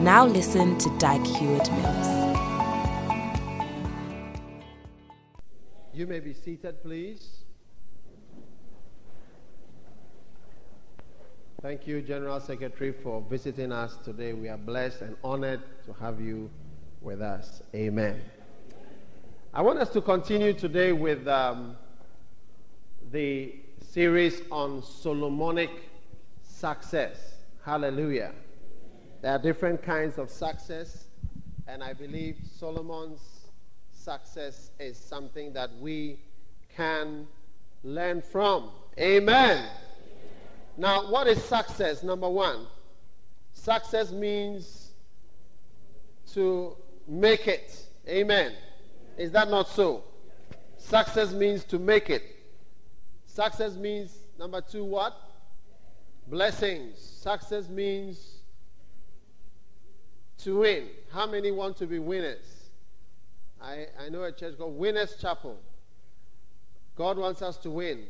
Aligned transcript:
Now 0.00 0.26
listen 0.26 0.76
to 0.76 0.90
Dag 0.98 1.24
Heward 1.24 1.72
Mills. 1.72 2.36
You 5.94 6.06
may 6.06 6.20
be 6.20 6.34
seated, 6.34 6.82
please. 6.82 7.44
Thank 11.62 11.86
you, 11.86 12.02
General 12.02 12.40
Secretary, 12.40 12.92
for 12.92 13.24
visiting 13.30 13.72
us 13.72 13.96
today. 14.04 14.34
We 14.34 14.50
are 14.50 14.58
blessed 14.58 15.00
and 15.00 15.16
honored 15.24 15.62
to 15.86 15.94
have 15.94 16.20
you 16.20 16.50
with 17.00 17.22
us. 17.22 17.62
Amen. 17.74 18.20
I 19.54 19.62
want 19.62 19.78
us 19.78 19.88
to 19.94 20.02
continue 20.02 20.52
today 20.52 20.92
with 20.92 21.26
um, 21.26 21.74
the 23.10 23.54
series 23.80 24.42
on 24.52 24.82
Solomonic 24.82 25.70
success. 26.42 27.16
Hallelujah. 27.64 28.32
There 29.26 29.34
are 29.34 29.40
different 29.40 29.82
kinds 29.82 30.18
of 30.18 30.30
success, 30.30 31.06
and 31.66 31.82
I 31.82 31.94
believe 31.94 32.36
Solomon's 32.60 33.48
success 33.90 34.70
is 34.78 34.96
something 34.96 35.52
that 35.52 35.68
we 35.80 36.20
can 36.76 37.26
learn 37.82 38.22
from. 38.22 38.70
Amen. 38.96 39.68
Now, 40.76 41.10
what 41.10 41.26
is 41.26 41.42
success? 41.42 42.04
Number 42.04 42.28
one, 42.28 42.68
success 43.52 44.12
means 44.12 44.92
to 46.32 46.76
make 47.08 47.48
it. 47.48 47.84
Amen. 48.06 48.52
Is 49.18 49.32
that 49.32 49.50
not 49.50 49.68
so? 49.68 50.04
Success 50.78 51.32
means 51.32 51.64
to 51.64 51.80
make 51.80 52.10
it. 52.10 52.22
Success 53.26 53.74
means, 53.74 54.16
number 54.38 54.60
two, 54.60 54.84
what? 54.84 55.16
Blessings. 56.28 57.00
Success 57.00 57.68
means 57.68 58.35
to 60.46 60.60
win. 60.60 60.86
How 61.12 61.26
many 61.26 61.50
want 61.50 61.76
to 61.78 61.86
be 61.86 61.98
winners? 61.98 62.68
I, 63.60 63.86
I 64.00 64.08
know 64.10 64.22
a 64.22 64.30
church 64.30 64.56
called 64.56 64.78
Winners 64.78 65.16
Chapel. 65.20 65.58
God 66.94 67.18
wants 67.18 67.42
us 67.42 67.56
to 67.58 67.70
win. 67.70 68.04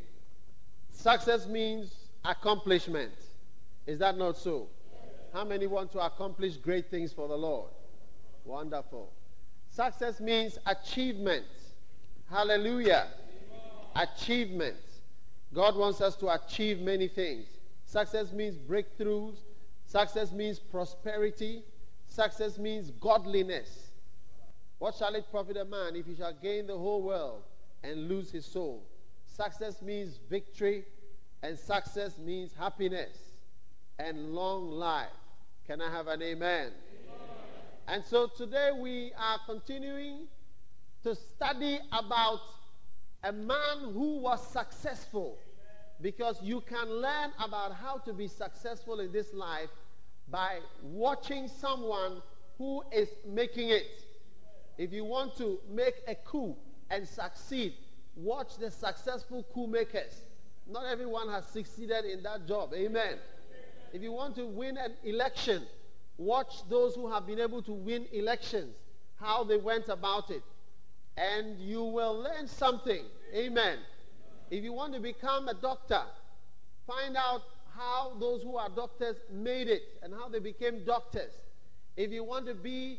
Success 0.93 1.47
means 1.47 1.95
accomplishment. 2.27 3.13
Is 3.87 3.99
that 4.01 4.19
not 4.19 4.37
so? 4.37 4.69
How 5.33 5.45
many 5.45 5.67
want 5.67 5.91
to 5.93 6.01
accomplish 6.01 6.57
great 6.57 6.91
things 6.91 7.11
for 7.11 7.27
the 7.27 7.37
Lord? 7.37 7.71
Wonderful. 8.45 9.11
Success 9.71 10.21
means 10.21 10.59
achievement. 10.67 11.47
Hallelujah. 12.31 13.07
Achievement. 13.95 14.77
God 15.55 15.75
wants 15.75 16.03
us 16.03 16.17
to 16.17 16.29
achieve 16.29 16.81
many 16.81 17.09
things. 17.09 17.47
Success 17.87 18.31
means 18.31 18.57
breakthroughs. 18.59 19.37
Success 19.87 20.33
means 20.33 20.59
prosperity. 20.59 21.63
Success 22.09 22.59
means 22.59 22.91
godliness. 23.01 23.91
What 24.79 24.95
shall 24.95 25.15
it 25.15 25.25
profit 25.31 25.57
a 25.57 25.65
man 25.65 25.97
if 25.97 26.07
he 26.07 26.15
shall 26.15 26.35
gain 26.35 26.67
the 26.67 26.77
whole 26.77 27.03
world 27.03 27.43
and 27.83 28.09
lose 28.09 28.31
his 28.31 28.45
soul? 28.45 28.83
Success 29.27 29.83
means 29.83 30.19
victory, 30.31 30.85
and 31.43 31.59
success 31.59 32.19
means 32.19 32.53
happiness 32.59 33.17
and 33.99 34.35
long 34.35 34.71
life. 34.71 35.09
Can 35.67 35.81
I 35.81 35.91
have 35.91 36.07
an 36.07 36.23
amen? 36.23 36.69
amen? 36.69 36.73
And 37.89 38.05
so 38.05 38.27
today 38.27 38.71
we 38.79 39.13
are 39.19 39.39
continuing 39.47 40.27
to 41.03 41.15
study 41.15 41.79
about 41.93 42.41
a 43.25 43.33
man 43.33 43.93
who 43.93 44.19
was 44.19 44.47
successful 44.47 45.39
because 46.01 46.41
you 46.43 46.61
can 46.61 46.89
learn 46.89 47.33
about 47.43 47.73
how 47.73 47.99
to 47.99 48.13
be 48.13 48.29
successful 48.29 49.01
in 49.01 49.13
this 49.13 49.33
life 49.33 49.71
by 50.29 50.59
watching 50.83 51.49
someone 51.49 52.23
who 52.59 52.83
is 52.93 53.09
making 53.27 53.71
it. 53.71 53.87
If 54.79 54.93
you 54.93 55.05
want 55.05 55.37
to 55.39 55.59
make 55.71 55.95
a 56.07 56.15
coup 56.15 56.57
and 56.91 57.07
succeed, 57.07 57.75
watch 58.17 58.57
the 58.59 58.71
successful 58.71 59.45
coup 59.55 59.67
makers. 59.67 60.23
Not 60.69 60.87
everyone 60.87 61.29
has 61.29 61.47
succeeded 61.47 62.05
in 62.05 62.23
that 62.25 62.47
job. 62.47 62.73
Amen. 62.75 63.19
If 63.93 64.03
you 64.03 64.13
want 64.13 64.35
to 64.37 64.47
win 64.47 64.77
an 64.77 64.95
election, 65.05 65.63
watch 66.19 66.69
those 66.69 66.95
who 66.95 67.11
have 67.11 67.27
been 67.27 67.41
able 67.41 67.63
to 67.63 67.73
win 67.73 68.07
elections, 68.13 68.75
how 69.17 69.45
they 69.45 69.57
went 69.57 69.89
about 69.89 70.31
it. 70.31 70.43
And 71.17 71.59
you 71.59 71.83
will 71.83 72.19
learn 72.21 72.49
something. 72.49 73.03
Amen. 73.35 73.79
If 74.51 74.63
you 74.63 74.73
want 74.73 74.93
to 74.95 75.01
become 75.01 75.49
a 75.49 75.55
doctor, 75.55 76.03
find 76.87 77.17
out 77.17 77.43
how 77.77 78.13
those 78.19 78.43
who 78.43 78.57
are 78.57 78.69
doctors 78.69 79.17
made 79.33 79.69
it 79.69 79.83
and 80.03 80.13
how 80.15 80.29
they 80.29 80.39
became 80.39 80.85
doctors. 80.85 81.33
If 81.97 82.11
you 82.11 82.25
want 82.25 82.47
to 82.47 82.55
be 82.55 82.99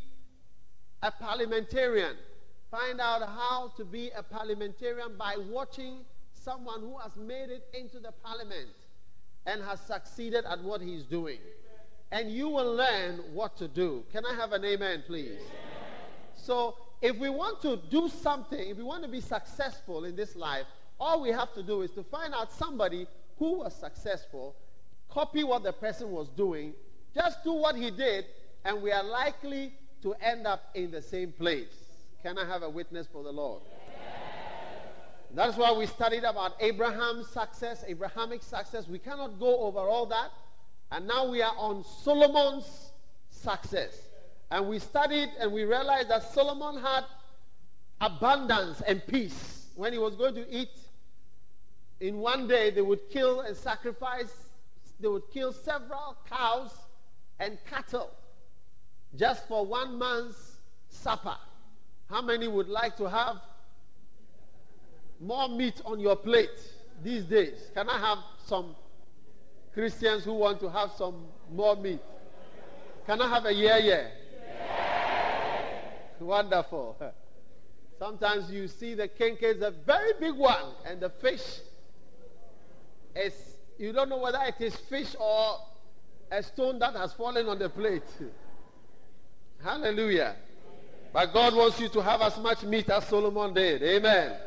a 1.02 1.12
parliamentarian, 1.12 2.16
find 2.72 3.00
out 3.00 3.22
how 3.22 3.74
to 3.78 3.86
be 3.86 4.12
a 4.16 4.24
parliamentarian 4.24 5.18
by 5.18 5.36
watching 5.50 6.00
someone 6.34 6.82
who 6.82 6.98
has 6.98 7.16
made 7.16 7.50
it 7.50 7.64
into 7.74 8.00
the 8.00 8.12
parliament 8.24 8.70
and 9.46 9.62
has 9.64 9.80
succeeded 9.82 10.46
at 10.46 10.64
what 10.64 10.82
he's 10.82 11.04
doing. 11.04 11.40
And 12.12 12.32
you 12.32 12.48
will 12.50 12.74
learn 12.74 13.20
what 13.34 13.58
to 13.58 13.68
do. 13.68 14.04
Can 14.12 14.26
I 14.26 14.34
have 14.36 14.54
an 14.54 14.64
amen, 14.64 15.04
please? 15.08 15.40
So, 16.36 16.76
if 17.02 17.18
we 17.18 17.30
want 17.30 17.62
to 17.62 17.80
do 17.92 18.10
something, 18.10 18.70
if 18.70 18.78
we 18.78 18.84
want 18.84 19.04
to 19.04 19.10
be 19.10 19.22
successful 19.22 20.06
in 20.06 20.16
this 20.16 20.36
life, 20.36 20.66
all 21.00 21.22
we 21.22 21.30
have 21.30 21.54
to 21.54 21.64
do 21.64 21.82
is 21.82 21.92
to 21.92 22.04
find 22.04 22.34
out 22.34 22.52
somebody 22.52 23.08
who 23.38 23.60
was 23.60 23.76
successful 23.76 24.56
copy 25.18 25.44
what 25.44 25.64
the 25.64 25.74
person 25.74 26.12
was 26.12 26.30
doing, 26.30 26.76
just 27.16 27.44
do 27.44 27.52
what 27.52 27.76
he 27.76 27.90
did, 27.90 28.24
and 28.64 28.80
we 28.84 28.92
are 28.92 29.04
likely 29.04 29.74
to 30.00 30.14
end 30.22 30.46
up 30.46 30.70
in 30.76 30.92
the 30.92 31.02
same 31.02 31.32
place. 31.32 31.74
Can 32.22 32.38
I 32.38 32.46
have 32.46 32.62
a 32.62 32.70
witness 32.70 33.08
for 33.12 33.24
the 33.24 33.32
Lord? 33.32 33.64
That's 35.34 35.58
why 35.58 35.72
we 35.72 35.88
studied 35.88 36.24
about 36.24 36.54
Abraham's 36.60 37.28
success, 37.30 37.84
Abrahamic 37.88 38.44
success. 38.44 38.88
We 38.88 39.00
cannot 39.00 39.40
go 39.40 39.62
over 39.62 39.80
all 39.80 40.06
that. 40.06 40.30
And 40.92 41.08
now 41.08 41.28
we 41.28 41.42
are 41.42 41.54
on 41.58 41.84
Solomon's 41.84 42.92
success. 43.32 44.00
And 44.52 44.70
we 44.70 44.78
studied 44.78 45.30
and 45.40 45.52
we 45.52 45.64
realized 45.64 46.12
that 46.12 46.32
Solomon 46.32 46.80
had 46.80 47.06
abundance 48.02 48.82
and 48.82 49.06
peace. 49.08 49.66
When 49.76 49.94
he 49.94 50.00
was 50.00 50.16
going 50.16 50.36
to 50.36 50.48
eat, 50.48 50.70
in 52.00 52.20
one 52.20 52.48
day 52.48 52.70
they 52.70 52.84
would 52.84 53.10
kill 53.10 53.42
and 53.42 53.58
sacrifice 53.58 54.47
they 55.00 55.08
would 55.08 55.30
kill 55.32 55.54
several 55.54 56.18
cows 56.30 56.72
and 57.40 57.58
cattle 57.70 58.12
just 59.16 59.48
for 59.48 59.66
one 59.66 59.98
man's 59.98 60.58
supper. 60.90 61.36
How 62.10 62.22
many 62.22 62.48
would 62.48 62.70
like 62.70 62.98
to 62.98 63.10
have 63.10 63.38
more 65.20 65.50
meat 65.50 65.82
on 65.86 66.00
your 66.00 66.16
plate 66.16 66.60
these 67.04 67.26
days? 67.26 67.72
Can 67.74 67.90
I 67.90 68.00
have 68.00 68.20
some 68.46 68.76
Christians 69.74 70.24
who 70.24 70.34
want 70.34 70.60
to 70.62 70.70
have 70.70 70.92
some 70.98 71.26
more 71.52 71.76
meat? 71.76 72.00
Can 73.06 73.22
I 73.22 73.30
have 73.30 73.46
a 73.46 73.54
yeah, 73.54 73.78
yeah? 73.78 74.08
yeah. 74.34 75.18
Wonderful. 76.20 76.98
Sometimes 78.00 78.52
you 78.52 78.68
see 78.68 78.94
the 78.94 79.08
kenkey 79.08 79.56
is 79.56 79.62
a 79.62 79.72
very 79.72 80.14
big 80.20 80.36
one, 80.36 80.74
and 80.86 81.00
the 81.00 81.10
fish 81.10 81.60
is 83.16 83.57
you 83.78 83.94
don't 83.94 84.10
know 84.10 84.18
whether 84.18 84.40
it 84.48 84.60
is 84.60 84.76
fish 84.76 85.16
or 85.20 85.60
a 86.32 86.44
stone 86.44 86.80
that 86.80 86.96
has 86.96 87.14
fallen 87.14 87.48
on 87.48 87.60
the 87.60 87.70
plate. 87.70 88.04
Hallelujah. 89.64 90.36
But 91.14 91.34
God 91.34 91.56
wants 91.56 91.80
you 91.80 91.90
to 91.90 92.02
have 92.02 92.22
as 92.22 92.38
much 92.38 92.64
meat 92.64 92.90
as 92.90 93.08
Solomon 93.08 93.54
did. 93.54 93.82
Amen. 93.82 94.38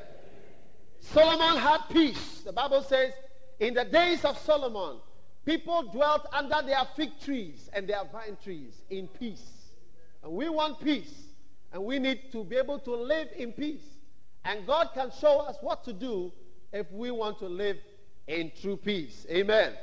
Solomon 1.01 1.59
had 1.59 1.79
peace. 1.91 2.43
The 2.45 2.53
Bible 2.53 2.83
says, 2.83 3.13
in 3.59 3.75
the 3.75 3.85
days 3.85 4.25
of 4.25 4.39
Solomon, 4.39 4.99
people 5.45 5.83
dwelt 5.91 6.27
under 6.33 6.63
their 6.67 6.83
fig 6.97 7.19
trees 7.21 7.71
and 7.73 7.89
their 7.89 8.05
vine 8.13 8.37
trees 8.43 8.83
in 8.91 9.09
peace. 9.09 9.71
And 10.23 10.33
we 10.33 10.49
want 10.49 10.81
peace. 10.81 11.13
And 11.73 11.85
we 11.85 11.99
need 11.99 12.33
to 12.33 12.45
be 12.45 12.57
able 12.57 12.79
to 12.81 12.95
live 12.95 13.29
in 13.37 13.53
peace. 13.53 13.85
And 14.45 14.67
God 14.67 14.91
can 14.95 15.11
show 15.21 15.41
us 15.41 15.57
what 15.61 15.85
to 15.85 15.93
do 15.93 16.33
if 16.73 16.91
we 16.93 17.11
want 17.11 17.39
to 17.41 17.47
live 17.47 17.77
in 18.27 18.53
true 18.61 18.77
peace. 18.77 19.27
Amen. 19.31 19.69
Amen. 19.69 19.75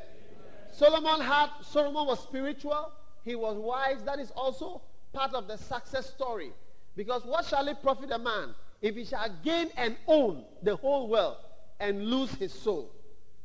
Solomon 0.71 1.21
had 1.21 1.49
Solomon 1.61 2.05
was 2.05 2.19
spiritual, 2.19 2.91
he 3.23 3.35
was 3.35 3.57
wise. 3.57 4.03
That 4.03 4.19
is 4.19 4.31
also 4.31 4.81
part 5.13 5.33
of 5.33 5.47
the 5.47 5.57
success 5.57 6.07
story. 6.07 6.51
Because 6.95 7.23
what 7.25 7.45
shall 7.45 7.67
it 7.67 7.81
profit 7.81 8.11
a 8.11 8.17
man 8.17 8.55
if 8.81 8.95
he 8.95 9.05
shall 9.05 9.29
gain 9.43 9.69
and 9.77 9.95
own 10.07 10.43
the 10.63 10.75
whole 10.75 11.07
world 11.07 11.37
and 11.79 12.05
lose 12.05 12.31
his 12.35 12.53
soul? 12.53 12.91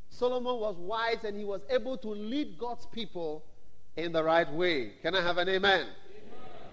Solomon 0.08 0.60
was 0.60 0.76
wise 0.76 1.24
and 1.24 1.36
he 1.36 1.44
was 1.44 1.62
able 1.70 1.96
to 1.98 2.08
lead 2.08 2.58
God's 2.58 2.86
people 2.86 3.44
in 3.96 4.12
the 4.12 4.22
right 4.22 4.50
way. 4.52 4.92
Can 5.02 5.14
I 5.14 5.22
have 5.22 5.38
an 5.38 5.48
amen? 5.48 5.80
amen. 5.80 5.86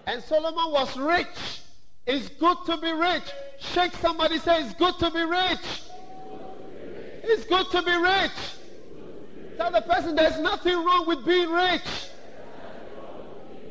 And 0.06 0.22
Solomon 0.22 0.72
was 0.72 0.96
rich. 0.96 1.60
It's 2.06 2.28
good 2.28 2.56
to 2.66 2.76
be 2.78 2.92
rich. 2.92 3.24
Shake 3.58 3.94
somebody 3.96 4.38
say 4.38 4.62
it's 4.62 4.74
good 4.74 4.98
to 4.98 5.10
be 5.10 5.22
rich. 5.22 5.82
It's 7.22 7.44
good 7.44 7.70
to 7.70 7.82
be 7.82 7.96
rich. 7.96 8.30
Tell 9.56 9.70
the 9.70 9.82
person 9.82 10.14
there's 10.14 10.38
nothing 10.38 10.74
wrong 10.84 11.06
with 11.06 11.24
being 11.24 11.50
rich. 11.50 11.82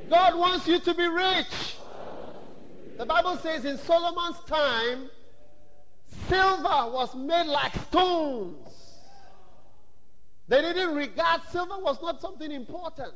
God 0.09 0.37
wants 0.37 0.67
you 0.67 0.79
to 0.79 0.93
be 0.93 1.07
rich. 1.07 1.75
The 2.97 3.05
Bible 3.05 3.37
says 3.37 3.65
in 3.65 3.77
Solomon's 3.77 4.39
time, 4.45 5.09
silver 6.27 6.91
was 6.91 7.15
made 7.15 7.47
like 7.47 7.73
stones. 7.87 8.67
They 10.47 10.61
didn't 10.61 10.95
regard 10.95 11.41
silver 11.51 11.77
was 11.79 12.01
not 12.01 12.21
something 12.21 12.51
important 12.51 13.13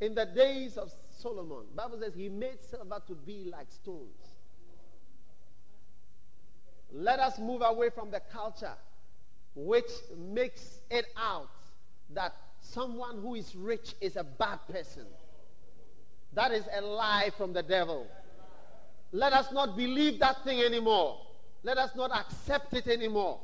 in 0.00 0.14
the 0.14 0.26
days 0.26 0.76
of 0.76 0.92
Solomon. 1.10 1.64
The 1.70 1.82
Bible 1.82 1.98
says 2.00 2.14
he 2.14 2.28
made 2.28 2.62
silver 2.62 3.02
to 3.06 3.14
be 3.14 3.48
like 3.50 3.66
stones. 3.70 4.26
Let 6.92 7.18
us 7.18 7.38
move 7.38 7.62
away 7.62 7.90
from 7.90 8.10
the 8.10 8.20
culture 8.32 8.74
which 9.56 9.90
makes 10.16 10.80
it 10.90 11.06
out 11.16 11.48
that 12.10 12.34
someone 12.60 13.20
who 13.20 13.34
is 13.34 13.56
rich 13.56 13.94
is 14.00 14.16
a 14.16 14.22
bad 14.22 14.58
person. 14.70 15.06
That 16.34 16.52
is 16.52 16.64
a 16.76 16.82
lie 16.82 17.30
from 17.38 17.54
the 17.54 17.62
devil. 17.62 18.06
Let 19.12 19.32
us 19.32 19.50
not 19.52 19.76
believe 19.76 20.20
that 20.20 20.44
thing 20.44 20.60
anymore. 20.60 21.18
Let 21.62 21.78
us 21.78 21.90
not 21.96 22.10
accept 22.14 22.74
it 22.74 22.86
anymore 22.86 23.40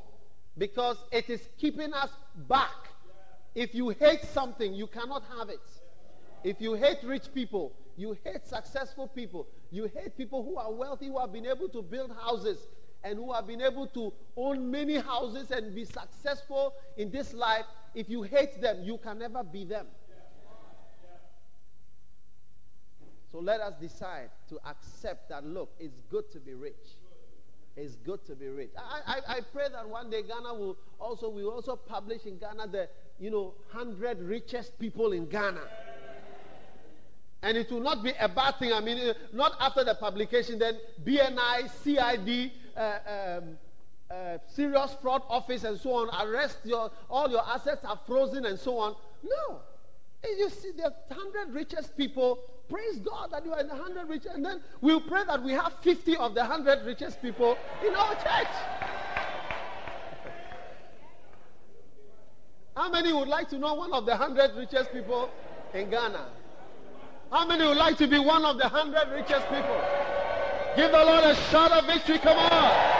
because 0.55 0.97
it 1.11 1.29
is 1.29 1.41
keeping 1.57 1.91
us 1.93 2.11
back. 2.47 2.69
If 3.55 3.73
you 3.73 3.89
hate 3.89 4.23
something, 4.33 4.73
you 4.73 4.85
cannot 4.85 5.23
have 5.37 5.49
it. 5.49 5.61
If 6.43 6.61
you 6.61 6.75
hate 6.75 6.99
rich 7.03 7.33
people, 7.33 7.73
you 7.97 8.17
hate 8.23 8.45
successful 8.45 9.07
people, 9.07 9.47
you 9.71 9.89
hate 9.95 10.15
people 10.15 10.43
who 10.43 10.57
are 10.57 10.71
wealthy, 10.71 11.07
who 11.07 11.19
have 11.19 11.33
been 11.33 11.47
able 11.47 11.69
to 11.69 11.81
build 11.81 12.15
houses 12.21 12.57
and 13.03 13.17
who 13.17 13.33
have 13.33 13.47
been 13.47 13.61
able 13.61 13.87
to 13.87 14.13
own 14.37 14.69
many 14.71 14.97
houses 14.97 15.51
and 15.51 15.75
be 15.75 15.85
successful 15.85 16.73
in 16.97 17.11
this 17.11 17.33
life, 17.33 17.65
if 17.93 18.09
you 18.09 18.23
hate 18.23 18.61
them, 18.61 18.83
you 18.83 18.97
can 18.97 19.19
never 19.19 19.43
be 19.43 19.65
them. 19.65 19.87
So 23.31 23.39
let 23.39 23.61
us 23.61 23.73
decide 23.81 24.29
to 24.49 24.59
accept 24.67 25.29
that, 25.29 25.43
look, 25.43 25.71
it's 25.79 26.01
good 26.09 26.31
to 26.33 26.39
be 26.39 26.53
rich. 26.53 26.73
It's 27.75 27.95
good 27.95 28.23
to 28.27 28.35
be 28.35 28.47
rich. 28.47 28.69
I, 28.77 28.99
I, 29.07 29.37
I 29.37 29.41
pray 29.41 29.65
that 29.71 29.89
one 29.89 30.11
day 30.11 30.21
Ghana 30.21 30.53
will 30.53 30.77
also, 30.99 31.29
we 31.29 31.43
will 31.43 31.53
also 31.53 31.75
publish 31.75 32.25
in 32.25 32.37
Ghana 32.37 32.67
the, 32.67 32.87
you 33.19 33.31
know, 33.31 33.55
100 33.71 34.21
richest 34.21 34.77
people 34.77 35.13
in 35.13 35.25
Ghana. 35.25 35.61
And 37.43 37.57
it 37.57 37.69
will 37.71 37.81
not 37.81 38.01
be 38.03 38.13
a 38.19 38.27
bad 38.27 38.57
thing. 38.57 38.73
I 38.73 38.79
mean, 38.79 38.97
uh, 39.09 39.13
not 39.31 39.55
after 39.59 39.83
the 39.83 39.93
publication, 39.93 40.57
then 40.57 40.79
BNI, 41.05 41.69
CID, 41.83 42.51
uh, 42.75 43.39
um, 43.39 43.57
uh, 44.09 44.37
serious 44.47 44.95
fraud 45.01 45.21
office, 45.29 45.63
and 45.63 45.79
so 45.79 45.93
on, 45.93 46.27
arrest 46.27 46.59
your, 46.63 46.89
all 47.09 47.29
your 47.29 47.45
assets 47.47 47.85
are 47.85 47.99
frozen, 48.07 48.45
and 48.45 48.57
so 48.57 48.79
on. 48.79 48.95
No. 49.23 49.59
You 50.25 50.49
see, 50.49 50.71
the 50.71 50.93
100 51.09 51.53
richest 51.53 51.95
people 51.97 52.39
Praise 52.69 52.97
God 52.99 53.29
that 53.31 53.45
you 53.45 53.53
are 53.53 53.59
in 53.59 53.67
the 53.67 53.75
100 53.75 54.07
richest. 54.07 54.35
And 54.35 54.45
then 54.45 54.61
we'll 54.81 55.01
pray 55.01 55.23
that 55.27 55.43
we 55.43 55.51
have 55.51 55.73
50 55.81 56.17
of 56.17 56.33
the 56.33 56.41
100 56.41 56.85
richest 56.85 57.21
people 57.21 57.57
in 57.85 57.93
our 57.93 58.15
church. 58.15 58.47
How 62.75 62.89
many 62.89 63.13
would 63.13 63.27
like 63.27 63.49
to 63.49 63.59
know 63.59 63.73
one 63.75 63.93
of 63.93 64.05
the 64.05 64.15
100 64.15 64.55
richest 64.57 64.91
people 64.91 65.29
in 65.73 65.89
Ghana? 65.89 66.29
How 67.33 67.47
many 67.47 67.65
would 67.65 67.77
like 67.77 67.97
to 67.97 68.05
be 68.05 68.19
one 68.19 68.45
of 68.45 68.57
the 68.57 68.67
100 68.69 69.11
richest 69.11 69.49
people? 69.49 69.81
Give 70.75 70.91
the 70.91 71.03
Lord 71.03 71.23
a 71.23 71.35
shout 71.49 71.71
of 71.71 71.87
victory. 71.87 72.19
Come 72.19 72.37
on. 72.37 72.93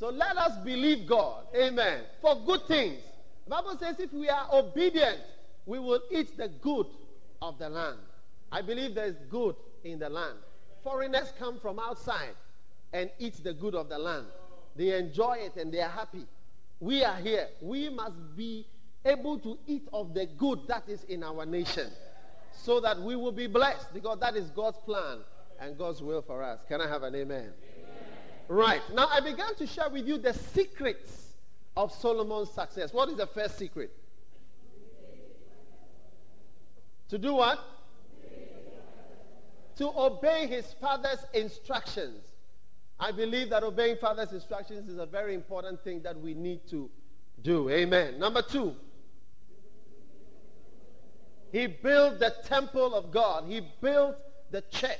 So 0.00 0.08
let 0.08 0.36
us 0.36 0.58
believe 0.64 1.06
God. 1.06 1.44
Amen. 1.54 2.00
For 2.20 2.34
good 2.44 2.66
things. 2.66 2.98
The 3.44 3.50
Bible 3.50 3.76
says 3.78 4.00
if 4.00 4.12
we 4.12 4.28
are 4.28 4.48
obedient, 4.52 5.20
we 5.64 5.78
will 5.78 6.00
eat 6.10 6.36
the 6.36 6.48
good 6.48 6.88
of 7.40 7.60
the 7.60 7.68
land. 7.68 7.98
I 8.50 8.62
believe 8.62 8.96
there 8.96 9.06
is 9.06 9.16
good 9.30 9.54
in 9.84 10.00
the 10.00 10.08
land. 10.08 10.38
Foreigners 10.82 11.32
come 11.38 11.60
from 11.60 11.78
outside 11.78 12.34
and 12.92 13.10
eat 13.20 13.44
the 13.44 13.52
good 13.52 13.76
of 13.76 13.88
the 13.88 13.98
land. 14.00 14.26
They 14.74 14.98
enjoy 14.98 15.34
it 15.34 15.54
and 15.54 15.72
they 15.72 15.80
are 15.80 15.88
happy. 15.88 16.26
We 16.80 17.04
are 17.04 17.18
here. 17.18 17.46
We 17.60 17.90
must 17.90 18.16
be 18.36 18.66
able 19.04 19.38
to 19.40 19.58
eat 19.66 19.88
of 19.92 20.14
the 20.14 20.26
good 20.26 20.60
that 20.68 20.88
is 20.88 21.04
in 21.04 21.22
our 21.22 21.44
nation 21.44 21.90
so 22.52 22.80
that 22.80 23.00
we 23.00 23.16
will 23.16 23.32
be 23.32 23.46
blessed 23.46 23.92
because 23.92 24.18
that 24.20 24.36
is 24.36 24.50
God's 24.50 24.78
plan 24.78 25.18
and 25.60 25.76
God's 25.78 26.02
will 26.02 26.22
for 26.22 26.42
us. 26.42 26.60
Can 26.68 26.80
I 26.80 26.88
have 26.88 27.02
an 27.02 27.14
amen? 27.14 27.38
amen? 27.38 27.52
Right. 28.48 28.82
Now, 28.94 29.08
I 29.10 29.20
began 29.20 29.54
to 29.56 29.66
share 29.66 29.88
with 29.88 30.06
you 30.06 30.18
the 30.18 30.34
secrets 30.34 31.34
of 31.76 31.92
Solomon's 31.92 32.50
success. 32.50 32.92
What 32.92 33.08
is 33.08 33.16
the 33.16 33.26
first 33.26 33.58
secret? 33.58 33.90
To 37.08 37.18
do 37.18 37.34
what? 37.34 37.58
To 39.76 39.88
obey 39.96 40.46
his 40.46 40.72
father's 40.80 41.24
instructions. 41.34 42.20
I 42.98 43.10
believe 43.10 43.50
that 43.50 43.62
obeying 43.62 43.96
father's 43.96 44.32
instructions 44.32 44.88
is 44.88 44.98
a 44.98 45.06
very 45.06 45.34
important 45.34 45.82
thing 45.82 46.02
that 46.02 46.18
we 46.20 46.34
need 46.34 46.60
to 46.70 46.88
do. 47.42 47.68
Amen. 47.68 48.18
Number 48.18 48.42
two, 48.42 48.76
he 51.52 51.66
built 51.66 52.18
the 52.18 52.34
temple 52.44 52.94
of 52.94 53.12
God, 53.12 53.44
he 53.46 53.60
built 53.80 54.16
the 54.50 54.62
church. 54.70 54.98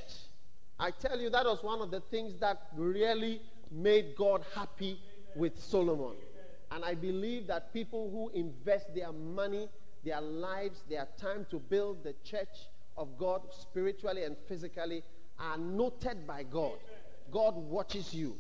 I 0.79 0.91
tell 0.91 1.21
you, 1.21 1.31
that 1.31 1.45
was 1.45 1.63
one 1.63 1.81
of 1.81 1.91
the 1.91 2.01
things 2.01 2.35
that 2.41 2.69
really 2.77 3.41
made 3.71 4.15
God 4.17 4.45
happy 4.55 5.01
with 5.35 5.59
Solomon. 5.59 6.15
And 6.71 6.85
I 6.85 6.95
believe 6.95 7.47
that 7.49 7.73
people 7.73 8.11
who 8.11 8.31
invest 8.39 8.95
their 8.95 9.13
money 9.13 9.69
their 10.05 10.21
lives, 10.21 10.83
their 10.89 11.07
time 11.21 11.47
to 11.51 11.59
build 11.59 12.03
the 12.03 12.15
church 12.25 12.69
of 12.97 13.17
God 13.19 13.43
spiritually 13.51 14.25
and 14.25 14.37
physically 14.49 15.03
are 15.39 15.59
noted 15.59 16.27
by 16.27 16.43
God. 16.43 16.79
God 17.31 17.57
watches 17.57 18.13
you. 18.13 18.37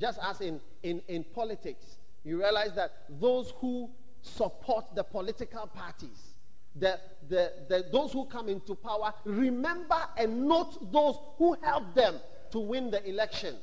Just 0.00 0.18
as 0.22 0.40
in, 0.40 0.60
in, 0.82 1.00
in 1.08 1.24
politics, 1.24 1.98
you 2.24 2.38
realize 2.38 2.74
that 2.74 2.92
those 3.20 3.52
who 3.58 3.90
support 4.22 4.86
the 4.94 5.04
political 5.04 5.66
parties, 5.66 6.33
the, 6.76 6.98
the, 7.28 7.52
the, 7.68 7.84
those 7.92 8.12
who 8.12 8.26
come 8.26 8.48
into 8.48 8.74
power, 8.74 9.14
remember 9.24 10.00
and 10.16 10.46
note 10.46 10.92
those 10.92 11.16
who 11.38 11.56
helped 11.62 11.94
them 11.94 12.16
to 12.50 12.58
win 12.58 12.90
the 12.90 13.06
election. 13.08 13.56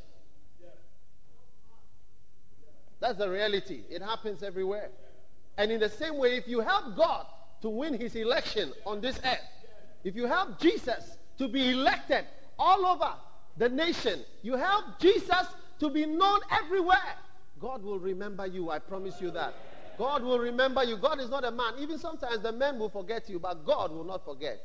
That's 3.00 3.18
the 3.18 3.30
reality. 3.30 3.82
It 3.90 4.02
happens 4.02 4.44
everywhere. 4.44 4.90
And 5.58 5.72
in 5.72 5.80
the 5.80 5.90
same 5.90 6.18
way, 6.18 6.38
if 6.38 6.48
you 6.48 6.62
help 6.62 6.96
God 6.96 7.26
to 7.62 7.70
win 7.70 8.00
his 8.00 8.16
election 8.16 8.72
on 8.86 9.02
this 9.02 9.20
earth, 9.26 9.40
if 10.04 10.16
you 10.16 10.26
help 10.28 10.60
Jesus 10.60 11.18
to 11.38 11.48
be 11.48 11.72
elected 11.72 12.26
all 12.58 12.86
over 12.86 13.14
the 13.58 13.70
nation, 13.70 14.22
you 14.44 14.56
help 14.56 15.00
Jesus 15.00 15.48
to 15.80 15.90
be 15.90 16.06
known 16.06 16.40
everywhere, 16.52 17.16
God 17.60 17.84
will 17.84 18.00
remember 18.00 18.46
you. 18.46 18.70
I 18.70 18.80
promise 18.80 19.20
you 19.20 19.32
that. 19.32 19.54
God 20.02 20.24
will 20.24 20.40
remember 20.40 20.84
you. 20.84 20.98
God 20.98 21.20
is 21.20 21.30
not 21.30 21.46
a 21.46 21.52
man. 21.52 21.74
Even 21.80 22.00
sometimes 22.00 22.42
the 22.42 22.52
men 22.52 22.80
will 22.80 22.90
forget 22.90 23.30
you, 23.30 23.38
but 23.38 23.64
God 23.64 23.92
will 23.92 24.04
not 24.04 24.26
forget. 24.26 24.60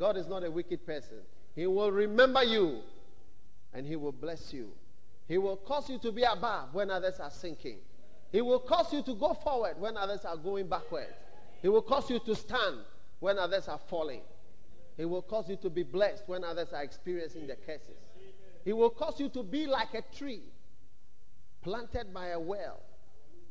God 0.00 0.16
is 0.16 0.26
not 0.26 0.44
a 0.44 0.50
wicked 0.50 0.86
person. 0.86 1.18
He 1.54 1.66
will 1.66 1.92
remember 1.92 2.42
you 2.42 2.80
and 3.74 3.86
He 3.86 3.96
will 3.96 4.12
bless 4.12 4.50
you. 4.50 4.70
He 5.26 5.36
will 5.36 5.58
cause 5.58 5.90
you 5.90 5.98
to 5.98 6.10
be 6.10 6.22
above 6.22 6.72
when 6.72 6.90
others 6.90 7.20
are 7.20 7.30
sinking. 7.30 7.80
He 8.32 8.40
will 8.40 8.60
cause 8.60 8.90
you 8.90 9.02
to 9.02 9.14
go 9.14 9.34
forward 9.34 9.78
when 9.78 9.98
others 9.98 10.24
are 10.24 10.38
going 10.38 10.68
backward. 10.68 11.12
He 11.60 11.68
will 11.68 11.82
cause 11.82 12.08
you 12.08 12.18
to 12.20 12.34
stand 12.34 12.78
when 13.20 13.38
others 13.38 13.68
are 13.68 13.80
falling. 13.90 14.22
He 14.96 15.04
will 15.04 15.20
cause 15.20 15.50
you 15.50 15.56
to 15.56 15.68
be 15.68 15.82
blessed 15.82 16.22
when 16.28 16.44
others 16.44 16.72
are 16.72 16.82
experiencing 16.82 17.46
the 17.46 17.56
curses. 17.56 18.00
He 18.64 18.72
will 18.72 18.88
cause 18.88 19.20
you 19.20 19.28
to 19.28 19.42
be 19.42 19.66
like 19.66 19.92
a 19.92 20.00
tree 20.16 20.44
planted 21.62 22.14
by 22.14 22.28
a 22.28 22.40
well 22.40 22.80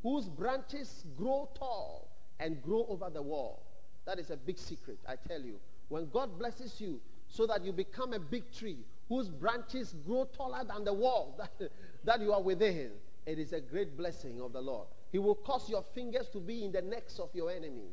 whose 0.02 0.28
branches 0.28 1.04
grow 1.16 1.48
tall 1.58 2.08
and 2.40 2.62
grow 2.62 2.86
over 2.88 3.10
the 3.10 3.22
wall. 3.22 3.62
That 4.06 4.18
is 4.18 4.30
a 4.30 4.36
big 4.36 4.58
secret, 4.58 4.98
I 5.08 5.16
tell 5.16 5.40
you. 5.40 5.58
When 5.88 6.08
God 6.10 6.38
blesses 6.38 6.80
you 6.80 7.00
so 7.28 7.46
that 7.46 7.64
you 7.64 7.72
become 7.72 8.12
a 8.12 8.18
big 8.18 8.50
tree 8.52 8.78
whose 9.08 9.28
branches 9.28 9.94
grow 10.06 10.24
taller 10.24 10.64
than 10.64 10.84
the 10.84 10.92
wall 10.92 11.34
that, 11.60 11.70
that 12.04 12.20
you 12.20 12.32
are 12.32 12.42
within, 12.42 12.90
it 13.26 13.38
is 13.38 13.52
a 13.52 13.60
great 13.60 13.96
blessing 13.96 14.40
of 14.40 14.52
the 14.52 14.60
Lord. 14.60 14.86
He 15.10 15.18
will 15.18 15.34
cause 15.34 15.68
your 15.68 15.84
fingers 15.94 16.28
to 16.30 16.38
be 16.38 16.64
in 16.64 16.72
the 16.72 16.82
necks 16.82 17.18
of 17.18 17.30
your 17.34 17.50
enemy. 17.50 17.88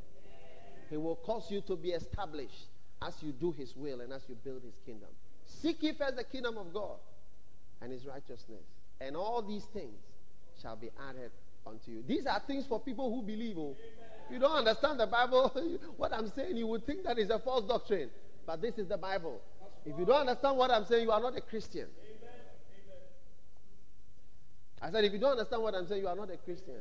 He 0.90 0.98
will 0.98 1.16
cause 1.16 1.50
you 1.50 1.62
to 1.62 1.76
be 1.76 1.90
established 1.90 2.68
as 3.02 3.22
you 3.22 3.32
do 3.32 3.52
his 3.52 3.76
will 3.76 4.02
and 4.02 4.14
as 4.14 4.24
you 4.28 4.36
build 4.36 4.64
his 4.64 4.80
kingdom. 4.86 5.10
Seek 5.46 5.82
ye 5.82 5.94
first 5.94 6.16
the 6.16 6.24
kingdom 6.24 6.58
of 6.58 6.74
God 6.74 6.98
and 7.82 7.92
his 7.92 8.06
righteousness, 8.06 8.64
and 9.02 9.16
all 9.16 9.42
these 9.42 9.66
things 9.66 10.00
shall 10.62 10.76
be 10.76 10.90
added 11.10 11.32
unto 11.66 11.92
you. 11.92 12.04
These 12.08 12.26
are 12.26 12.42
things 12.46 12.66
for 12.66 12.80
people 12.80 13.14
who 13.14 13.22
believe. 13.22 13.58
Oh. 13.58 13.76
You 14.30 14.40
don't 14.40 14.56
understand 14.56 15.00
the 15.00 15.08
Bible, 15.08 15.54
what 15.98 16.14
I'm 16.14 16.32
saying, 16.32 16.58
you 16.58 16.68
would 16.68 16.86
think 16.86 17.04
that 17.04 17.18
is 17.20 17.30
a 17.30 17.40
false 17.40 17.66
doctrine. 17.68 18.10
But 18.46 18.62
this 18.62 18.78
is 18.78 18.88
the 18.88 18.98
Bible. 18.98 19.42
If 19.86 19.98
you 20.00 20.06
don't 20.06 20.22
understand 20.22 20.58
what 20.58 20.72
I'm 20.72 20.86
saying, 20.86 21.04
you 21.04 21.12
are 21.12 21.22
not 21.22 21.38
a 21.38 21.42
Christian. 21.42 21.88
I 24.82 24.92
said, 24.92 25.04
if 25.06 25.14
you 25.14 25.20
don't 25.20 25.32
understand 25.32 25.64
what 25.64 25.74
I'm 25.76 25.88
saying, 25.88 26.02
you 26.02 26.08
are 26.08 26.16
not 26.16 26.30
a 26.32 26.38
Christian. 26.38 26.76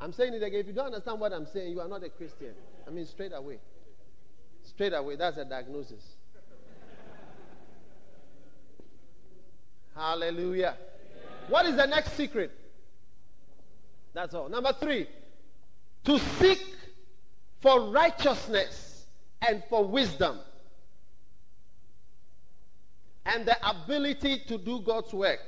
I'm 0.00 0.12
saying 0.12 0.34
it 0.34 0.42
again. 0.42 0.60
If 0.60 0.66
you 0.66 0.72
don't 0.72 0.86
understand 0.86 1.20
what 1.20 1.32
I'm 1.32 1.46
saying, 1.46 1.72
you 1.72 1.80
are 1.80 1.88
not 1.88 2.02
a 2.02 2.08
Christian. 2.08 2.54
I 2.86 2.90
mean, 2.90 3.06
straight 3.06 3.32
away. 3.34 3.58
Straight 4.62 4.92
away. 4.92 5.16
That's 5.16 5.36
a 5.36 5.44
diagnosis. 5.44 6.02
Hallelujah. 9.94 10.76
What 11.48 11.66
is 11.66 11.76
the 11.76 11.86
next 11.86 12.16
secret? 12.16 12.52
That's 14.12 14.34
all. 14.34 14.48
Number 14.48 14.72
three, 14.72 15.06
to 16.04 16.18
seek 16.18 16.64
for 17.60 17.90
righteousness 17.90 19.06
and 19.46 19.62
for 19.68 19.84
wisdom 19.84 20.38
and 23.26 23.46
the 23.46 23.56
ability 23.68 24.38
to 24.48 24.58
do 24.58 24.80
God's 24.80 25.12
work. 25.12 25.40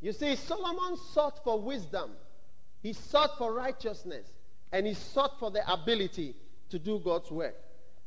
You 0.00 0.12
see, 0.12 0.36
Solomon 0.36 0.96
sought 1.12 1.42
for 1.42 1.60
wisdom, 1.60 2.10
he 2.82 2.92
sought 2.92 3.38
for 3.38 3.52
righteousness, 3.52 4.26
and 4.72 4.86
he 4.86 4.94
sought 4.94 5.38
for 5.38 5.50
the 5.50 5.70
ability 5.72 6.34
to 6.70 6.78
do 6.78 6.98
God's 6.98 7.30
work. 7.30 7.54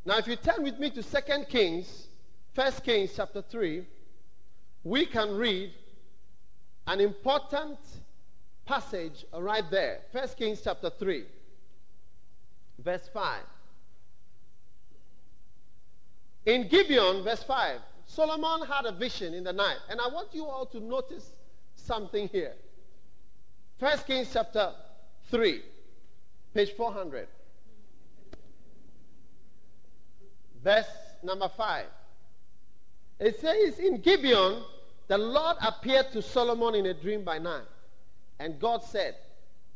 Now, 0.05 0.17
if 0.17 0.27
you 0.27 0.35
turn 0.35 0.63
with 0.63 0.79
me 0.79 0.89
to 0.91 1.03
2 1.03 1.45
Kings, 1.49 2.07
1 2.55 2.71
Kings 2.83 3.11
chapter 3.15 3.41
3, 3.41 3.85
we 4.83 5.05
can 5.05 5.35
read 5.35 5.73
an 6.89 6.99
important 6.99 7.77
passage 8.65 9.23
right 9.31 9.69
there. 9.69 9.99
First 10.11 10.37
Kings 10.37 10.59
chapter 10.63 10.89
3, 10.89 11.23
verse 12.79 13.07
5. 13.13 13.41
In 16.47 16.67
Gibeon, 16.67 17.23
verse 17.23 17.43
5, 17.43 17.79
Solomon 18.07 18.67
had 18.67 18.85
a 18.85 18.91
vision 18.91 19.35
in 19.35 19.43
the 19.43 19.53
night. 19.53 19.77
And 19.87 20.01
I 20.01 20.07
want 20.07 20.29
you 20.33 20.45
all 20.45 20.65
to 20.65 20.79
notice 20.79 21.31
something 21.75 22.27
here. 22.27 22.53
First 23.79 24.07
Kings 24.07 24.31
chapter 24.33 24.73
3, 25.29 25.61
page 26.55 26.71
400. 26.75 27.27
Verse 30.63 30.87
number 31.21 31.51
5. 31.55 31.85
It 33.19 33.39
says, 33.39 33.77
In 33.77 34.01
Gibeon, 34.01 34.63
the 35.09 35.17
Lord 35.17 35.57
appeared 35.61 36.13
to 36.13 36.21
Solomon 36.21 36.75
in 36.75 36.85
a 36.85 36.93
dream 36.93 37.25
by 37.25 37.37
night. 37.37 37.67
And 38.39 38.57
God 38.59 38.81
said, 38.83 39.15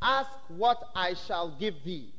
Ask 0.01 0.29
what 0.47 0.81
I 0.95 1.15
shall 1.15 1.49
give 1.59 1.75
thee. 1.83 2.13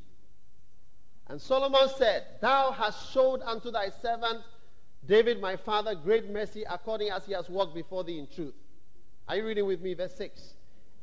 And 1.27 1.41
Solomon 1.41 1.89
said, 1.97 2.23
Thou 2.41 2.71
hast 2.71 3.11
showed 3.11 3.41
unto 3.41 3.71
thy 3.71 3.89
servant 3.89 4.43
David 5.07 5.41
my 5.41 5.55
father 5.55 5.95
great 5.95 6.29
mercy 6.29 6.63
according 6.69 7.09
as 7.09 7.25
he 7.25 7.33
has 7.33 7.49
walked 7.49 7.73
before 7.73 8.03
thee 8.03 8.19
in 8.19 8.27
truth 8.27 8.53
are 9.27 9.37
you 9.37 9.45
reading 9.45 9.65
with 9.65 9.81
me? 9.81 9.93
Verse 9.93 10.15
6. 10.15 10.53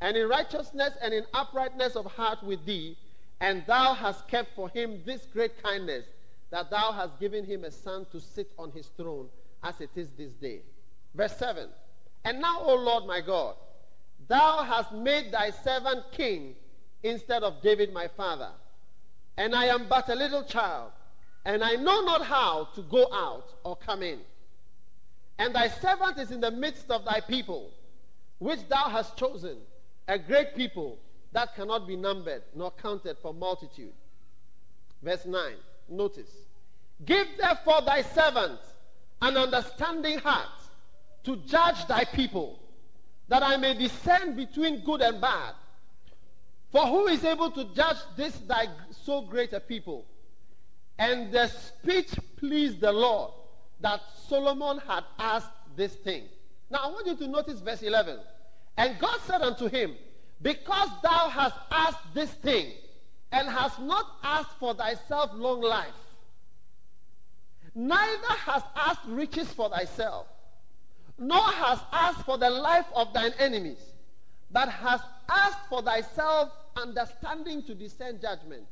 And 0.01 0.17
in 0.17 0.29
righteousness 0.29 0.95
and 1.03 1.13
in 1.13 1.25
uprightness 1.35 1.97
of 1.97 2.07
heart 2.07 2.43
with 2.43 2.65
thee, 2.65 2.97
and 3.41 3.65
thou 3.67 3.95
hast 3.95 4.29
kept 4.29 4.55
for 4.55 4.69
him 4.69 5.03
this 5.05 5.27
great 5.33 5.63
kindness, 5.63 6.05
that 6.51 6.71
thou 6.71 6.93
hast 6.93 7.19
given 7.19 7.45
him 7.45 7.65
a 7.65 7.71
son 7.71 8.07
to 8.13 8.21
sit 8.21 8.51
on 8.59 8.71
his 8.71 8.87
throne, 8.97 9.29
as 9.63 9.81
it 9.81 9.91
is 9.97 10.09
this 10.17 10.33
day. 10.35 10.61
Verse 11.15 11.37
7. 11.37 11.69
And 12.25 12.41
now, 12.41 12.61
O 12.61 12.75
Lord 12.75 13.07
my 13.07 13.21
God, 13.21 13.57
thou 14.29 14.63
hast 14.63 14.93
made 14.93 15.33
thy 15.33 15.51
servant 15.51 16.05
king 16.13 16.55
instead 17.03 17.43
of 17.43 17.63
David 17.63 17.93
my 17.93 18.09
father. 18.09 18.51
And 19.37 19.55
I 19.55 19.67
am 19.67 19.87
but 19.89 20.09
a 20.09 20.15
little 20.15 20.45
child, 20.45 20.93
and 21.45 21.65
I 21.65 21.75
know 21.75 22.03
not 22.03 22.25
how 22.25 22.69
to 22.75 22.83
go 22.83 23.13
out 23.13 23.55
or 23.65 23.77
come 23.77 24.03
in. 24.03 24.21
And 25.39 25.55
thy 25.55 25.69
servant 25.69 26.19
is 26.19 26.31
in 26.31 26.41
the 26.41 26.51
midst 26.51 26.91
of 26.91 27.05
thy 27.05 27.21
people 27.21 27.71
which 28.39 28.61
thou 28.69 28.89
hast 28.89 29.17
chosen, 29.17 29.57
a 30.09 30.19
great 30.19 30.55
people 30.57 30.99
that 31.33 31.55
cannot 31.55 31.87
be 31.87 31.97
numbered 31.97 32.43
nor 32.55 32.71
counted 32.73 33.17
for 33.19 33.33
multitude. 33.33 33.93
Verse 35.03 35.25
9, 35.27 35.55
notice. 35.89 36.31
Give 37.05 37.27
therefore 37.39 37.83
thy 37.83 38.03
servant 38.03 38.59
an 39.21 39.37
understanding 39.37 40.19
heart 40.19 40.62
to 41.25 41.37
judge 41.37 41.87
thy 41.87 42.05
people, 42.05 42.59
that 43.29 43.43
I 43.43 43.57
may 43.57 43.75
discern 43.75 44.37
between 44.37 44.85
good 44.85 45.01
and 45.01 45.21
bad. 45.21 45.55
For 46.71 46.87
who 46.87 47.07
is 47.07 47.25
able 47.25 47.51
to 47.51 47.65
judge 47.75 47.99
this 48.17 48.35
thy 48.39 48.67
so 49.05 49.23
great 49.23 49.53
a 49.53 49.61
people? 49.61 50.07
And 50.99 51.33
the 51.33 51.49
speech 51.49 52.11
pleased 52.37 52.81
the 52.81 52.93
Lord 52.93 53.33
that 53.81 54.01
Solomon 54.29 54.79
had 54.87 55.05
asked 55.19 55.51
this 55.77 55.95
thing. 55.95 56.25
Now 56.71 56.79
I 56.85 56.87
want 56.89 57.07
you 57.07 57.17
to 57.17 57.27
notice 57.27 57.61
verse 57.61 57.83
11. 57.83 58.19
And 58.77 58.99
God 58.99 59.19
said 59.27 59.43
unto 59.43 59.69
him, 59.69 59.95
Because 60.41 60.89
thou 61.03 61.29
hast 61.29 61.57
asked 61.71 62.15
this 62.15 62.31
thing, 62.31 62.73
and 63.33 63.49
hast 63.49 63.81
not 63.81 64.07
asked 64.23 64.59
for 64.59 64.75
thyself 64.75 65.31
long 65.35 65.63
life, 65.63 65.89
neither 67.75 68.33
hast 68.45 68.67
asked 68.77 69.01
riches 69.07 69.49
for 69.49 69.71
thyself, 69.71 70.27
nor 71.19 71.43
has 71.43 71.79
asked 71.93 72.25
for 72.25 72.39
the 72.39 72.51
life 72.51 72.87
of 72.95 73.13
thine 73.13 73.33
enemies, 73.39 73.93
but 74.51 74.69
has 74.69 75.01
asked 75.29 75.69
for 75.69 75.83
thyself 75.83 76.51
understanding 76.77 77.63
to 77.63 77.75
discern 77.75 78.21
judgment. 78.21 78.65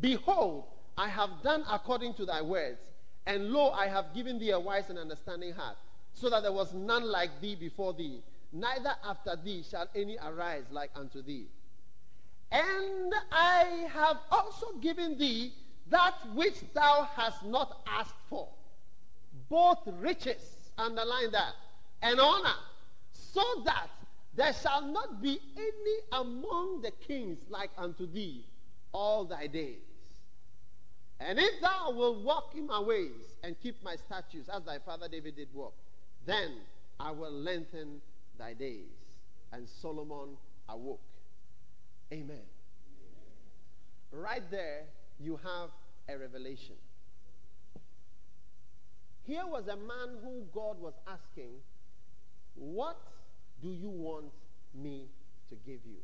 Behold, 0.00 0.64
I 0.96 1.08
have 1.08 1.30
done 1.42 1.64
according 1.70 2.14
to 2.14 2.26
thy 2.26 2.42
words, 2.42 2.80
and 3.26 3.50
lo, 3.50 3.70
I 3.70 3.86
have 3.86 4.14
given 4.14 4.38
thee 4.38 4.50
a 4.50 4.60
wise 4.60 4.90
and 4.90 4.98
understanding 4.98 5.52
heart, 5.52 5.76
so 6.14 6.28
that 6.30 6.42
there 6.42 6.52
was 6.52 6.72
none 6.74 7.04
like 7.04 7.40
thee 7.40 7.54
before 7.54 7.92
thee 7.92 8.22
neither 8.52 8.94
after 9.04 9.36
thee 9.42 9.64
shall 9.68 9.88
any 9.94 10.18
arise 10.22 10.64
like 10.70 10.90
unto 10.94 11.22
thee. 11.22 11.46
And 12.50 13.14
I 13.30 13.88
have 13.92 14.18
also 14.30 14.72
given 14.80 15.16
thee 15.16 15.52
that 15.88 16.14
which 16.34 16.60
thou 16.74 17.08
hast 17.16 17.44
not 17.44 17.80
asked 17.86 18.14
for, 18.28 18.48
both 19.48 19.78
riches, 20.00 20.56
underline 20.76 21.32
that, 21.32 21.54
and 22.02 22.20
honor, 22.20 22.54
so 23.12 23.42
that 23.64 23.88
there 24.34 24.52
shall 24.52 24.82
not 24.82 25.22
be 25.22 25.38
any 25.56 26.20
among 26.20 26.82
the 26.82 26.90
kings 27.06 27.38
like 27.48 27.70
unto 27.78 28.06
thee 28.06 28.44
all 28.92 29.24
thy 29.24 29.46
days. 29.46 29.78
And 31.20 31.38
if 31.38 31.60
thou 31.60 31.92
wilt 31.92 32.24
walk 32.24 32.54
in 32.56 32.66
my 32.66 32.80
ways 32.80 33.36
and 33.44 33.54
keep 33.62 33.82
my 33.84 33.96
statutes 33.96 34.48
as 34.48 34.64
thy 34.64 34.78
father 34.78 35.08
David 35.08 35.36
did 35.36 35.48
walk, 35.54 35.74
then 36.26 36.52
I 36.98 37.10
will 37.12 37.32
lengthen 37.32 38.00
thy 38.38 38.54
days. 38.54 38.90
And 39.52 39.68
Solomon 39.68 40.36
awoke. 40.68 41.00
Amen. 42.12 42.42
Right 44.10 44.42
there, 44.50 44.82
you 45.20 45.38
have 45.44 45.70
a 46.08 46.18
revelation. 46.18 46.74
Here 49.24 49.46
was 49.46 49.68
a 49.68 49.76
man 49.76 50.18
who 50.22 50.42
God 50.52 50.80
was 50.80 50.94
asking, 51.06 51.52
What 52.54 52.98
do 53.62 53.68
you 53.68 53.88
want 53.90 54.26
me 54.74 55.08
to 55.48 55.54
give 55.66 55.80
you? 55.84 55.98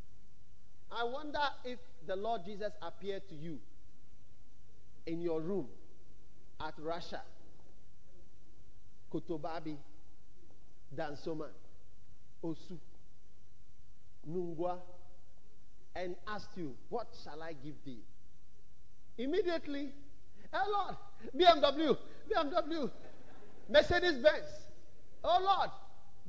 I 0.90 1.04
wonder 1.04 1.40
if 1.64 1.78
the 2.06 2.16
Lord 2.16 2.44
Jesus 2.44 2.72
appeared 2.80 3.28
to 3.28 3.34
you 3.34 3.58
in 5.06 5.20
your 5.20 5.40
room 5.40 5.66
at 6.60 6.74
Russia, 6.78 7.22
Kotobabi, 9.12 9.76
Dansoman. 10.94 11.50
Osu, 12.42 12.78
Nungwa, 14.30 14.78
and 15.96 16.14
asked 16.28 16.56
you, 16.56 16.74
What 16.88 17.08
shall 17.24 17.42
I 17.42 17.52
give 17.52 17.74
thee? 17.84 18.02
Immediately, 19.16 19.92
Oh 20.52 20.72
Lord, 20.72 20.96
BMW, 21.36 21.96
BMW, 22.32 22.90
Mercedes 23.68 24.22
Benz. 24.22 24.46
Oh 25.24 25.40
Lord, 25.42 25.70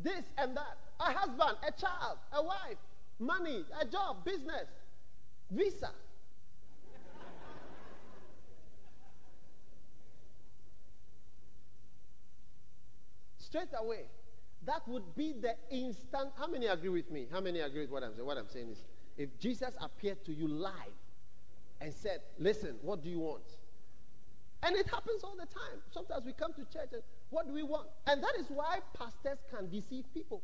this 0.04 0.24
and 0.38 0.56
that. 0.56 0.78
A 1.00 1.14
husband, 1.14 1.58
a 1.68 1.72
child, 1.80 2.18
a 2.34 2.44
wife, 2.44 2.78
money, 3.20 3.64
a 3.80 3.86
job, 3.86 4.26
business, 4.26 4.68
visa. 5.52 5.92
Straight 13.38 13.70
away, 13.80 14.02
that 14.66 14.88
would 14.88 15.16
be 15.16 15.34
the 15.34 15.56
instant. 15.72 16.30
How 16.38 16.48
many 16.48 16.68
agree 16.68 16.90
with 16.90 17.10
me? 17.10 17.28
How 17.32 17.40
many 17.40 17.62
agree 17.62 17.82
with 17.82 17.90
what 17.90 18.04
I'm 18.04 18.14
saying? 18.14 18.26
What 18.28 18.38
I'm 18.38 18.50
saying 18.50 18.70
is, 18.70 18.84
if 19.18 19.40
Jesus 19.40 19.74
appeared 19.82 20.24
to 20.26 20.34
you 20.34 20.48
live, 20.48 20.74
and 21.82 21.94
said, 21.94 22.20
Listen, 22.38 22.76
what 22.82 23.04
do 23.04 23.10
you 23.10 23.20
want? 23.20 23.44
And 24.62 24.76
it 24.76 24.88
happens 24.90 25.24
all 25.24 25.36
the 25.36 25.46
time. 25.46 25.80
Sometimes 25.92 26.26
we 26.26 26.34
come 26.34 26.54
to 26.54 26.62
church 26.66 26.90
and 26.92 27.02
what 27.30 27.48
do 27.48 27.54
we 27.54 27.64
want? 27.64 27.88
And 28.08 28.22
that 28.22 28.34
is 28.40 28.48
why 28.50 28.80
pastors 28.98 29.40
can 29.56 29.70
deceive 29.70 30.06
people. 30.14 30.42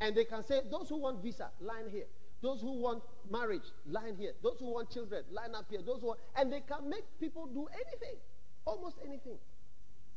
And 0.00 0.16
they 0.16 0.24
can 0.24 0.42
say, 0.44 0.60
those 0.70 0.88
who 0.88 0.96
want 0.96 1.22
visa, 1.22 1.50
line 1.60 1.90
here. 1.90 2.06
Those 2.42 2.60
who 2.60 2.72
want 2.72 3.02
marriage, 3.30 3.62
line 3.86 4.16
here. 4.18 4.32
Those 4.42 4.56
who 4.58 4.72
want 4.72 4.90
children, 4.90 5.22
line 5.30 5.54
up 5.54 5.66
here. 5.70 5.80
Those 5.84 6.00
who 6.00 6.08
want, 6.08 6.20
and 6.36 6.52
they 6.52 6.60
can 6.60 6.88
make 6.88 7.04
people 7.20 7.46
do 7.46 7.68
anything, 7.72 8.18
almost 8.64 8.96
anything. 9.06 9.38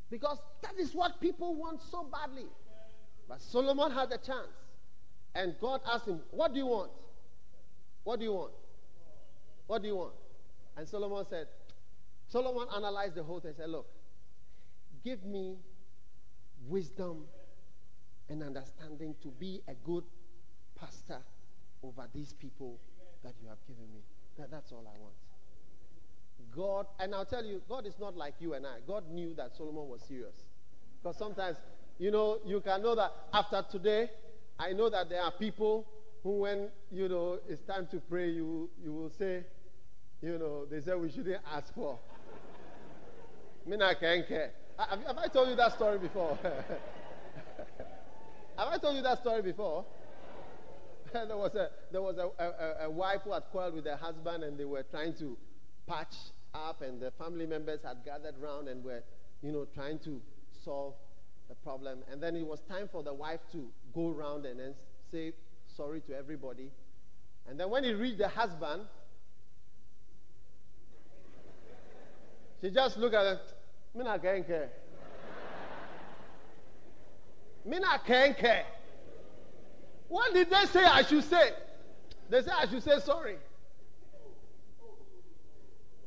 Because 0.10 0.40
that 0.64 0.74
is 0.80 0.96
what 0.96 1.22
people 1.22 1.54
want 1.54 1.82
so 1.92 2.06
badly. 2.12 2.48
But 3.28 3.42
Solomon 3.42 3.92
had 3.92 4.12
a 4.12 4.18
chance. 4.18 4.50
And 5.36 5.56
God 5.60 5.82
asked 5.92 6.08
him, 6.08 6.22
What 6.32 6.54
do 6.54 6.60
you 6.60 6.68
want? 6.68 6.92
What 8.04 8.20
do 8.20 8.26
you 8.26 8.34
want? 8.34 8.54
What 9.68 9.82
do 9.82 9.88
you 9.88 9.96
want? 9.96 10.14
And 10.78 10.88
Solomon 10.88 11.26
said, 11.30 11.48
Solomon 12.36 12.68
analyzed 12.76 13.16
the 13.16 13.24
whole 13.24 13.40
thing 13.40 13.52
and 13.52 13.58
said, 13.58 13.70
Look, 13.70 13.88
give 15.06 15.24
me 15.24 15.56
wisdom 16.68 17.24
and 18.28 18.44
understanding 18.44 19.16
to 19.24 19.30
be 19.30 19.62
a 19.70 19.74
good 19.86 20.04
pastor 20.78 21.20
over 21.82 22.10
these 22.14 22.34
people 22.34 22.78
that 23.24 23.36
you 23.42 23.48
have 23.48 23.60
given 23.66 23.86
me. 23.94 24.02
That, 24.38 24.52
that's 24.52 24.74
all 24.74 24.86
I 24.86 25.00
want. 25.00 25.14
God, 26.54 26.88
and 27.00 27.16
I'll 27.16 27.24
tell 27.24 27.46
you, 27.46 27.62
God 27.70 27.86
is 27.86 27.98
not 28.02 28.18
like 28.18 28.34
you 28.42 28.54
and 28.54 28.68
I. 28.68 28.80
God 28.86 29.10
knew 29.10 29.34
that 29.36 29.56
Solomon 29.56 29.88
was 29.88 30.02
serious. 30.02 30.36
Because 31.02 31.16
sometimes, 31.16 31.56
you 32.00 32.12
know, 32.12 32.40
you 32.46 32.60
can 32.60 32.82
know 32.82 32.96
that 32.96 33.14
after 33.34 33.64
today, 33.72 34.10
I 34.60 34.74
know 34.74 34.90
that 34.90 35.08
there 35.08 35.22
are 35.22 35.32
people 35.32 35.88
who, 36.22 36.40
when, 36.40 36.68
you 36.92 37.08
know, 37.08 37.40
it's 37.48 37.62
time 37.62 37.88
to 37.92 38.02
pray, 38.10 38.28
you, 38.28 38.70
you 38.84 38.92
will 38.92 39.12
say, 39.18 39.46
you 40.22 40.38
know, 40.38 40.66
they 40.66 40.82
say 40.82 40.94
we 40.96 41.10
shouldn't 41.10 41.42
ask 41.54 41.74
for. 41.74 41.98
Care. 43.68 44.52
Have, 44.78 45.04
have 45.06 45.18
I 45.18 45.28
told 45.28 45.50
you 45.50 45.56
that 45.56 45.74
story 45.74 45.98
before? 45.98 46.38
have 48.58 48.68
I 48.68 48.78
told 48.78 48.96
you 48.96 49.02
that 49.02 49.22
story 49.22 49.42
before? 49.42 49.86
there 51.14 51.38
was 51.38 51.56
a 51.56 51.70
there 51.92 52.02
was 52.02 52.18
a, 52.18 52.30
a, 52.44 52.86
a, 52.86 52.90
wife 52.90 53.22
who 53.24 53.32
had 53.32 53.44
quarreled 53.52 53.74
with 53.74 53.86
her 53.86 53.96
husband 53.96 54.44
and 54.44 54.58
they 54.58 54.66
were 54.66 54.84
trying 54.84 55.14
to 55.14 55.38
patch 55.88 56.14
up 56.54 56.82
and 56.82 57.02
the 57.02 57.12
family 57.12 57.46
members 57.46 57.80
had 57.84 57.98
gathered 58.04 58.36
round 58.40 58.68
and 58.68 58.84
were 58.84 59.02
you 59.42 59.52
know 59.52 59.66
trying 59.74 59.98
to 60.00 60.22
solve 60.64 60.94
the 61.48 61.56
problem 61.56 62.00
and 62.12 62.22
then 62.22 62.36
it 62.36 62.46
was 62.46 62.60
time 62.68 62.90
for 62.92 63.02
the 63.02 63.14
wife 63.14 63.40
to 63.52 63.66
go 63.94 64.10
around 64.12 64.46
and 64.46 64.60
then 64.60 64.74
say 65.12 65.32
sorry 65.78 66.02
to 66.02 66.14
everybody 66.14 66.70
and 67.48 67.58
then 67.60 67.70
when 67.70 67.84
he 67.84 67.94
reached 67.94 68.18
the 68.18 68.28
husband 68.28 68.82
she 72.62 72.70
just 72.72 72.98
looked 72.98 73.16
at 73.16 73.26
him 73.26 73.40
care 73.96 74.70
me 77.66 77.80
not 77.80 78.06
care 78.06 78.66
what 80.08 80.34
did 80.34 80.50
they 80.50 80.66
say 80.66 80.84
I 80.84 81.02
should 81.04 81.24
say? 81.24 81.52
They 82.30 82.42
say 82.42 82.52
I 82.52 82.68
should 82.68 82.84
say 82.84 83.00
sorry. 83.00 83.38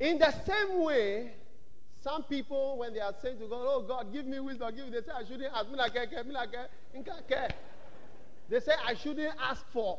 In 0.01 0.19
the 0.19 0.33
same 0.47 0.83
way, 0.83 1.33
some 2.01 2.23
people, 2.23 2.79
when 2.79 2.95
they 2.95 3.01
are 3.01 3.15
saying 3.21 3.39
to 3.41 3.49
God, 3.49 3.61
Oh 3.61 3.85
God, 3.87 4.13
give 4.13 4.27
me 4.27 4.39
wisdom, 4.39 4.75
give 4.75 4.87
me, 4.87 4.93
they 4.93 5.01
say 5.01 5.13
I 5.15 5.25
shouldn't 5.25 5.53
ask. 5.53 5.67
They 8.49 8.61
say 8.61 8.73
I 8.87 8.95
shouldn't 8.95 9.35
ask 9.41 9.65
for 9.73 9.99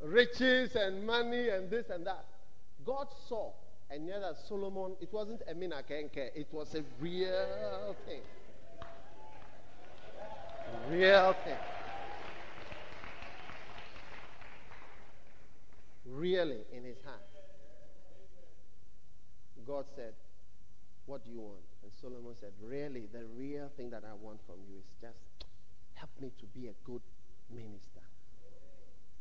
riches 0.00 0.74
and 0.74 1.06
money 1.06 1.48
and 1.50 1.70
this 1.70 1.88
and 1.90 2.06
that. 2.06 2.24
God 2.84 3.06
saw, 3.28 3.52
and 3.90 4.04
knew 4.04 4.20
that 4.20 4.36
Solomon, 4.48 4.96
it 5.00 5.12
wasn't 5.12 5.42
a 5.48 5.54
minakenke, 5.54 6.30
it 6.34 6.48
was 6.52 6.74
a 6.74 6.82
real 7.00 7.96
thing. 8.06 8.20
A 10.74 10.90
real 10.90 11.34
thing. 11.44 11.56
really 16.18 16.58
in 16.72 16.84
his 16.84 16.96
heart. 17.04 17.22
God 19.66 19.84
said, 19.94 20.14
What 21.06 21.24
do 21.24 21.30
you 21.30 21.40
want? 21.40 21.64
And 21.82 21.92
Solomon 22.00 22.34
said, 22.40 22.52
Really, 22.62 23.08
the 23.12 23.24
real 23.36 23.70
thing 23.76 23.90
that 23.90 24.02
I 24.04 24.14
want 24.14 24.40
from 24.46 24.56
you 24.68 24.78
is 24.78 24.88
just 25.00 25.18
help 25.94 26.10
me 26.20 26.32
to 26.40 26.46
be 26.46 26.68
a 26.68 26.74
good 26.84 27.02
minister. 27.54 28.00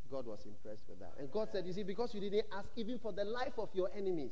God 0.10 0.26
was 0.26 0.40
impressed 0.46 0.84
with 0.88 1.00
that. 1.00 1.14
And 1.20 1.30
God 1.32 1.50
said, 1.52 1.66
You 1.66 1.74
see, 1.74 1.84
because 1.84 2.14
you 2.14 2.22
didn't 2.22 2.46
ask 2.58 2.70
even 2.78 2.98
for 3.00 3.12
the 3.12 3.26
life 3.26 3.54
of 3.58 3.70
your 3.74 3.90
enemies. 3.96 4.32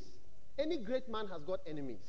Any 0.57 0.77
great 0.77 1.09
man 1.09 1.27
has 1.27 1.43
got 1.43 1.59
enemies. 1.67 2.01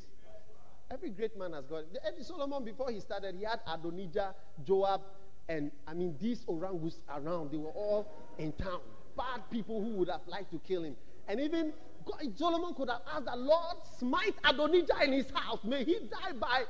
Every 0.91 1.11
great 1.11 1.37
man 1.37 1.53
has 1.53 1.67
got. 1.67 1.85
Solomon, 2.23 2.65
before 2.65 2.91
he 2.91 3.01
started, 3.01 3.35
he 3.37 3.45
had 3.45 3.61
Adonijah, 3.67 4.35
Joab, 4.65 5.01
and 5.49 5.71
I 5.87 5.95
mean, 5.95 6.17
these 6.21 6.45
orangus 6.47 7.01
around. 7.09 7.51
They 7.51 7.57
were 7.57 7.71
all 7.71 8.07
in 8.39 8.53
town 8.53 8.81
bad 9.17 9.51
people 9.51 9.83
who 9.83 9.91
would 9.97 10.09
have 10.09 10.21
liked 10.27 10.53
to 10.53 10.59
kill 10.59 10.85
him. 10.85 10.97
And 11.29 11.41
even 11.41 11.73
God, 12.05 12.21
Solomon 12.37 12.75
could 12.75 12.89
have 12.89 13.01
asked 13.13 13.25
the 13.25 13.37
Lord, 13.37 13.77
smite 13.99 14.35
Adonijah 14.45 15.03
in 15.05 15.13
his 15.13 15.31
house. 15.35 15.59
May 15.65 15.85
he 15.85 15.99
die 16.11 16.33
by 16.39 16.65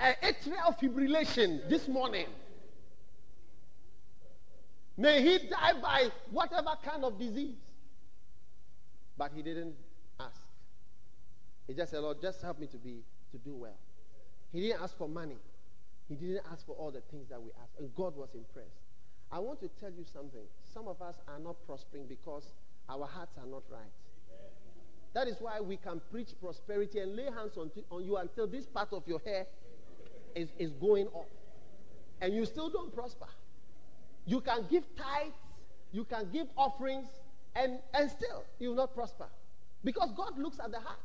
uh, 0.00 0.12
atrial 0.22 0.78
fibrillation 0.78 1.68
this 1.68 1.88
morning. 1.88 2.26
May 4.96 5.22
he 5.22 5.48
die 5.48 5.74
by 5.80 6.08
whatever 6.30 6.70
kind 6.84 7.04
of 7.04 7.18
disease. 7.18 7.56
But 9.16 9.32
he 9.34 9.42
didn't. 9.42 9.74
He 11.68 11.74
just 11.74 11.92
said, 11.92 12.00
Lord, 12.00 12.20
just 12.20 12.42
help 12.42 12.58
me 12.58 12.66
to 12.68 12.78
be 12.78 13.04
to 13.30 13.38
do 13.38 13.54
well. 13.54 13.76
He 14.52 14.60
didn't 14.60 14.82
ask 14.82 14.96
for 14.96 15.08
money. 15.08 15.36
He 16.08 16.14
didn't 16.16 16.40
ask 16.50 16.64
for 16.66 16.74
all 16.74 16.90
the 16.90 17.02
things 17.10 17.28
that 17.28 17.40
we 17.40 17.50
asked. 17.62 17.78
And 17.78 17.94
God 17.94 18.16
was 18.16 18.30
impressed. 18.34 18.80
I 19.30 19.38
want 19.38 19.60
to 19.60 19.68
tell 19.78 19.90
you 19.90 20.04
something. 20.10 20.40
Some 20.72 20.88
of 20.88 21.02
us 21.02 21.16
are 21.28 21.38
not 21.38 21.56
prospering 21.66 22.06
because 22.08 22.54
our 22.88 23.06
hearts 23.06 23.36
are 23.36 23.46
not 23.46 23.62
right. 23.70 23.92
That 25.12 25.28
is 25.28 25.36
why 25.40 25.60
we 25.60 25.76
can 25.76 26.00
preach 26.10 26.28
prosperity 26.40 27.00
and 27.00 27.14
lay 27.14 27.24
hands 27.24 27.58
on, 27.58 27.70
on 27.90 28.04
you 28.04 28.16
until 28.16 28.46
this 28.46 28.66
part 28.66 28.92
of 28.92 29.02
your 29.06 29.20
hair 29.20 29.46
is, 30.34 30.48
is 30.58 30.72
going 30.72 31.06
off. 31.08 31.26
And 32.22 32.34
you 32.34 32.46
still 32.46 32.70
don't 32.70 32.94
prosper. 32.94 33.28
You 34.24 34.40
can 34.40 34.66
give 34.70 34.84
tithes, 34.96 35.36
you 35.92 36.04
can 36.04 36.30
give 36.32 36.46
offerings, 36.56 37.08
and, 37.54 37.78
and 37.92 38.10
still 38.10 38.44
you 38.58 38.70
will 38.70 38.76
not 38.76 38.94
prosper. 38.94 39.26
Because 39.84 40.10
God 40.16 40.38
looks 40.38 40.58
at 40.58 40.70
the 40.70 40.80
heart. 40.80 40.98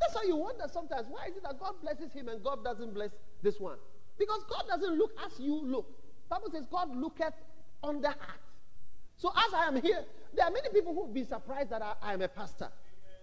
That's 0.00 0.14
why 0.14 0.22
you 0.26 0.36
wonder 0.36 0.64
sometimes 0.72 1.06
why 1.08 1.26
is 1.26 1.36
it 1.36 1.42
that 1.42 1.58
God 1.58 1.74
blesses 1.82 2.12
him 2.12 2.28
and 2.28 2.42
God 2.42 2.64
doesn't 2.64 2.94
bless 2.94 3.10
this 3.42 3.60
one? 3.60 3.78
Because 4.18 4.44
God 4.48 4.64
doesn't 4.68 4.98
look 4.98 5.12
as 5.24 5.38
you 5.38 5.60
look. 5.64 5.86
Bible 6.28 6.50
says 6.50 6.64
God 6.70 6.94
looketh 6.96 7.34
on 7.82 8.00
the 8.00 8.08
heart. 8.08 8.40
So 9.16 9.30
as 9.30 9.54
I 9.54 9.66
am 9.66 9.80
here, 9.80 10.04
there 10.34 10.46
are 10.46 10.50
many 10.50 10.68
people 10.70 10.94
who've 10.94 11.12
been 11.12 11.26
surprised 11.26 11.70
that 11.70 11.82
I, 11.82 11.94
I 12.02 12.14
am 12.14 12.22
a 12.22 12.28
pastor. 12.28 12.68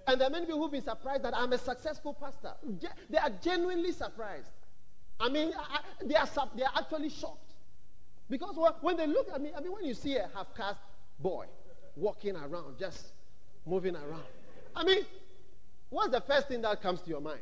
And 0.08 0.20
there 0.20 0.28
are 0.28 0.32
many 0.32 0.46
people 0.46 0.62
who've 0.62 0.72
been 0.72 0.84
surprised 0.84 1.24
that 1.24 1.36
I'm 1.36 1.54
a 1.54 1.58
successful 1.58 2.14
pastor. 2.14 2.54
They 3.10 3.18
are 3.18 3.30
genuinely 3.42 3.92
surprised. 3.92 4.52
I 5.20 5.30
mean, 5.30 5.54
I, 5.56 5.80
they, 6.04 6.16
are, 6.16 6.28
they 6.56 6.64
are 6.64 6.72
actually 6.76 7.10
shocked. 7.10 7.54
Because 8.30 8.56
when 8.82 8.98
they 8.98 9.08
look 9.08 9.28
at 9.34 9.42
me, 9.42 9.52
I 9.56 9.62
mean, 9.62 9.74
when 9.74 9.86
you 9.86 9.94
see 9.94 10.16
a 10.16 10.30
half 10.34 10.56
caste 10.56 10.80
boy 11.20 11.46
walking 11.96 12.36
around, 12.36 12.80
just 12.80 13.12
moving 13.66 13.96
around, 13.96 14.24
I 14.76 14.84
mean, 14.86 15.06
what's 15.92 16.12
the 16.12 16.22
first 16.22 16.48
thing 16.48 16.64
that 16.64 16.82
comes 16.82 17.02
to 17.02 17.10
your 17.10 17.22
mind? 17.22 17.42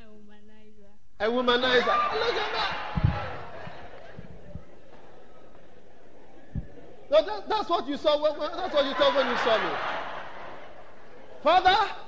A 0.00 0.04
womanizer. 0.04 0.88
A 1.20 1.24
womanizer. 1.26 2.14
Look 2.14 2.34
at 2.34 2.52
that. 2.52 2.92
No, 7.10 7.22
that, 7.26 7.46
that's 7.46 7.68
what 7.68 7.86
you 7.86 7.98
saw. 7.98 8.22
When, 8.22 8.40
that's 8.40 8.72
what 8.72 8.86
you 8.86 8.94
thought 8.94 9.14
when 9.14 9.28
you 9.28 9.36
saw 9.36 9.58
me. 9.58 9.76
Father. 11.42 12.01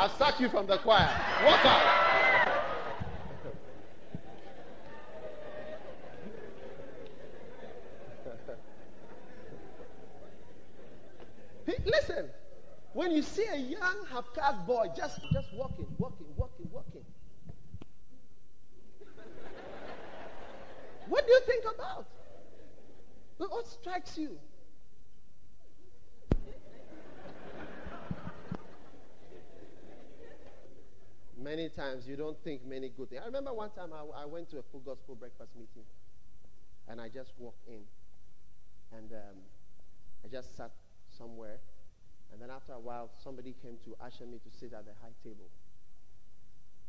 I'll 0.00 0.08
sack 0.08 0.40
you 0.40 0.48
from 0.48 0.66
the 0.66 0.78
choir. 0.78 1.14
Walk 1.44 1.66
out. 1.66 2.00
Listen, 11.84 12.30
when 12.94 13.12
you 13.12 13.20
see 13.20 13.44
a 13.44 13.58
young 13.58 14.06
half-caste 14.10 14.66
boy 14.66 14.86
just, 14.96 15.20
just 15.34 15.52
walking, 15.52 15.86
walking, 15.98 16.26
walking, 16.34 16.70
walking, 16.72 17.04
what 21.10 21.26
do 21.26 21.32
you 21.32 21.40
think 21.40 21.64
about? 21.74 22.06
What 23.36 23.66
strikes 23.66 24.16
you? 24.16 24.38
Many 31.40 31.68
times 31.68 32.06
you 32.06 32.16
don't 32.16 32.36
think 32.44 32.64
many 32.66 32.90
good 32.90 33.10
things. 33.10 33.22
I 33.22 33.26
remember 33.26 33.52
one 33.52 33.70
time 33.70 33.90
I, 33.92 34.22
I 34.22 34.26
went 34.26 34.50
to 34.50 34.58
a 34.58 34.62
full 34.70 34.80
gospel 34.80 35.14
breakfast 35.14 35.50
meeting 35.56 35.88
and 36.88 37.00
I 37.00 37.08
just 37.08 37.32
walked 37.38 37.66
in 37.66 37.82
and 38.96 39.12
um, 39.12 39.38
I 40.24 40.28
just 40.28 40.56
sat 40.56 40.70
somewhere. 41.16 41.58
And 42.32 42.40
then 42.40 42.50
after 42.50 42.72
a 42.72 42.78
while, 42.78 43.10
somebody 43.22 43.54
came 43.62 43.76
to 43.84 43.96
usher 44.04 44.26
me 44.26 44.38
to 44.38 44.50
sit 44.50 44.72
at 44.72 44.84
the 44.84 44.92
high 45.02 45.14
table. 45.24 45.50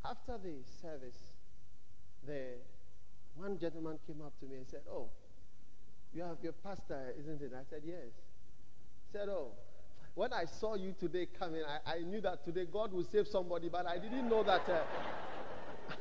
After 0.06 0.38
the 0.38 0.62
service, 0.82 1.18
the 2.26 2.58
one 3.36 3.58
gentleman 3.58 3.98
came 4.06 4.22
up 4.22 4.40
to 4.40 4.46
me 4.46 4.58
and 4.58 4.68
said, 4.68 4.82
"Oh, 4.90 5.10
you 6.14 6.22
have 6.22 6.38
your 6.44 6.54
pastor, 6.54 7.14
isn't 7.18 7.42
it?" 7.42 7.54
I 7.54 7.64
said, 7.70 7.82
"Yes." 7.86 8.14
He 9.06 9.18
said, 9.18 9.30
"Oh, 9.30 9.54
when 10.15 10.34
I 10.34 10.45
saw 10.45 10.76
you 10.76 10.93
today 11.00 11.28
coming, 11.39 11.62
I, 11.86 11.95
I 11.95 12.00
knew 12.00 12.21
that 12.21 12.43
today 12.43 12.65
God 12.71 12.91
will 12.91 13.04
save 13.04 13.28
somebody, 13.28 13.69
but 13.69 13.86
I 13.88 13.97
didn't 13.97 14.30
know 14.30 14.43
that. 14.43 14.67
Uh, 14.67 14.82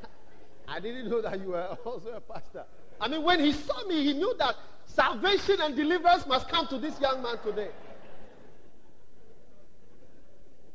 I 0.69 0.81
didn't 0.81 1.09
know 1.09 1.23
that 1.23 1.41
you 1.41 1.51
were 1.51 1.63
also 1.85 2.11
a 2.11 2.21
pastor. 2.21 2.65
I 3.01 3.09
mean, 3.09 3.23
when 3.23 3.41
he 3.41 3.53
saw 3.53 3.87
me, 3.87 4.05
he 4.05 4.13
knew 4.13 4.35
that 4.39 4.57
salvation 4.85 5.61
and 5.61 5.77
deliverance 5.77 6.27
must 6.27 6.49
come 6.49 6.67
to 6.69 6.79
this 6.79 7.01
young 7.01 7.23
man 7.23 7.39
today. 7.45 7.71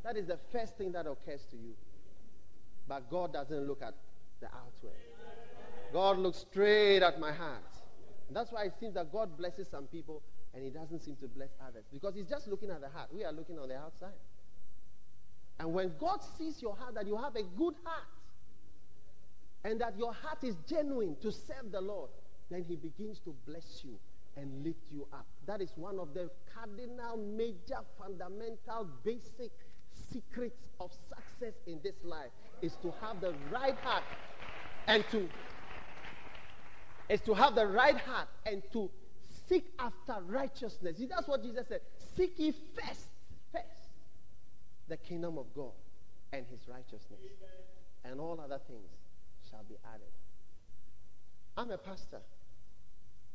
That 0.04 0.18
is 0.18 0.28
the 0.28 0.38
first 0.52 0.78
thing 0.78 0.92
that 0.94 1.08
occurs 1.08 1.46
to 1.52 1.58
you. 1.58 1.74
But 2.88 3.10
God 3.10 3.34
doesn't 3.34 3.68
look 3.68 3.82
at 3.82 3.96
the 4.40 4.48
outward. 4.48 4.94
God 5.92 6.20
looks 6.20 6.40
straight 6.40 7.02
at 7.02 7.20
my 7.20 7.32
heart. 7.32 7.64
That's 8.30 8.52
why 8.52 8.66
it 8.66 8.74
seems 8.80 8.94
that 8.96 9.12
God 9.12 9.38
blesses 9.38 9.68
some 9.68 9.86
people 9.86 10.22
and 10.56 10.64
he 10.64 10.70
doesn't 10.70 11.04
seem 11.04 11.18
to 11.18 11.28
bless 11.28 11.50
others 11.68 11.84
because 11.92 12.16
he's 12.16 12.28
just 12.28 12.48
looking 12.48 12.70
at 12.72 12.80
the 12.80 12.90
heart. 12.90 13.10
We 13.14 13.26
are 13.26 13.34
looking 13.34 13.60
on 13.60 13.68
the 13.68 13.76
outside. 13.76 14.16
And 15.60 15.74
when 15.74 15.92
God 16.00 16.22
sees 16.38 16.62
your 16.62 16.76
heart, 16.76 16.96
that 16.96 17.06
you 17.06 17.18
have 17.18 17.36
a 17.36 17.44
good 17.44 17.76
heart, 17.84 18.08
and 19.64 19.82
that 19.82 19.98
your 19.98 20.14
heart 20.14 20.44
is 20.44 20.56
genuine 20.68 21.18
to 21.22 21.32
serve 21.32 21.72
the 21.72 21.82
Lord, 21.82 22.10
then 22.50 22.64
he 22.64 22.76
begins 22.76 23.20
to 23.26 23.34
bless 23.46 23.82
you 23.84 23.98
and 24.38 24.64
lift 24.64 24.92
you 24.92 25.08
up. 25.14 25.26
That 25.46 25.62
is 25.62 25.72
one 25.76 26.00
of 26.00 26.14
the 26.14 26.30
cardinal, 26.54 27.18
major, 27.18 27.82
fundamental, 28.00 28.88
basic 29.04 29.52
secrets 30.12 30.62
of 30.80 30.92
success 31.10 31.54
in 31.68 31.80
this 31.84 31.96
life 32.04 32.32
is 32.62 32.76
to 32.82 32.94
have 33.02 33.22
the 33.22 33.34
right 33.52 33.76
heart 33.84 34.04
and 34.88 35.04
to 35.12 35.28
is 37.10 37.22
to 37.22 37.34
have 37.34 37.56
the 37.56 37.66
right 37.66 37.98
heart 37.98 38.28
and 38.46 38.64
to 38.74 38.90
seek 39.48 39.66
after 39.80 40.22
righteousness. 40.28 40.98
See, 40.98 41.06
that's 41.06 41.28
what 41.28 41.44
Jesus 41.44 41.68
said. 41.68 41.82
Seek 42.16 42.34
ye 42.38 42.52
first, 42.52 43.08
first, 43.52 43.66
the 44.88 44.98
kingdom 44.98 45.38
of 45.38 45.54
God 45.56 45.72
and 46.34 46.46
his 46.48 46.68
righteousness. 46.68 47.20
And 48.04 48.20
all 48.20 48.40
other 48.40 48.60
things 48.68 48.90
shall 49.50 49.64
be 49.68 49.76
added. 49.94 50.12
I'm 51.58 51.72
a 51.72 51.78
pastor. 51.78 52.20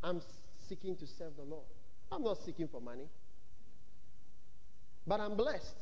I'm 0.03 0.21
seeking 0.69 0.97
to 0.97 1.07
serve 1.07 1.37
the 1.37 1.43
Lord. 1.43 1.65
I'm 2.13 2.23
not 2.23 2.39
seeking 2.45 2.69
for 2.69 2.81
money. 2.81 3.09
But 5.07 5.21
I'm 5.21 5.37
blessed. 5.37 5.77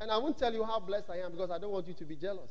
And 0.00 0.10
I 0.10 0.18
won't 0.18 0.38
tell 0.38 0.52
you 0.52 0.64
how 0.64 0.80
blessed 0.80 1.10
I 1.10 1.18
am 1.18 1.32
because 1.32 1.50
I 1.50 1.58
don't 1.58 1.70
want 1.70 1.86
you 1.86 1.94
to 1.94 2.04
be 2.04 2.16
jealous. 2.16 2.50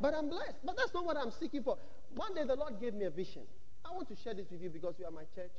But 0.00 0.14
I'm 0.14 0.28
blessed. 0.28 0.58
But 0.64 0.76
that's 0.76 0.94
not 0.94 1.04
what 1.04 1.16
I'm 1.16 1.30
seeking 1.30 1.62
for. 1.62 1.76
One 2.14 2.34
day 2.34 2.44
the 2.44 2.54
Lord 2.54 2.80
gave 2.80 2.94
me 2.94 3.04
a 3.04 3.10
vision. 3.10 3.42
I 3.88 3.94
want 3.94 4.08
to 4.08 4.16
share 4.16 4.34
this 4.34 4.50
with 4.50 4.60
you 4.60 4.70
because 4.70 4.94
you 4.98 5.06
are 5.06 5.10
my 5.10 5.24
church. 5.34 5.52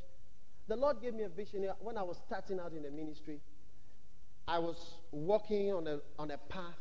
The 0.68 0.76
Lord 0.76 1.02
gave 1.02 1.13
me 1.15 1.24
a 1.24 1.30
vision 1.30 1.68
when 1.80 1.98
I 1.98 2.04
was 2.04 2.18
starting 2.28 2.60
out 2.60 2.74
in 2.74 2.84
the 2.84 2.92
ministry. 2.92 3.39
I 4.48 4.60
was 4.60 4.78
walking 5.12 5.74
on 5.74 5.88
a, 5.88 6.00
on 6.20 6.32
a 6.32 6.38
path 6.38 6.78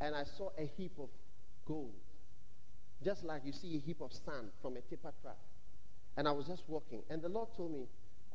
and 0.00 0.14
I 0.14 0.24
saw 0.24 0.50
a 0.58 0.64
heap 0.76 0.92
of 0.98 1.08
gold. 1.66 1.92
Just 3.04 3.24
like 3.24 3.42
you 3.44 3.52
see 3.52 3.76
a 3.76 3.78
heap 3.78 4.00
of 4.00 4.12
sand 4.12 4.48
from 4.60 4.76
a 4.76 4.80
tipper 4.80 5.12
truck. 5.22 5.38
And 6.16 6.26
I 6.26 6.32
was 6.32 6.46
just 6.46 6.64
walking. 6.68 7.02
And 7.10 7.22
the 7.22 7.28
Lord 7.28 7.48
told 7.56 7.72
me 7.72 7.86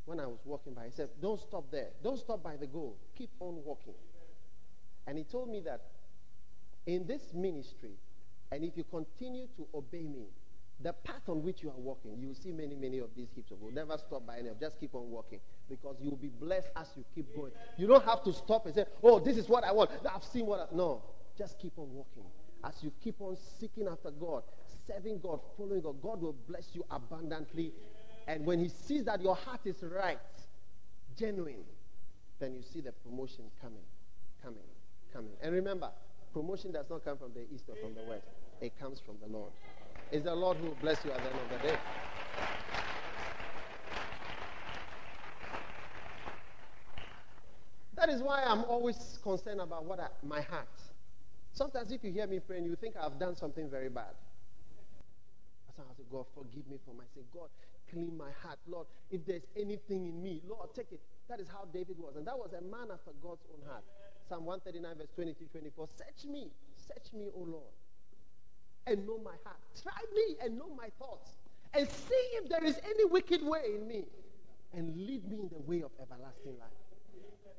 when 0.06 0.20
I 0.20 0.26
was 0.26 0.40
walking 0.46 0.74
by, 0.74 0.86
He 0.86 0.92
said, 0.92 1.10
Don't 1.22 1.40
stop 1.40 1.66
there. 1.72 1.90
Don't 2.04 2.18
stop 2.18 2.42
by 2.44 2.56
the 2.56 2.68
gold. 2.68 2.96
Keep 3.18 3.30
on 3.40 3.64
walking. 3.66 3.94
And 5.06 5.18
He 5.18 5.24
told 5.26 5.50
me 5.50 5.62
that 5.62 5.82
in 6.86 7.06
this 7.06 7.34
ministry, 7.34 7.92
and 8.52 8.64
if 8.64 8.78
you 8.78 8.86
continue 8.86 9.48
to 9.58 9.68
obey 9.74 10.04
me, 10.04 10.28
the 10.82 10.94
path 10.94 11.28
on 11.28 11.44
which 11.44 11.64
you 11.64 11.70
are 11.70 11.80
walking, 11.80 12.18
you 12.20 12.28
will 12.28 12.36
see 12.36 12.52
many, 12.52 12.76
many 12.76 13.00
of 13.00 13.10
these 13.16 13.30
heaps 13.34 13.52
of 13.52 13.60
gold. 13.60 13.74
Never 13.74 13.98
stop 13.98 14.28
by 14.28 14.38
any 14.38 14.50
of 14.50 14.60
Just 14.60 14.80
keep 14.80 14.94
on 14.94 15.10
walking 15.10 15.40
because 15.70 15.96
you 16.00 16.12
will 16.12 16.18
be 16.18 16.30
blessed 16.30 16.70
as 16.76 16.88
you 16.96 17.04
keep 17.16 17.36
going. 17.36 17.52
You 17.78 17.88
don't 17.88 18.06
have 18.06 18.24
to 18.24 18.34
stop 18.34 18.68
and 18.68 18.76
say, 18.76 18.86
oh, 19.02 19.20
this 19.20 19.38
is 19.38 19.50
what 19.50 19.64
I 19.64 19.72
want. 19.72 19.90
I've 20.14 20.24
seen 20.24 20.46
what 20.46 20.60
I... 20.60 20.76
No. 20.76 21.02
Just 21.38 21.60
keep 21.60 21.74
on 21.78 21.92
walking. 21.94 22.24
As 22.64 22.84
you 22.84 22.92
keep 23.04 23.16
on 23.22 23.38
seeking 23.60 23.88
after 23.88 24.12
God, 24.12 24.44
serving 24.88 25.20
God, 25.20 25.40
following 25.58 25.82
God, 25.82 26.02
God 26.02 26.22
will 26.22 26.36
bless 26.48 26.70
you 26.74 26.86
abundantly. 26.92 27.74
And 28.28 28.46
when 28.46 28.60
he 28.60 28.70
sees 28.70 29.04
that 29.06 29.22
your 29.22 29.36
heart 29.36 29.62
is 29.66 29.82
right, 29.82 30.20
genuine, 31.18 31.64
then 32.40 32.54
you 32.54 32.62
see 32.62 32.82
the 32.82 32.92
promotion 32.92 33.46
coming, 33.62 33.86
coming, 34.44 34.60
coming. 35.12 35.34
And 35.42 35.54
remember, 35.54 35.90
promotion 36.34 36.72
does 36.72 36.86
not 36.90 37.04
come 37.04 37.18
from 37.18 37.32
the 37.34 37.46
east 37.54 37.66
or 37.68 37.76
from 37.76 37.96
the 37.96 38.04
west. 38.10 38.28
It 38.62 38.78
comes 38.80 39.00
from 39.00 39.16
the 39.22 39.28
Lord. 39.28 39.52
It's 40.12 40.26
the 40.26 40.36
Lord 40.36 40.58
who 40.58 40.66
will 40.68 40.76
bless 40.76 41.06
you 41.06 41.12
at 41.12 41.24
the 41.24 41.30
end 41.30 41.40
of 41.40 41.50
the 41.50 41.60
day. 41.60 41.82
That 47.96 48.10
is 48.10 48.22
why 48.24 48.44
I'm 48.44 48.64
always 48.66 49.20
concerned 49.24 49.62
about 49.62 49.86
what 49.86 50.00
I, 50.00 50.10
my 50.24 50.42
heart. 50.42 50.70
Sometimes 51.54 51.92
if 51.92 52.04
you 52.04 52.12
hear 52.12 52.28
me 52.28 52.40
praying, 52.40 52.66
you 52.66 52.76
think 52.76 52.96
I've 52.98 53.20
done 53.20 53.36
something 53.36 53.70
very 53.70 53.90
bad. 53.90 54.16
I 55.80 55.94
say, 55.96 56.04
God, 56.10 56.28
forgive 56.36 56.68
me 56.68 56.80
for 56.86 56.94
my 56.96 57.06
sin. 57.14 57.26
God, 57.32 57.50
clean 57.90 58.18
my 58.18 58.32
heart. 58.32 58.60
Lord, 58.68 58.88
if 59.12 59.26
there's 59.26 59.46
anything 59.56 60.08
in 60.08 60.22
me, 60.22 60.42
Lord, 60.46 60.74
take 60.76 60.92
it. 60.92 61.02
That 61.30 61.40
is 61.40 61.48
how 61.50 61.66
David 61.66 62.00
was. 62.00 62.16
And 62.16 62.28
that 62.28 62.38
was 62.38 62.54
a 62.54 62.62
man 62.62 62.92
after 62.92 63.12
God's 63.14 63.46
own 63.54 63.62
heart. 63.68 63.86
Psalm 64.28 64.46
139, 64.46 64.98
verse 64.98 65.10
23, 65.16 65.48
24. 65.48 65.88
Search 65.88 66.26
me. 66.26 66.52
Search 66.76 67.14
me, 67.14 67.30
O 67.34 67.40
Lord 67.40 67.74
and 68.88 69.06
know 69.06 69.20
my 69.24 69.36
heart. 69.44 69.58
Try 69.82 70.02
me 70.16 70.38
and 70.44 70.58
know 70.58 70.70
my 70.76 70.90
thoughts. 71.00 71.32
And 71.74 71.88
see 71.88 72.24
if 72.34 72.50
there 72.50 72.64
is 72.64 72.80
any 72.84 73.06
wicked 73.06 73.44
way 73.44 73.62
in 73.76 73.88
me. 73.88 74.06
And 74.74 74.96
lead 74.96 75.30
me 75.30 75.38
in 75.40 75.50
the 75.50 75.60
way 75.60 75.82
of 75.82 75.92
everlasting 76.02 76.58
life. 76.60 76.70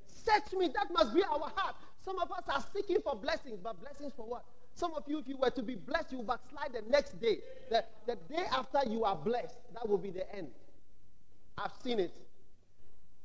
Search 0.06 0.52
me. 0.58 0.68
That 0.74 0.92
must 0.92 1.14
be 1.14 1.22
our 1.22 1.50
heart. 1.54 1.76
Some 2.04 2.18
of 2.18 2.30
us 2.32 2.44
are 2.48 2.64
seeking 2.74 2.98
for 3.02 3.14
blessings, 3.16 3.58
but 3.62 3.80
blessings 3.80 4.12
for 4.16 4.26
what? 4.26 4.44
Some 4.74 4.94
of 4.94 5.02
you, 5.06 5.18
if 5.18 5.26
you 5.26 5.36
were 5.36 5.50
to 5.50 5.62
be 5.62 5.74
blessed, 5.74 6.12
you 6.12 6.22
backslide 6.22 6.72
the 6.72 6.88
next 6.90 7.20
day. 7.20 7.38
The, 7.70 7.84
the 8.06 8.16
day 8.28 8.44
after 8.52 8.88
you 8.88 9.04
are 9.04 9.16
blessed, 9.16 9.56
that 9.74 9.88
will 9.88 9.98
be 9.98 10.10
the 10.10 10.32
end. 10.34 10.48
I've 11.56 11.72
seen 11.82 11.98
it. 11.98 12.14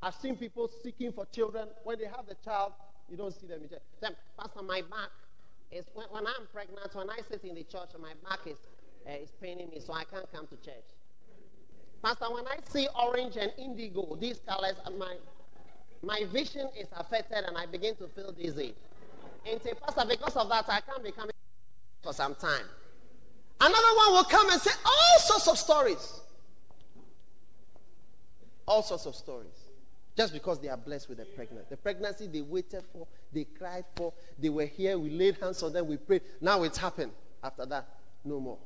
I've 0.01 0.15
seen 0.15 0.35
people 0.35 0.69
seeking 0.83 1.11
for 1.11 1.25
children. 1.27 1.67
When 1.83 1.99
they 1.99 2.05
have 2.05 2.25
the 2.27 2.35
child, 2.43 2.73
you 3.09 3.17
don't 3.17 3.33
see 3.39 3.47
them. 3.47 3.59
You 3.61 3.69
say, 3.69 4.09
Pastor, 4.39 4.63
my 4.63 4.81
back, 4.81 5.09
is 5.73 5.85
when, 5.93 6.07
when, 6.11 6.27
I'm 6.27 6.47
pregnant, 6.53 6.93
when 6.93 7.09
I 7.09 7.19
sit 7.29 7.43
in 7.43 7.55
the 7.55 7.63
church, 7.63 7.89
my 7.99 8.13
back 8.27 8.39
is, 8.45 8.57
uh, 9.07 9.11
is 9.11 9.31
paining 9.41 9.69
me, 9.69 9.79
so 9.79 9.93
I 9.93 10.03
can't 10.03 10.31
come 10.31 10.47
to 10.47 10.55
church. 10.57 10.85
Pastor, 12.03 12.25
when 12.33 12.45
I 12.47 12.57
see 12.69 12.87
orange 13.01 13.37
and 13.37 13.51
indigo, 13.57 14.17
these 14.19 14.39
colors, 14.47 14.75
uh, 14.85 14.91
my, 14.91 15.15
my 16.01 16.25
vision 16.31 16.69
is 16.79 16.87
affected 16.97 17.45
and 17.45 17.57
I 17.57 17.65
begin 17.65 17.95
to 17.95 18.07
feel 18.07 18.31
dizzy. 18.31 18.73
And 19.49 19.61
say, 19.61 19.73
Pastor, 19.73 20.05
because 20.07 20.35
of 20.35 20.49
that, 20.49 20.65
I 20.69 20.81
can't 20.81 21.03
be 21.03 21.11
coming 21.11 21.31
for 22.01 22.13
some 22.13 22.35
time. 22.35 22.65
Another 23.59 23.95
one 23.95 24.13
will 24.13 24.23
come 24.25 24.49
and 24.49 24.61
say 24.61 24.71
all 24.85 25.19
sorts 25.19 25.47
of 25.47 25.57
stories. 25.57 26.19
All 28.67 28.83
sorts 28.83 29.05
of 29.05 29.15
stories. 29.15 29.62
Just 30.15 30.33
because 30.33 30.59
they 30.59 30.69
are 30.69 30.77
blessed 30.77 31.09
with 31.09 31.19
a 31.19 31.25
pregnancy. 31.25 31.67
The 31.69 31.77
pregnancy 31.77 32.27
they 32.27 32.41
waited 32.41 32.83
for, 32.93 33.07
they 33.31 33.45
cried 33.45 33.85
for, 33.95 34.13
they 34.37 34.49
were 34.49 34.65
here, 34.65 34.97
we 34.97 35.09
laid 35.09 35.37
hands 35.41 35.63
on 35.63 35.73
them, 35.73 35.87
we 35.87 35.97
prayed. 35.97 36.21
Now 36.39 36.63
it's 36.63 36.77
happened. 36.77 37.11
After 37.43 37.65
that, 37.65 37.87
no 38.23 38.39
more. 38.39 38.57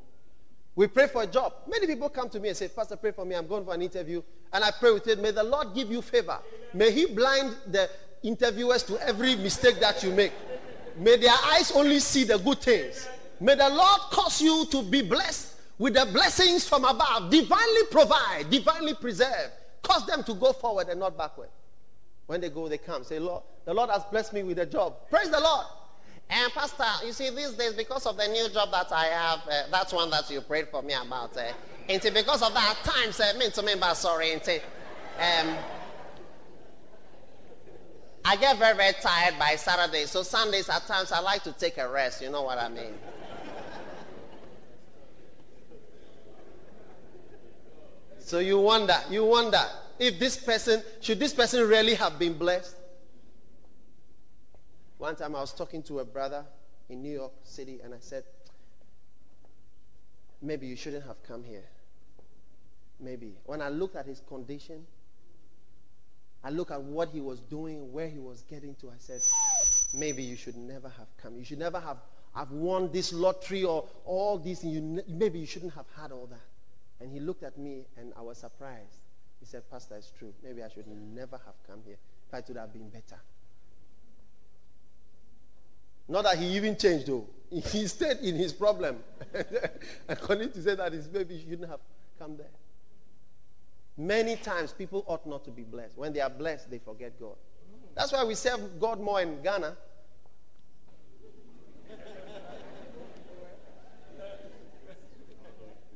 We 0.75 0.85
pray 0.85 1.07
for 1.07 1.23
a 1.23 1.27
job. 1.27 1.53
Many 1.67 1.87
people 1.87 2.09
come 2.09 2.29
to 2.29 2.39
me 2.39 2.49
and 2.49 2.57
say, 2.57 2.67
Pastor, 2.67 2.97
pray 2.97 3.11
for 3.11 3.25
me. 3.25 3.35
I'm 3.35 3.47
going 3.47 3.65
for 3.65 3.73
an 3.73 3.81
interview. 3.81 4.21
And 4.53 4.63
I 4.63 4.69
pray 4.69 4.91
with 4.91 5.07
it. 5.07 5.19
May 5.19 5.31
the 5.31 5.43
Lord 5.43 5.73
give 5.73 5.89
you 5.89 6.03
favor. 6.03 6.37
May 6.73 6.91
He 6.91 7.07
blind 7.07 7.55
the 7.65 7.89
interviewers 8.21 8.83
to 8.83 8.99
every 8.99 9.35
mistake 9.35 9.79
that 9.79 10.03
you 10.03 10.11
make. 10.11 10.33
May 10.97 11.17
their 11.17 11.35
eyes 11.45 11.71
only 11.71 11.99
see 11.99 12.25
the 12.25 12.37
good 12.37 12.59
things. 12.59 13.07
May 13.39 13.55
the 13.55 13.69
Lord 13.69 14.01
cause 14.11 14.39
you 14.39 14.65
to 14.67 14.83
be 14.83 15.01
blessed 15.01 15.55
with 15.79 15.93
the 15.93 16.05
blessings 16.11 16.67
from 16.67 16.85
above, 16.85 17.31
divinely 17.31 17.81
provide, 17.89 18.49
divinely 18.49 18.93
preserve, 18.95 19.51
Cause 19.87 20.05
them 20.05 20.21
to 20.23 20.33
go 20.33 20.51
forward 20.51 20.89
and 20.89 20.99
not 20.99 21.17
backward. 21.17 21.47
When 22.25 22.41
they 22.41 22.49
go, 22.49 22.67
they 22.67 22.77
come. 22.77 23.05
Say, 23.05 23.19
Lord, 23.19 23.43
the 23.63 23.73
Lord 23.73 23.89
has 23.89 24.03
blessed 24.11 24.33
me 24.33 24.43
with 24.43 24.59
a 24.59 24.65
job. 24.65 24.95
Praise 25.09 25.29
the 25.29 25.39
Lord. 25.39 25.65
And 26.29 26.51
Pastor, 26.51 27.05
you 27.05 27.13
see, 27.13 27.29
these 27.29 27.53
days, 27.53 27.71
because 27.71 28.05
of 28.05 28.17
the 28.17 28.27
new 28.27 28.49
job 28.49 28.69
that 28.71 28.91
I 28.91 29.05
have, 29.05 29.39
uh, 29.49 29.63
that's 29.71 29.93
one 29.93 30.09
that 30.09 30.29
you 30.29 30.41
prayed 30.41 30.67
for 30.67 30.81
me 30.81 30.93
about. 30.93 31.37
Uh, 31.37 31.53
and 31.87 32.01
because 32.01 32.41
of 32.41 32.53
that, 32.53 32.75
times, 32.83 33.17
uh, 33.21 33.33
mean 33.39 33.49
to 33.51 33.63
me, 33.63 33.75
but 33.79 33.93
sorry, 33.93 34.33
and 34.33 34.41
um, 34.41 35.55
I 38.25 38.35
get 38.35 38.57
very, 38.57 38.75
very 38.75 38.93
tired 39.01 39.39
by 39.39 39.55
Saturday. 39.55 40.05
So 40.05 40.21
Sundays 40.21 40.67
at 40.67 40.85
times 40.85 41.13
I 41.13 41.21
like 41.21 41.43
to 41.43 41.53
take 41.53 41.77
a 41.77 41.87
rest. 41.87 42.21
You 42.21 42.29
know 42.29 42.41
what 42.41 42.57
I 42.57 42.67
mean? 42.67 42.93
So 48.27 48.39
you 48.39 48.59
wonder, 48.59 48.97
you 49.09 49.23
wonder 49.23 49.61
if 49.97 50.19
this 50.19 50.35
person, 50.35 50.83
should 50.99 51.17
this 51.17 51.33
person 51.33 51.65
really 51.65 51.93
have 51.93 52.19
been 52.19 52.37
blessed? 52.37 52.75
One 54.97 55.15
time 55.15 55.33
I 55.33 55.39
was 55.39 55.53
talking 55.53 55.81
to 55.83 55.99
a 55.99 56.05
brother 56.05 56.43
in 56.89 57.01
New 57.01 57.13
York 57.13 57.31
City 57.43 57.79
and 57.81 57.93
I 57.93 57.99
said, 58.01 58.25
maybe 60.41 60.67
you 60.67 60.75
shouldn't 60.75 61.05
have 61.05 61.23
come 61.23 61.41
here. 61.41 61.63
Maybe. 62.99 63.31
When 63.45 63.61
I 63.61 63.69
looked 63.69 63.95
at 63.95 64.05
his 64.05 64.19
condition, 64.27 64.85
I 66.43 66.49
look 66.49 66.69
at 66.69 66.81
what 66.81 67.07
he 67.07 67.21
was 67.21 67.39
doing, 67.39 67.93
where 67.93 68.09
he 68.09 68.19
was 68.19 68.41
getting 68.41 68.75
to. 68.81 68.89
I 68.89 68.97
said, 68.97 69.21
maybe 69.97 70.21
you 70.21 70.35
should 70.35 70.57
never 70.57 70.89
have 70.89 71.07
come. 71.15 71.37
You 71.37 71.45
should 71.45 71.59
never 71.59 71.79
have, 71.79 71.99
have 72.35 72.51
won 72.51 72.91
this 72.91 73.13
lottery 73.13 73.63
or 73.63 73.87
all 74.03 74.37
these. 74.37 74.65
You, 74.65 75.01
maybe 75.07 75.39
you 75.39 75.45
shouldn't 75.45 75.75
have 75.75 75.85
had 75.95 76.11
all 76.11 76.25
that. 76.25 76.41
And 76.99 77.11
he 77.11 77.19
looked 77.19 77.43
at 77.43 77.57
me 77.57 77.85
and 77.97 78.13
I 78.17 78.21
was 78.21 78.37
surprised. 78.39 79.01
He 79.39 79.45
said, 79.45 79.69
Pastor, 79.69 79.95
it's 79.95 80.11
true. 80.17 80.33
Maybe 80.43 80.63
I 80.63 80.69
should 80.69 80.87
never 80.87 81.39
have 81.45 81.55
come 81.67 81.81
here. 81.85 81.97
If 82.27 82.33
I 82.33 82.43
would 82.47 82.57
have 82.57 82.73
been 82.73 82.89
better. 82.89 83.19
Not 86.09 86.23
that 86.23 86.37
he 86.37 86.55
even 86.55 86.75
changed 86.75 87.07
though. 87.07 87.27
He 87.49 87.87
stayed 87.87 88.17
in 88.17 88.35
his 88.35 88.51
problem. 88.51 88.97
According 90.09 90.51
to 90.51 90.61
say 90.61 90.75
that 90.75 90.91
his 90.91 91.07
baby 91.07 91.39
shouldn't 91.47 91.69
have 91.69 91.79
come 92.19 92.35
there. 92.35 92.47
Many 93.97 94.35
times 94.35 94.73
people 94.73 95.03
ought 95.07 95.25
not 95.25 95.43
to 95.45 95.51
be 95.51 95.63
blessed. 95.63 95.97
When 95.97 96.13
they 96.13 96.21
are 96.21 96.29
blessed, 96.29 96.69
they 96.69 96.79
forget 96.79 97.19
God. 97.19 97.35
That's 97.95 98.11
why 98.11 98.23
we 98.23 98.35
serve 98.35 98.79
God 98.79 98.99
more 98.99 99.21
in 99.21 99.41
Ghana. 99.41 99.75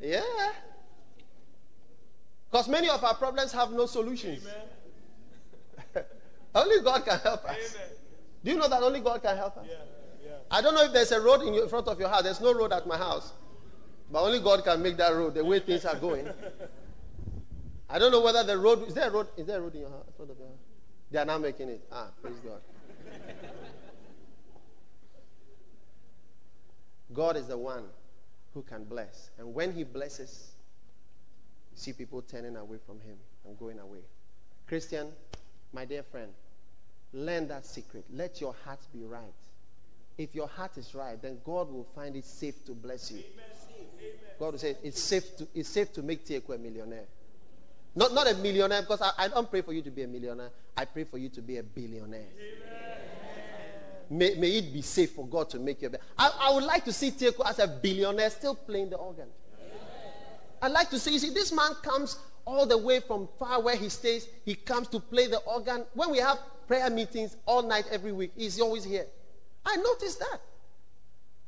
Yeah. 0.02 0.22
Because 2.62 2.72
many 2.72 2.90
of 2.90 3.04
our 3.04 3.16
problems 3.16 3.52
have 3.54 3.72
no 3.72 3.88
solutions. 3.88 4.46
only 6.54 6.84
God 6.84 7.04
can 7.04 7.18
help 7.18 7.44
us. 7.46 7.58
Amen. 7.58 7.88
Do 8.44 8.52
you 8.52 8.58
know 8.58 8.68
that 8.68 8.84
only 8.84 9.00
God 9.00 9.24
can 9.24 9.36
help 9.36 9.58
us? 9.58 9.66
Yeah, 9.68 9.78
yeah. 10.24 10.34
I 10.52 10.62
don't 10.62 10.76
know 10.76 10.84
if 10.84 10.94
there's 10.94 11.12
a 11.12 11.20
road 11.20 11.42
in 11.42 11.68
front 11.70 11.88
of 11.88 12.00
your 12.00 12.10
house. 12.10 12.22
There's 12.22 12.40
no 12.40 12.54
road 12.54 12.72
at 12.72 12.86
my 12.86 12.98
house. 12.98 13.34
But 14.12 14.22
only 14.22 14.40
God 14.42 14.64
can 14.64 14.80
make 14.84 14.96
that 14.98 15.10
road 15.12 15.34
the 15.34 15.44
way 15.44 15.60
things 15.60 15.86
are 15.86 15.96
going. 15.96 16.30
I 17.90 17.98
don't 17.98 18.12
know 18.12 18.22
whether 18.22 18.44
the 18.44 18.60
road 18.60 18.88
is 18.88 18.94
there 18.94 19.08
a 19.08 19.12
road 19.12 19.30
is 19.36 19.48
there 19.48 19.58
a 19.58 19.62
road 19.62 19.74
in 19.74 19.82
your 19.82 19.90
house? 19.90 20.06
They 21.10 21.18
are 21.18 21.26
now 21.26 21.40
making 21.40 21.70
it. 21.70 21.82
Ah, 21.92 22.10
praise 22.22 22.38
God. 22.46 22.62
God 27.12 27.38
is 27.38 27.48
the 27.48 27.58
one 27.58 27.86
who 28.54 28.62
can 28.62 28.84
bless. 28.84 29.32
And 29.40 29.52
when 29.52 29.74
he 29.74 29.84
blesses, 29.84 30.51
see 31.76 31.94
people 31.94 32.22
turning 32.22 32.56
away 32.56 32.78
from 32.86 33.00
him 33.02 33.18
and 33.48 33.58
going 33.58 33.80
away. 33.80 34.00
Christian, 34.68 35.08
my 35.74 35.86
dear 35.86 36.04
friend, 36.04 36.32
learn 37.14 37.48
that 37.48 37.66
secret. 37.66 38.06
Let 38.14 38.40
your 38.42 38.56
heart 38.66 38.80
be 38.94 39.04
right. 39.04 39.34
If 40.18 40.36
your 40.36 40.48
heart 40.48 40.78
is 40.78 40.94
right, 40.94 41.22
then 41.22 41.38
God 41.44 41.72
will 41.72 41.88
find 41.96 42.16
it 42.16 42.26
safe 42.26 42.64
to 42.66 42.74
bless 42.74 43.12
you. 43.12 43.20
Amen. 43.20 43.52
God 44.40 44.54
will 44.54 44.60
say 44.60 44.76
it's 44.84 45.00
safe 45.02 45.38
to, 45.38 45.48
it's 45.54 45.70
safe 45.70 45.94
to 45.94 46.02
make 46.02 46.26
Tieko 46.26 46.56
a 46.56 46.58
millionaire. 46.58 47.06
Not, 47.96 48.14
not 48.14 48.28
a 48.28 48.36
millionaire, 48.36 48.82
because 48.82 49.02
I, 49.02 49.12
I 49.18 49.28
don't 49.28 49.50
pray 49.50 49.62
for 49.62 49.74
you 49.74 49.82
to 49.82 49.92
be 49.92 50.04
a 50.04 50.08
millionaire. 50.08 50.50
I 50.76 50.86
pray 50.86 51.04
for 51.04 51.18
you 51.18 51.30
to 51.30 51.42
be 51.42 51.58
a 51.58 51.64
billionaire. 51.64 52.28
May, 54.10 54.36
may 54.36 54.58
it 54.58 54.74
be 54.74 54.82
safe 54.82 55.12
for 55.12 55.26
God 55.26 55.50
to 55.52 55.60
make 55.60 55.82
you 55.82 55.90
a 55.90 55.98
I, 56.18 56.50
I 56.50 56.54
would 56.54 56.64
like 56.64 56.84
to 56.86 56.92
see 56.94 57.12
Tieko 57.12 57.48
as 57.50 57.60
a 57.60 57.68
billionaire 57.68 58.30
still 58.30 58.56
playing 58.56 58.90
the 58.90 58.98
organ. 58.98 59.28
I'd 60.62 60.72
like 60.72 60.90
to 60.92 61.00
see, 61.00 61.14
you 61.14 61.20
see, 61.20 61.32
this 61.32 61.52
man 61.52 61.74
comes 61.82 62.20
all 62.46 62.66
the 62.66 62.78
way 62.78 63.00
from 63.00 63.28
far 63.40 63.62
where 63.62 63.76
he 63.76 63.90
stays. 63.90 64.28
He 64.46 64.56
comes 64.56 64.88
to 64.90 65.00
play 65.00 65.28
the 65.28 65.40
organ. 65.40 65.86
When 65.94 66.12
we 66.12 66.20
have 66.20 66.38
prayer 66.68 66.90
meetings 66.90 67.38
all 67.46 67.64
night 67.64 67.86
every 67.92 68.12
week, 68.12 68.32
he's 68.36 68.60
always 68.60 68.84
here. 68.84 69.08
I 69.66 69.76
noticed 69.78 70.20
that. 70.20 70.40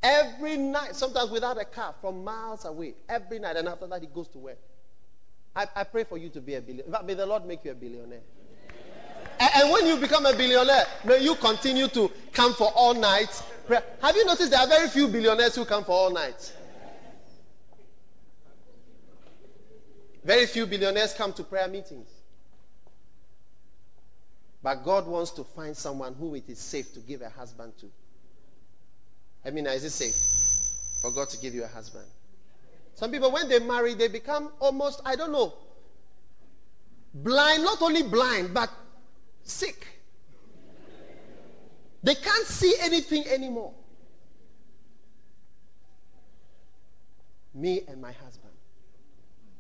Every 0.01 0.57
night, 0.57 0.95
sometimes 0.95 1.31
without 1.31 1.59
a 1.59 1.65
car, 1.65 1.95
from 2.01 2.23
miles 2.23 2.65
away. 2.65 2.95
Every 3.07 3.39
night. 3.39 3.55
And 3.55 3.67
after 3.67 3.87
that, 3.87 4.01
he 4.01 4.07
goes 4.07 4.27
to 4.29 4.37
work. 4.37 4.57
I, 5.55 5.67
I 5.75 5.83
pray 5.83 6.03
for 6.03 6.17
you 6.17 6.29
to 6.29 6.41
be 6.41 6.55
a 6.55 6.61
billionaire. 6.61 7.03
May 7.03 7.13
the 7.13 7.25
Lord 7.25 7.45
make 7.45 7.63
you 7.63 7.71
a 7.71 7.75
billionaire. 7.75 8.21
And, 9.39 9.49
and 9.55 9.71
when 9.71 9.85
you 9.87 9.97
become 9.97 10.25
a 10.25 10.35
billionaire, 10.35 10.85
may 11.05 11.23
you 11.23 11.35
continue 11.35 11.87
to 11.89 12.11
come 12.31 12.53
for 12.53 12.71
all 12.75 12.93
nights. 12.93 13.43
Have 14.01 14.15
you 14.15 14.25
noticed 14.25 14.51
there 14.51 14.59
are 14.59 14.67
very 14.67 14.89
few 14.89 15.07
billionaires 15.07 15.55
who 15.55 15.63
come 15.63 15.83
for 15.83 15.91
all 15.91 16.11
nights? 16.11 16.53
Very 20.23 20.45
few 20.45 20.65
billionaires 20.65 21.13
come 21.13 21.33
to 21.33 21.43
prayer 21.43 21.67
meetings. 21.67 22.07
But 24.61 24.85
God 24.85 25.05
wants 25.05 25.31
to 25.31 25.43
find 25.43 25.75
someone 25.75 26.13
who 26.13 26.35
it 26.35 26.47
is 26.47 26.59
safe 26.59 26.93
to 26.93 26.99
give 27.01 27.21
a 27.21 27.29
husband 27.29 27.73
to. 27.79 27.87
I 29.45 29.49
mean, 29.49 29.67
is 29.67 29.83
it 29.83 29.89
safe 29.89 30.15
for 31.01 31.11
God 31.11 31.29
to 31.29 31.37
give 31.37 31.53
you 31.53 31.65
a 31.65 31.67
husband? 31.67 32.05
Some 32.95 33.11
people, 33.11 33.31
when 33.31 33.49
they 33.49 33.59
marry, 33.59 33.93
they 33.93 34.07
become 34.07 34.51
almost, 34.59 35.01
I 35.03 35.17
don't 35.17 35.33
know, 35.33 35.53
blind, 37.13 37.63
not 37.63 37.81
only 37.81 38.03
blind, 38.03 38.53
but 38.53 38.69
sick. 39.43 39.87
They 42.01 42.15
can't 42.15 42.47
see 42.47 42.75
anything 42.79 43.25
anymore. 43.27 43.73
Me 47.53 47.81
and 47.87 48.01
my 48.01 48.11
husband. 48.11 48.42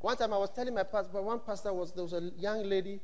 One 0.03 0.17
time 0.17 0.33
I 0.33 0.37
was 0.37 0.49
telling 0.49 0.73
my 0.73 0.83
pastor, 0.83 1.21
one 1.21 1.39
pastor 1.39 1.71
was, 1.71 1.93
there 1.93 2.03
was 2.03 2.11
a 2.11 2.29
young 2.37 2.63
lady, 2.63 2.99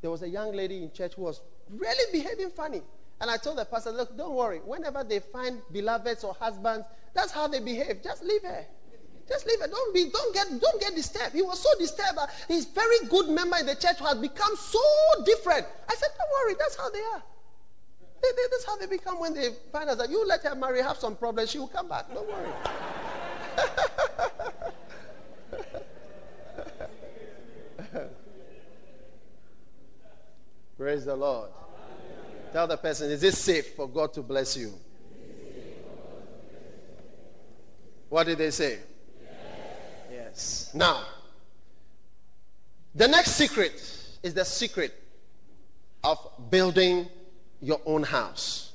there 0.00 0.08
was 0.08 0.22
a 0.22 0.28
young 0.28 0.52
lady 0.52 0.84
in 0.84 0.92
church 0.92 1.14
who 1.14 1.22
was 1.22 1.40
really 1.68 2.12
behaving 2.12 2.50
funny. 2.50 2.80
And 3.20 3.28
I 3.28 3.38
told 3.38 3.58
the 3.58 3.64
pastor, 3.64 3.90
look, 3.90 4.16
don't 4.16 4.36
worry. 4.36 4.58
Whenever 4.58 5.02
they 5.02 5.18
find 5.18 5.60
beloveds 5.72 6.22
or 6.22 6.34
husbands, 6.34 6.86
that's 7.12 7.32
how 7.32 7.48
they 7.48 7.58
behave. 7.58 8.04
Just 8.04 8.22
leave 8.22 8.44
her. 8.44 8.64
Just 9.28 9.48
leave 9.48 9.60
her. 9.60 9.66
Don't 9.66 9.92
be, 9.92 10.10
don't 10.10 10.32
get, 10.32 10.46
don't 10.60 10.80
get 10.80 10.94
disturbed. 10.94 11.34
He 11.34 11.42
was 11.42 11.58
so 11.58 11.70
disturbed. 11.76 12.20
His 12.46 12.66
very 12.66 13.08
good 13.08 13.28
member 13.30 13.56
in 13.56 13.66
the 13.66 13.74
church 13.74 13.96
who 13.98 14.04
has 14.04 14.18
become 14.18 14.54
so 14.54 14.78
different. 15.24 15.66
I 15.88 15.94
said, 15.96 16.10
don't 16.16 16.30
worry. 16.46 16.54
That's 16.56 16.76
how 16.76 16.88
they 16.88 17.00
are. 17.00 17.22
They, 18.22 18.28
they, 18.28 18.42
that's 18.52 18.64
how 18.64 18.76
they 18.76 18.86
become 18.86 19.18
when 19.18 19.34
they 19.34 19.48
find 19.72 19.90
us 19.90 19.98
that 19.98 20.08
you 20.08 20.24
let 20.24 20.44
her 20.44 20.54
marry, 20.54 20.82
have 20.82 20.98
some 20.98 21.16
problems, 21.16 21.50
she 21.50 21.58
will 21.58 21.66
come 21.66 21.88
back. 21.88 22.06
Don't 22.14 22.28
worry. 22.28 22.52
Praise 30.78 31.04
the 31.04 31.16
Lord. 31.16 31.50
Tell 32.52 32.68
the 32.68 32.76
person, 32.76 33.10
is 33.10 33.24
it 33.24 33.34
safe 33.34 33.74
for 33.74 33.88
God 33.88 34.12
to 34.14 34.22
bless 34.22 34.56
you? 34.56 34.72
What 38.08 38.24
did 38.24 38.38
they 38.38 38.52
say? 38.52 38.78
Yes. 40.10 40.70
Now, 40.72 41.02
the 42.94 43.08
next 43.08 43.32
secret 43.32 43.72
is 44.22 44.34
the 44.34 44.44
secret 44.44 44.94
of 46.04 46.18
building 46.48 47.08
your 47.60 47.80
own 47.84 48.04
house. 48.04 48.72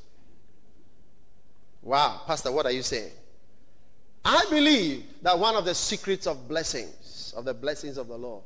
Wow, 1.82 2.22
Pastor, 2.28 2.52
what 2.52 2.66
are 2.66 2.72
you 2.72 2.84
saying? 2.84 3.12
I 4.26 4.46
believe 4.50 5.06
that 5.22 5.39
one 5.39 5.56
of 5.56 5.63
the 5.63 5.74
secrets 5.74 6.28
of 6.28 6.50
blessings, 6.50 7.34
of 7.36 7.46
the 7.46 7.54
blessings 7.54 7.98
of 7.98 8.10
the 8.10 8.18
Lord, 8.18 8.44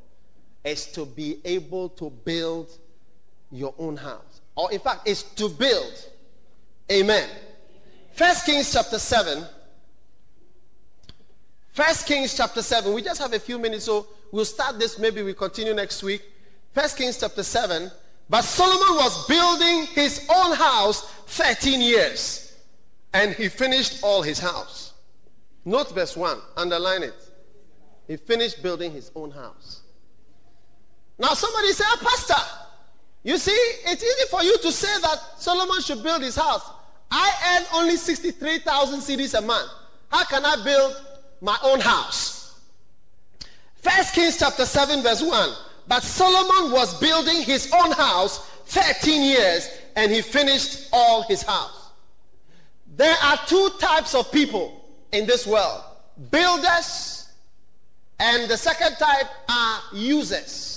is 0.63 0.86
to 0.91 1.06
be 1.06 1.39
able 1.43 1.89
to 1.89 2.12
build 2.12 2.72
your 3.51 3.73
own 3.77 3.97
house. 3.97 4.41
Or, 4.55 4.71
in 4.71 4.79
fact, 4.79 5.07
is 5.07 5.23
to 5.23 5.49
build. 5.49 5.93
Amen. 6.91 7.29
First 8.13 8.45
Kings 8.45 8.71
chapter 8.71 8.97
7 8.97 9.45
First 11.77 12.07
Kings 12.07 12.36
chapter 12.36 12.63
7. 12.63 12.91
We 12.91 13.03
just 13.03 13.21
have 13.21 13.33
a 13.33 13.39
few 13.39 13.60
minutes, 13.60 13.86
so 13.86 14.07
we'll 14.31 14.45
start 14.45 14.79
this. 14.79 14.97
Maybe 14.97 15.21
we 15.21 15.36
continue 15.36 15.75
next 15.75 16.01
week. 16.01 16.23
First 16.73 16.97
Kings 16.97 17.19
chapter 17.19 17.43
7. 17.43 17.91
But 18.27 18.41
Solomon 18.45 18.95
was 18.95 19.27
building 19.27 19.86
his 19.93 20.27
own 20.27 20.55
house 20.55 21.07
13 21.27 21.79
years, 21.79 22.57
and 23.13 23.36
he 23.36 23.47
finished 23.47 23.99
all 24.01 24.23
his 24.23 24.39
house. 24.39 24.93
Note 25.65 25.93
verse 25.93 26.17
1, 26.17 26.39
underline 26.57 27.03
it. 27.03 27.13
He 28.07 28.17
finished 28.17 28.63
building 28.63 28.91
his 28.91 29.12
own 29.15 29.29
house. 29.29 29.81
Now, 31.19 31.36
somebody 31.36 31.73
say, 31.73 31.83
oh, 31.86 31.97
Pastor, 32.01 32.41
you 33.27 33.37
see, 33.37 33.51
it's 33.85 34.03
easy 34.03 34.27
for 34.29 34.41
you 34.43 34.57
to 34.57 34.71
say 34.71 35.01
that 35.01 35.19
Solomon 35.37 35.81
should 35.81 36.01
build 36.01 36.23
his 36.23 36.35
house. 36.35 36.67
I 37.11 37.57
earn 37.57 37.81
only 37.81 37.97
63,000 37.97 38.99
cedis 38.99 39.37
a 39.37 39.41
month. 39.41 39.69
How 40.09 40.23
can 40.25 40.45
I 40.45 40.63
build 40.63 40.95
my 41.41 41.57
own 41.63 41.79
house. 41.79 42.59
First 43.75 44.13
Kings 44.13 44.37
chapter 44.37 44.65
7, 44.65 45.01
verse 45.03 45.21
1. 45.21 45.49
But 45.87 46.03
Solomon 46.03 46.71
was 46.71 46.99
building 46.99 47.43
his 47.43 47.71
own 47.73 47.91
house 47.91 48.39
13 48.65 49.21
years, 49.21 49.69
and 49.95 50.11
he 50.11 50.21
finished 50.21 50.89
all 50.91 51.23
his 51.23 51.41
house. 51.43 51.91
There 52.95 53.15
are 53.23 53.37
two 53.45 53.69
types 53.79 54.15
of 54.15 54.31
people 54.31 54.83
in 55.11 55.25
this 55.25 55.45
world 55.45 55.83
builders, 56.31 57.29
and 58.19 58.49
the 58.49 58.57
second 58.57 58.95
type 58.95 59.27
are 59.47 59.79
users. 59.93 60.76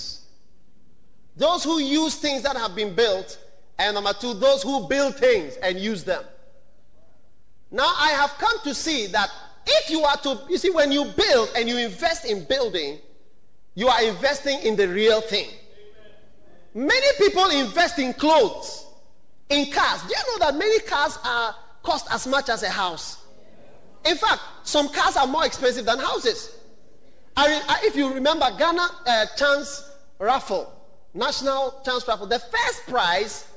Those 1.41 1.63
who 1.63 1.79
use 1.79 2.17
things 2.17 2.43
that 2.43 2.55
have 2.55 2.75
been 2.75 2.93
built, 2.93 3.39
and 3.79 3.95
number 3.95 4.13
two, 4.13 4.35
those 4.35 4.61
who 4.61 4.87
build 4.87 5.15
things 5.15 5.55
and 5.63 5.79
use 5.79 6.03
them. 6.03 6.23
Now, 7.71 7.91
I 7.97 8.11
have 8.11 8.29
come 8.37 8.59
to 8.63 8.75
see 8.75 9.07
that 9.07 9.27
if 9.65 9.89
you 9.89 10.03
are 10.03 10.17
to, 10.17 10.39
you 10.47 10.59
see, 10.59 10.69
when 10.69 10.91
you 10.91 11.03
build 11.03 11.49
and 11.55 11.67
you 11.67 11.79
invest 11.79 12.25
in 12.25 12.45
building, 12.45 12.99
you 13.73 13.87
are 13.87 14.03
investing 14.03 14.59
in 14.59 14.75
the 14.75 14.87
real 14.87 15.19
thing. 15.19 15.47
Many 16.75 17.07
people 17.17 17.49
invest 17.49 17.97
in 17.97 18.13
clothes, 18.13 18.85
in 19.49 19.71
cars. 19.71 20.03
Do 20.03 20.09
you 20.09 20.37
know 20.37 20.45
that 20.45 20.55
many 20.55 20.79
cars 20.81 21.17
are 21.25 21.55
cost 21.81 22.05
as 22.11 22.27
much 22.27 22.49
as 22.49 22.61
a 22.61 22.69
house? 22.69 23.17
In 24.05 24.15
fact, 24.15 24.41
some 24.61 24.89
cars 24.89 25.17
are 25.17 25.25
more 25.25 25.47
expensive 25.47 25.85
than 25.85 25.97
houses. 25.97 26.55
I, 27.35 27.63
I, 27.67 27.87
if 27.87 27.95
you 27.95 28.13
remember 28.13 28.45
Ghana 28.59 28.87
uh, 29.07 29.25
Chance 29.35 29.89
Raffle, 30.19 30.71
National 31.13 31.81
Chance 31.83 32.07
Raffle, 32.07 32.27
the 32.27 32.39
first 32.39 32.87
prize 32.87 33.47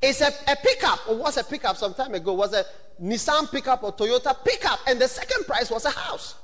is 0.00 0.20
a, 0.20 0.28
a 0.48 0.56
pickup, 0.56 1.08
or 1.08 1.16
was 1.16 1.36
a 1.36 1.44
pickup 1.44 1.76
some 1.76 1.94
time 1.94 2.14
ago, 2.14 2.32
was 2.32 2.54
a 2.54 2.64
Nissan 3.02 3.50
pickup 3.50 3.82
or 3.82 3.92
Toyota 3.92 4.36
pickup, 4.44 4.78
and 4.86 5.00
the 5.00 5.08
second 5.08 5.46
prize 5.46 5.70
was 5.70 5.84
a 5.84 5.90
house. 5.90 6.36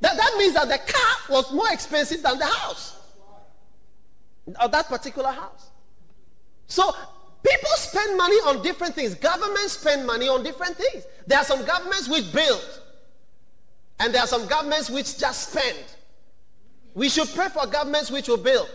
That, 0.00 0.16
that 0.16 0.34
means 0.38 0.54
that 0.54 0.68
the 0.68 0.78
car 0.78 1.16
was 1.28 1.52
more 1.52 1.70
expensive 1.70 2.22
than 2.22 2.38
the 2.38 2.46
house. 2.46 2.96
Of 4.60 4.72
that 4.72 4.88
particular 4.88 5.30
house. 5.30 5.70
So 6.68 6.94
people 7.42 7.70
spend 7.76 8.16
money 8.16 8.36
on 8.36 8.62
different 8.62 8.94
things. 8.94 9.14
Governments 9.14 9.72
spend 9.72 10.06
money 10.06 10.28
on 10.28 10.42
different 10.42 10.76
things. 10.76 11.04
There 11.26 11.38
are 11.38 11.44
some 11.44 11.64
governments 11.64 12.08
which 12.08 12.32
build, 12.32 12.80
and 14.00 14.14
there 14.14 14.22
are 14.22 14.26
some 14.26 14.46
governments 14.46 14.88
which 14.88 15.18
just 15.18 15.50
spend. 15.50 15.84
We 16.98 17.08
should 17.08 17.28
pray 17.32 17.46
for 17.48 17.64
governments 17.64 18.10
which 18.10 18.26
will 18.26 18.38
build. 18.38 18.68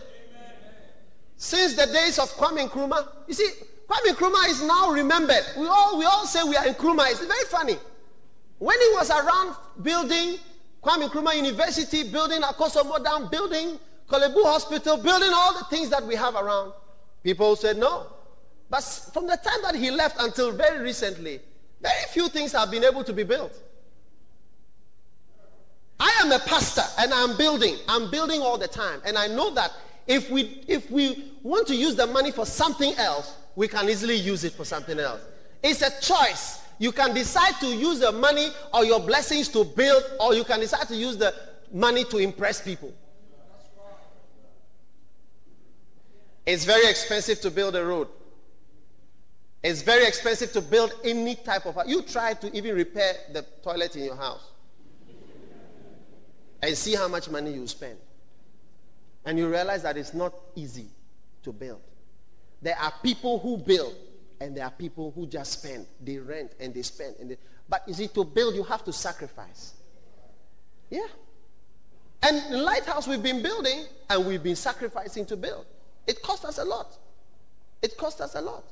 Since 1.36 1.74
the 1.76 1.84
days 1.84 2.18
of 2.18 2.30
Kwame 2.30 2.66
Nkrumah, 2.66 3.06
you 3.28 3.34
see, 3.34 3.50
Kwame 3.86 4.14
Nkrumah 4.14 4.48
is 4.48 4.62
now 4.62 4.90
remembered. 4.90 5.44
We 5.58 5.66
all, 5.66 5.98
we 5.98 6.06
all 6.06 6.24
say 6.24 6.42
we 6.42 6.56
are 6.56 6.64
Nkrumah. 6.64 7.10
It's 7.10 7.20
very 7.20 7.44
funny. 7.50 7.76
When 8.58 8.80
he 8.80 8.88
was 8.94 9.10
around 9.10 9.56
building 9.82 10.38
Kwame 10.82 11.10
Nkrumah 11.10 11.36
University, 11.36 12.10
building 12.10 12.40
Akosombo 12.40 12.98
Modern, 13.04 13.28
building 13.28 13.78
Korle 14.08 14.32
Bu 14.32 14.42
Hospital, 14.44 14.96
building 14.96 15.30
all 15.34 15.58
the 15.58 15.64
things 15.64 15.90
that 15.90 16.02
we 16.06 16.14
have 16.14 16.34
around, 16.34 16.72
people 17.22 17.54
said 17.56 17.76
no. 17.76 18.06
But 18.70 18.80
from 19.12 19.26
the 19.26 19.36
time 19.36 19.60
that 19.64 19.74
he 19.74 19.90
left 19.90 20.16
until 20.18 20.50
very 20.50 20.80
recently, 20.80 21.40
very 21.78 22.04
few 22.08 22.30
things 22.30 22.52
have 22.52 22.70
been 22.70 22.84
able 22.84 23.04
to 23.04 23.12
be 23.12 23.22
built. 23.22 23.52
I 26.00 26.12
am 26.22 26.32
a 26.32 26.38
pastor 26.40 26.82
and 26.98 27.12
I'm 27.12 27.36
building. 27.36 27.76
I'm 27.88 28.10
building 28.10 28.40
all 28.40 28.58
the 28.58 28.68
time. 28.68 29.00
And 29.04 29.16
I 29.16 29.26
know 29.28 29.50
that 29.54 29.72
if 30.06 30.30
we 30.30 30.62
if 30.66 30.90
we 30.90 31.32
want 31.42 31.66
to 31.68 31.74
use 31.74 31.94
the 31.94 32.06
money 32.06 32.30
for 32.30 32.44
something 32.44 32.94
else, 32.94 33.36
we 33.56 33.68
can 33.68 33.88
easily 33.88 34.16
use 34.16 34.44
it 34.44 34.52
for 34.52 34.64
something 34.64 34.98
else. 34.98 35.20
It's 35.62 35.82
a 35.82 36.00
choice. 36.00 36.60
You 36.78 36.90
can 36.92 37.14
decide 37.14 37.54
to 37.60 37.66
use 37.66 38.00
the 38.00 38.12
money 38.12 38.48
or 38.72 38.84
your 38.84 39.00
blessings 39.00 39.48
to 39.50 39.64
build, 39.64 40.02
or 40.18 40.34
you 40.34 40.44
can 40.44 40.60
decide 40.60 40.88
to 40.88 40.96
use 40.96 41.16
the 41.16 41.32
money 41.72 42.04
to 42.04 42.18
impress 42.18 42.60
people. 42.60 42.92
It's 46.44 46.64
very 46.64 46.90
expensive 46.90 47.40
to 47.42 47.50
build 47.50 47.76
a 47.76 47.84
road. 47.84 48.08
It's 49.62 49.80
very 49.80 50.04
expensive 50.06 50.52
to 50.52 50.60
build 50.60 50.92
any 51.04 51.36
type 51.36 51.64
of. 51.64 51.78
You 51.86 52.02
try 52.02 52.34
to 52.34 52.54
even 52.54 52.74
repair 52.74 53.14
the 53.32 53.46
toilet 53.62 53.96
in 53.96 54.04
your 54.04 54.16
house 54.16 54.50
and 56.64 56.76
see 56.76 56.94
how 56.94 57.08
much 57.08 57.28
money 57.28 57.52
you 57.52 57.66
spend. 57.66 57.98
And 59.26 59.38
you 59.38 59.48
realize 59.48 59.82
that 59.82 59.96
it's 59.96 60.14
not 60.14 60.32
easy 60.54 60.86
to 61.42 61.52
build. 61.52 61.80
There 62.62 62.76
are 62.78 62.92
people 63.02 63.38
who 63.38 63.58
build 63.58 63.94
and 64.40 64.56
there 64.56 64.64
are 64.64 64.70
people 64.70 65.12
who 65.14 65.26
just 65.26 65.60
spend. 65.60 65.86
They 66.02 66.18
rent 66.18 66.52
and 66.58 66.72
they 66.72 66.82
spend. 66.82 67.16
And 67.20 67.30
they, 67.30 67.36
but 67.68 67.82
you 67.86 67.92
see, 67.94 68.08
to 68.08 68.24
build, 68.24 68.54
you 68.54 68.62
have 68.62 68.84
to 68.84 68.92
sacrifice. 68.92 69.74
Yeah. 70.88 71.06
And 72.22 72.52
the 72.52 72.58
lighthouse 72.58 73.06
we've 73.06 73.22
been 73.22 73.42
building 73.42 73.84
and 74.08 74.26
we've 74.26 74.42
been 74.42 74.56
sacrificing 74.56 75.26
to 75.26 75.36
build. 75.36 75.66
It 76.06 76.22
cost 76.22 76.44
us 76.46 76.58
a 76.58 76.64
lot. 76.64 76.96
It 77.82 77.96
cost 77.98 78.22
us 78.22 78.34
a 78.34 78.40
lot. 78.40 78.64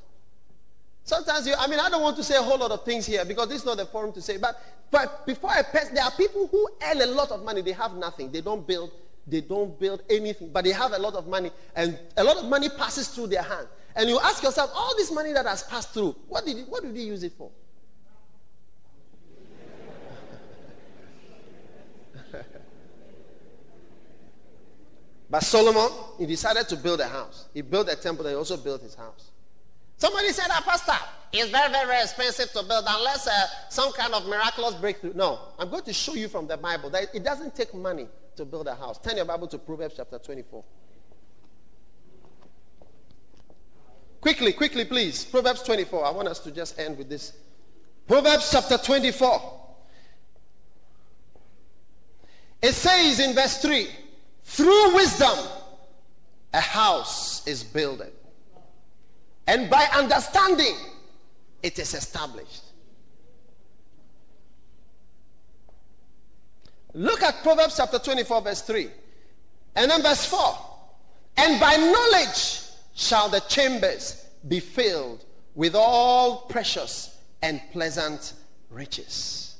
Sometimes 1.05 1.45
you, 1.45 1.53
I 1.57 1.67
mean, 1.67 1.79
I 1.79 1.89
don't 1.89 2.01
want 2.01 2.15
to 2.17 2.23
say 2.23 2.35
a 2.37 2.41
whole 2.41 2.57
lot 2.57 2.71
of 2.71 2.85
things 2.85 3.05
here 3.05 3.25
because 3.25 3.49
this 3.49 3.59
is 3.59 3.65
not 3.65 3.77
the 3.77 3.85
forum 3.85 4.13
to 4.13 4.21
say. 4.21 4.37
But, 4.37 4.57
but 4.89 5.25
before 5.25 5.49
I 5.49 5.61
pass, 5.61 5.89
there 5.89 6.03
are 6.03 6.11
people 6.11 6.47
who 6.47 6.69
earn 6.89 7.01
a 7.01 7.05
lot 7.07 7.31
of 7.31 7.43
money. 7.43 7.61
They 7.61 7.73
have 7.73 7.93
nothing. 7.95 8.31
They 8.31 8.39
don't 8.39 8.65
build. 8.65 8.91
They 9.27 9.41
don't 9.41 9.77
build 9.77 10.01
anything. 10.09 10.51
But 10.51 10.63
they 10.63 10.71
have 10.71 10.93
a 10.93 10.99
lot 10.99 11.15
of 11.15 11.27
money, 11.27 11.51
and 11.75 11.99
a 12.15 12.23
lot 12.23 12.37
of 12.37 12.45
money 12.45 12.69
passes 12.69 13.09
through 13.09 13.27
their 13.27 13.43
hand. 13.43 13.67
And 13.95 14.09
you 14.09 14.19
ask 14.19 14.41
yourself, 14.41 14.71
all 14.73 14.95
this 14.97 15.11
money 15.11 15.33
that 15.33 15.45
has 15.45 15.63
passed 15.63 15.93
through, 15.93 16.15
what 16.27 16.45
did, 16.45 16.65
what 16.67 16.83
did 16.83 16.95
he 16.95 17.03
use 17.03 17.21
it 17.23 17.33
for? 17.37 17.51
but 25.29 25.43
Solomon, 25.43 25.89
he 26.17 26.25
decided 26.25 26.67
to 26.69 26.75
build 26.77 27.01
a 27.01 27.07
house. 27.07 27.49
He 27.53 27.61
built 27.61 27.87
a 27.89 27.95
temple, 27.95 28.25
he 28.27 28.33
also 28.33 28.57
built 28.57 28.81
his 28.81 28.95
house. 28.95 29.32
Somebody 30.03 30.33
said, 30.33 30.47
ah, 30.49 30.61
Pastor, 30.65 30.97
it's 31.31 31.49
very, 31.49 31.71
very, 31.71 31.87
very 31.87 32.01
expensive 32.01 32.51
to 32.51 32.61
build 32.63 32.83
unless 32.85 33.25
uh, 33.25 33.47
some 33.69 33.93
kind 33.93 34.13
of 34.13 34.27
miraculous 34.27 34.75
breakthrough. 34.75 35.13
No, 35.13 35.39
I'm 35.57 35.69
going 35.69 35.85
to 35.85 35.93
show 35.93 36.13
you 36.13 36.27
from 36.27 36.45
the 36.45 36.57
Bible 36.57 36.89
that 36.89 37.15
it 37.15 37.23
doesn't 37.23 37.55
take 37.55 37.73
money 37.73 38.09
to 38.35 38.43
build 38.43 38.67
a 38.67 38.75
house. 38.75 38.99
Turn 38.99 39.15
your 39.15 39.23
Bible 39.23 39.47
to 39.47 39.57
Proverbs 39.57 39.93
chapter 39.95 40.19
24. 40.19 40.61
Quickly, 44.19 44.51
quickly, 44.51 44.83
please. 44.83 45.23
Proverbs 45.23 45.63
24. 45.63 46.05
I 46.05 46.11
want 46.11 46.27
us 46.27 46.39
to 46.39 46.51
just 46.51 46.77
end 46.77 46.97
with 46.97 47.07
this. 47.07 47.31
Proverbs 48.05 48.49
chapter 48.51 48.77
24. 48.77 49.59
It 52.61 52.73
says 52.73 53.21
in 53.21 53.33
verse 53.33 53.61
3 53.61 53.87
through 54.43 54.95
wisdom, 54.95 55.47
a 56.53 56.59
house 56.59 57.47
is 57.47 57.63
builded, 57.63 58.11
and 59.47 59.69
by 59.69 59.87
understanding, 59.93 60.75
it 61.61 61.79
is 61.79 61.93
established. 61.93 62.63
Look 66.93 67.23
at 67.23 67.41
Proverbs 67.41 67.77
chapter 67.77 67.99
24, 67.99 68.41
verse 68.41 68.61
3. 68.61 68.89
And 69.75 69.89
then 69.89 70.01
verse 70.03 70.25
4. 70.25 70.39
And 71.37 71.59
by 71.59 71.75
knowledge, 71.75 72.61
shall 72.93 73.29
the 73.29 73.39
chambers 73.41 74.27
be 74.47 74.59
filled 74.59 75.25
with 75.55 75.75
all 75.75 76.41
precious 76.41 77.17
and 77.41 77.61
pleasant 77.71 78.33
riches. 78.69 79.57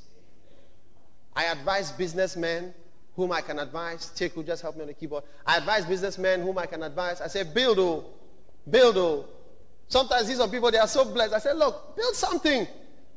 I 1.35 1.45
advise 1.45 1.91
businessmen 1.91 2.73
whom 3.15 3.31
I 3.31 3.41
can 3.41 3.59
advise. 3.59 4.09
Take 4.15 4.33
who 4.33 4.43
just 4.43 4.61
help 4.61 4.75
me 4.75 4.81
on 4.81 4.87
the 4.87 4.93
keyboard. 4.93 5.23
I 5.45 5.57
advise 5.57 5.85
businessmen 5.85 6.41
whom 6.41 6.57
I 6.57 6.65
can 6.65 6.83
advise. 6.83 7.21
I 7.21 7.27
say, 7.27 7.43
build, 7.43 7.79
oh, 7.79 8.05
build, 8.69 8.97
oh. 8.97 9.25
Sometimes 9.87 10.27
these 10.27 10.39
are 10.39 10.47
people, 10.47 10.71
they 10.71 10.77
are 10.77 10.87
so 10.87 11.05
blessed. 11.05 11.33
I 11.33 11.39
say, 11.39 11.53
look, 11.53 11.95
build 11.95 12.15
something. 12.15 12.67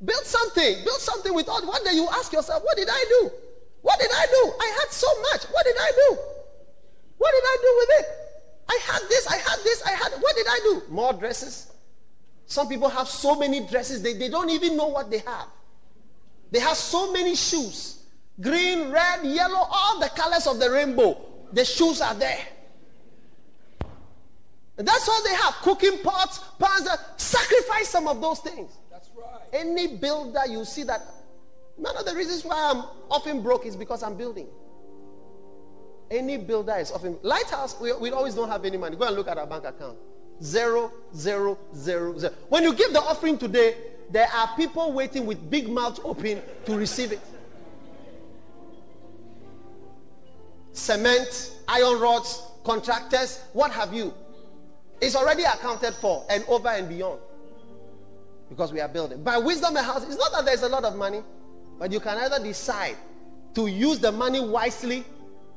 Build 0.05 0.25
something. 0.25 0.85
Build 0.85 1.01
something 1.01 1.35
with 1.35 1.49
all. 1.49 1.65
One 1.67 1.83
day 1.85 1.93
you 1.93 2.09
ask 2.13 2.33
yourself, 2.33 2.63
what 2.63 2.77
did 2.77 2.89
I 2.91 3.05
do? 3.09 3.31
What 3.83 3.99
did 3.99 4.11
I 4.13 4.27
do? 4.27 4.53
I 4.61 4.79
had 4.81 4.93
so 4.93 5.07
much. 5.23 5.45
What 5.45 5.65
did 5.65 5.77
I 5.79 5.93
do? 5.93 6.19
What 7.19 7.33
did 7.33 7.45
I 7.45 7.57
do 7.63 7.75
with 7.79 7.89
it? 8.01 8.07
I 8.69 8.79
had 8.83 9.03
this, 9.09 9.27
I 9.29 9.37
had 9.37 9.59
this, 9.63 9.83
I 9.87 9.91
had. 9.91 10.13
What 10.21 10.37
did 10.37 10.47
I 10.49 10.59
do? 10.65 10.83
More 10.91 11.13
dresses. 11.13 11.73
Some 12.47 12.69
people 12.69 12.89
have 12.89 13.09
so 13.09 13.37
many 13.37 13.67
dresses, 13.67 14.03
they, 14.03 14.15
they 14.15 14.29
don't 14.29 14.51
even 14.51 14.77
know 14.77 14.89
what 14.89 15.11
they 15.11 15.19
have. 15.19 15.49
They 16.51 16.61
have 16.61 16.77
so 16.77 17.13
many 17.13 17.35
shoes 17.35 17.97
green, 18.41 18.91
red, 18.91 19.25
yellow, 19.25 19.67
all 19.71 19.99
the 19.99 20.09
colors 20.11 20.47
of 20.47 20.59
the 20.59 20.71
rainbow. 20.71 21.17
The 21.53 21.65
shoes 21.65 22.01
are 22.01 22.15
there. 22.15 22.39
And 24.79 24.87
that's 24.87 25.09
all 25.09 25.23
they 25.25 25.35
have 25.35 25.55
cooking 25.57 25.99
pots, 26.03 26.41
pans. 26.59 26.89
Sacrifice 27.17 27.89
some 27.89 28.09
of 28.09 28.21
those 28.21 28.41
things. 28.41 28.73
That's 28.91 29.11
right. 29.17 29.41
Any 29.53 29.97
builder, 29.97 30.43
you 30.49 30.65
see 30.65 30.83
that. 30.85 31.03
One 31.77 31.97
of 31.97 32.05
the 32.05 32.15
reasons 32.15 32.45
why 32.45 32.73
I'm 32.73 32.85
often 33.11 33.43
broke 33.43 33.67
is 33.67 33.77
because 33.77 34.03
I'm 34.03 34.17
building. 34.17 34.49
Any 36.11 36.37
builder 36.37 36.77
is 36.77 36.93
often 36.93 37.19
lighthouse. 37.23 37.79
We, 37.81 37.93
we 37.95 38.11
always 38.11 38.35
don't 38.35 38.49
have 38.49 38.65
any 38.65 38.77
money. 38.77 38.97
Go 38.97 39.07
and 39.07 39.17
look 39.17 39.29
at 39.29 39.39
our 39.39 39.47
bank 39.47 39.65
account. 39.65 39.99
Zero, 40.43 40.93
zero, 41.15 41.59
zero, 41.75 42.19
zero. 42.19 42.33
When 42.49 42.63
you 42.63 42.75
give 42.75 42.93
the 42.93 43.01
offering 43.01 43.39
today, 43.39 43.77
there 44.11 44.29
are 44.29 44.51
people 44.57 44.93
waiting 44.93 45.27
with 45.27 45.51
big 45.51 45.69
mouths 45.69 46.01
open 46.05 46.43
to 46.67 46.77
receive 46.77 47.13
it. 47.13 47.21
Cement, 50.73 51.53
iron 51.67 51.99
rods, 51.99 52.43
contractors, 52.63 53.43
what 53.53 53.73
have 53.73 53.95
you. 53.95 54.13
It's 55.01 55.15
already 55.15 55.45
accounted 55.45 55.95
for 55.95 56.25
and 56.31 56.45
over 56.49 56.69
and 56.69 56.89
beyond. 56.89 57.21
Because 58.49 58.73
we 58.73 58.81
are 58.81 58.89
building. 58.89 59.23
By 59.23 59.39
wisdom, 59.39 59.77
a 59.77 59.83
house. 59.83 60.05
It's 60.05 60.17
not 60.17 60.33
that 60.33 60.45
there's 60.45 60.63
a 60.63 60.69
lot 60.69 60.85
of 60.85 60.97
money, 60.97 61.23
but 61.79 61.93
you 61.93 62.01
can 62.01 62.17
either 62.19 62.43
decide 62.43 62.97
to 63.55 63.67
use 63.67 63.99
the 63.99 64.13
money 64.13 64.41
wisely 64.41 65.05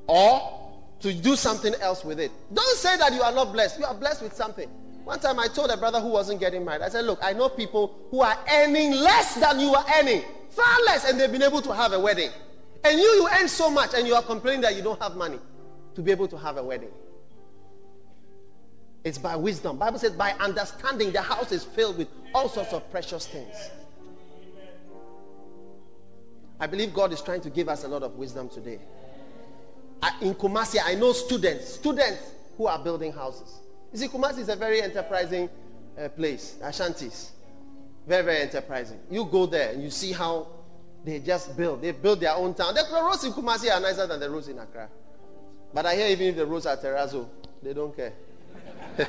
or 0.07 0.59
to 1.01 1.13
do 1.13 1.35
something 1.35 1.73
else 1.75 2.03
with 2.03 2.19
it. 2.19 2.31
Don't 2.53 2.77
say 2.77 2.97
that 2.97 3.13
you 3.13 3.21
are 3.21 3.31
not 3.31 3.53
blessed. 3.53 3.79
You 3.79 3.85
are 3.85 3.93
blessed 3.93 4.23
with 4.23 4.33
something. 4.33 4.69
One 5.03 5.19
time 5.19 5.39
I 5.39 5.47
told 5.47 5.71
a 5.71 5.77
brother 5.77 5.99
who 5.99 6.09
wasn't 6.09 6.39
getting 6.39 6.65
married, 6.65 6.81
I 6.81 6.89
said, 6.89 7.05
Look, 7.05 7.19
I 7.21 7.33
know 7.33 7.49
people 7.49 7.95
who 8.11 8.21
are 8.21 8.37
earning 8.51 8.91
less 8.91 9.35
than 9.35 9.59
you 9.59 9.73
are 9.73 9.85
earning, 9.97 10.23
far 10.49 10.77
less, 10.85 11.09
and 11.09 11.19
they've 11.19 11.31
been 11.31 11.43
able 11.43 11.61
to 11.61 11.73
have 11.73 11.93
a 11.93 11.99
wedding. 11.99 12.29
And 12.83 12.99
you, 12.99 13.05
you 13.05 13.29
earn 13.39 13.47
so 13.47 13.69
much, 13.69 13.93
and 13.95 14.07
you 14.07 14.13
are 14.13 14.21
complaining 14.21 14.61
that 14.61 14.75
you 14.75 14.81
don't 14.81 15.01
have 15.01 15.15
money 15.15 15.39
to 15.95 16.01
be 16.01 16.11
able 16.11 16.27
to 16.27 16.37
have 16.37 16.57
a 16.57 16.63
wedding. 16.63 16.91
It's 19.09 19.17
by 19.17 19.35
wisdom. 19.35 19.77
Bible 19.79 19.97
says 19.97 20.11
by 20.11 20.33
understanding 20.33 21.11
the 21.11 21.23
house 21.23 21.51
is 21.51 21.63
filled 21.63 21.97
with 21.97 22.07
all 22.35 22.47
sorts 22.47 22.73
of 22.73 22.87
precious 22.91 23.25
things. 23.25 23.71
I 26.59 26.67
believe 26.67 26.93
God 26.93 27.11
is 27.11 27.19
trying 27.19 27.41
to 27.41 27.49
give 27.49 27.69
us 27.69 27.83
a 27.85 27.87
lot 27.87 28.03
of 28.03 28.17
wisdom 28.17 28.49
today. 28.49 28.79
in 30.21 30.35
Kumasi, 30.35 30.77
I 30.85 30.93
know 30.93 31.11
students, 31.13 31.73
students 31.73 32.33
who 32.55 32.67
are 32.67 32.77
building 32.77 33.11
houses. 33.11 33.61
You 33.91 33.97
see, 33.97 34.07
Kumasi 34.09 34.39
is 34.39 34.49
a 34.49 34.55
very 34.55 34.79
enterprising 34.83 35.49
uh, 35.99 36.09
place, 36.09 36.57
Ashantis. 36.61 37.31
Very, 38.05 38.23
very 38.23 38.41
enterprising. 38.41 38.99
You 39.09 39.25
go 39.25 39.47
there 39.47 39.71
and 39.71 39.81
you 39.81 39.89
see 39.89 40.11
how 40.11 40.49
they 41.03 41.17
just 41.17 41.57
build. 41.57 41.81
They 41.81 41.93
build 41.93 42.19
their 42.19 42.35
own 42.35 42.53
town. 42.53 42.75
The 42.75 42.85
roads 42.93 43.23
in 43.23 43.33
Kumasi 43.33 43.75
are 43.75 43.79
nicer 43.79 44.05
than 44.05 44.19
the 44.19 44.29
roads 44.29 44.49
in 44.49 44.59
Accra. 44.59 44.87
But 45.73 45.87
I 45.87 45.95
hear 45.95 46.09
even 46.09 46.27
if 46.27 46.35
the 46.35 46.45
roads 46.45 46.67
are 46.67 46.77
terrazzo, 46.77 47.27
they 47.63 47.73
don't 47.73 47.95
care. 47.95 48.13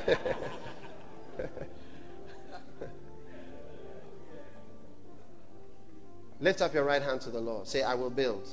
Lift 6.39 6.61
up 6.61 6.73
your 6.73 6.85
right 6.85 7.01
hand 7.01 7.19
to 7.21 7.29
the 7.29 7.39
Lord. 7.39 7.67
Say, 7.67 7.83
I 7.83 7.93
will 7.93 8.09
build. 8.09 8.47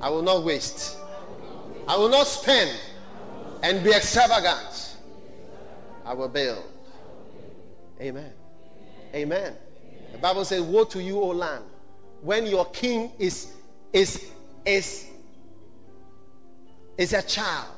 I 0.00 0.08
will 0.08 0.22
not 0.22 0.44
waste. 0.44 0.96
I 1.88 1.96
will 1.96 2.08
not 2.08 2.26
spend 2.26 2.70
and 3.62 3.82
be 3.82 3.90
extravagant. 3.90 4.96
I 6.04 6.14
will 6.14 6.28
build. 6.28 6.64
Amen. 8.00 8.32
Amen. 9.14 9.54
The 10.12 10.18
Bible 10.18 10.44
says, 10.44 10.62
Woe 10.62 10.84
to 10.84 11.02
you, 11.02 11.20
O 11.20 11.28
land, 11.28 11.64
when 12.22 12.46
your 12.46 12.66
king 12.66 13.10
is 13.18 13.52
is 13.92 14.30
is 14.64 15.10
is 16.96 17.12
a 17.12 17.22
child. 17.22 17.73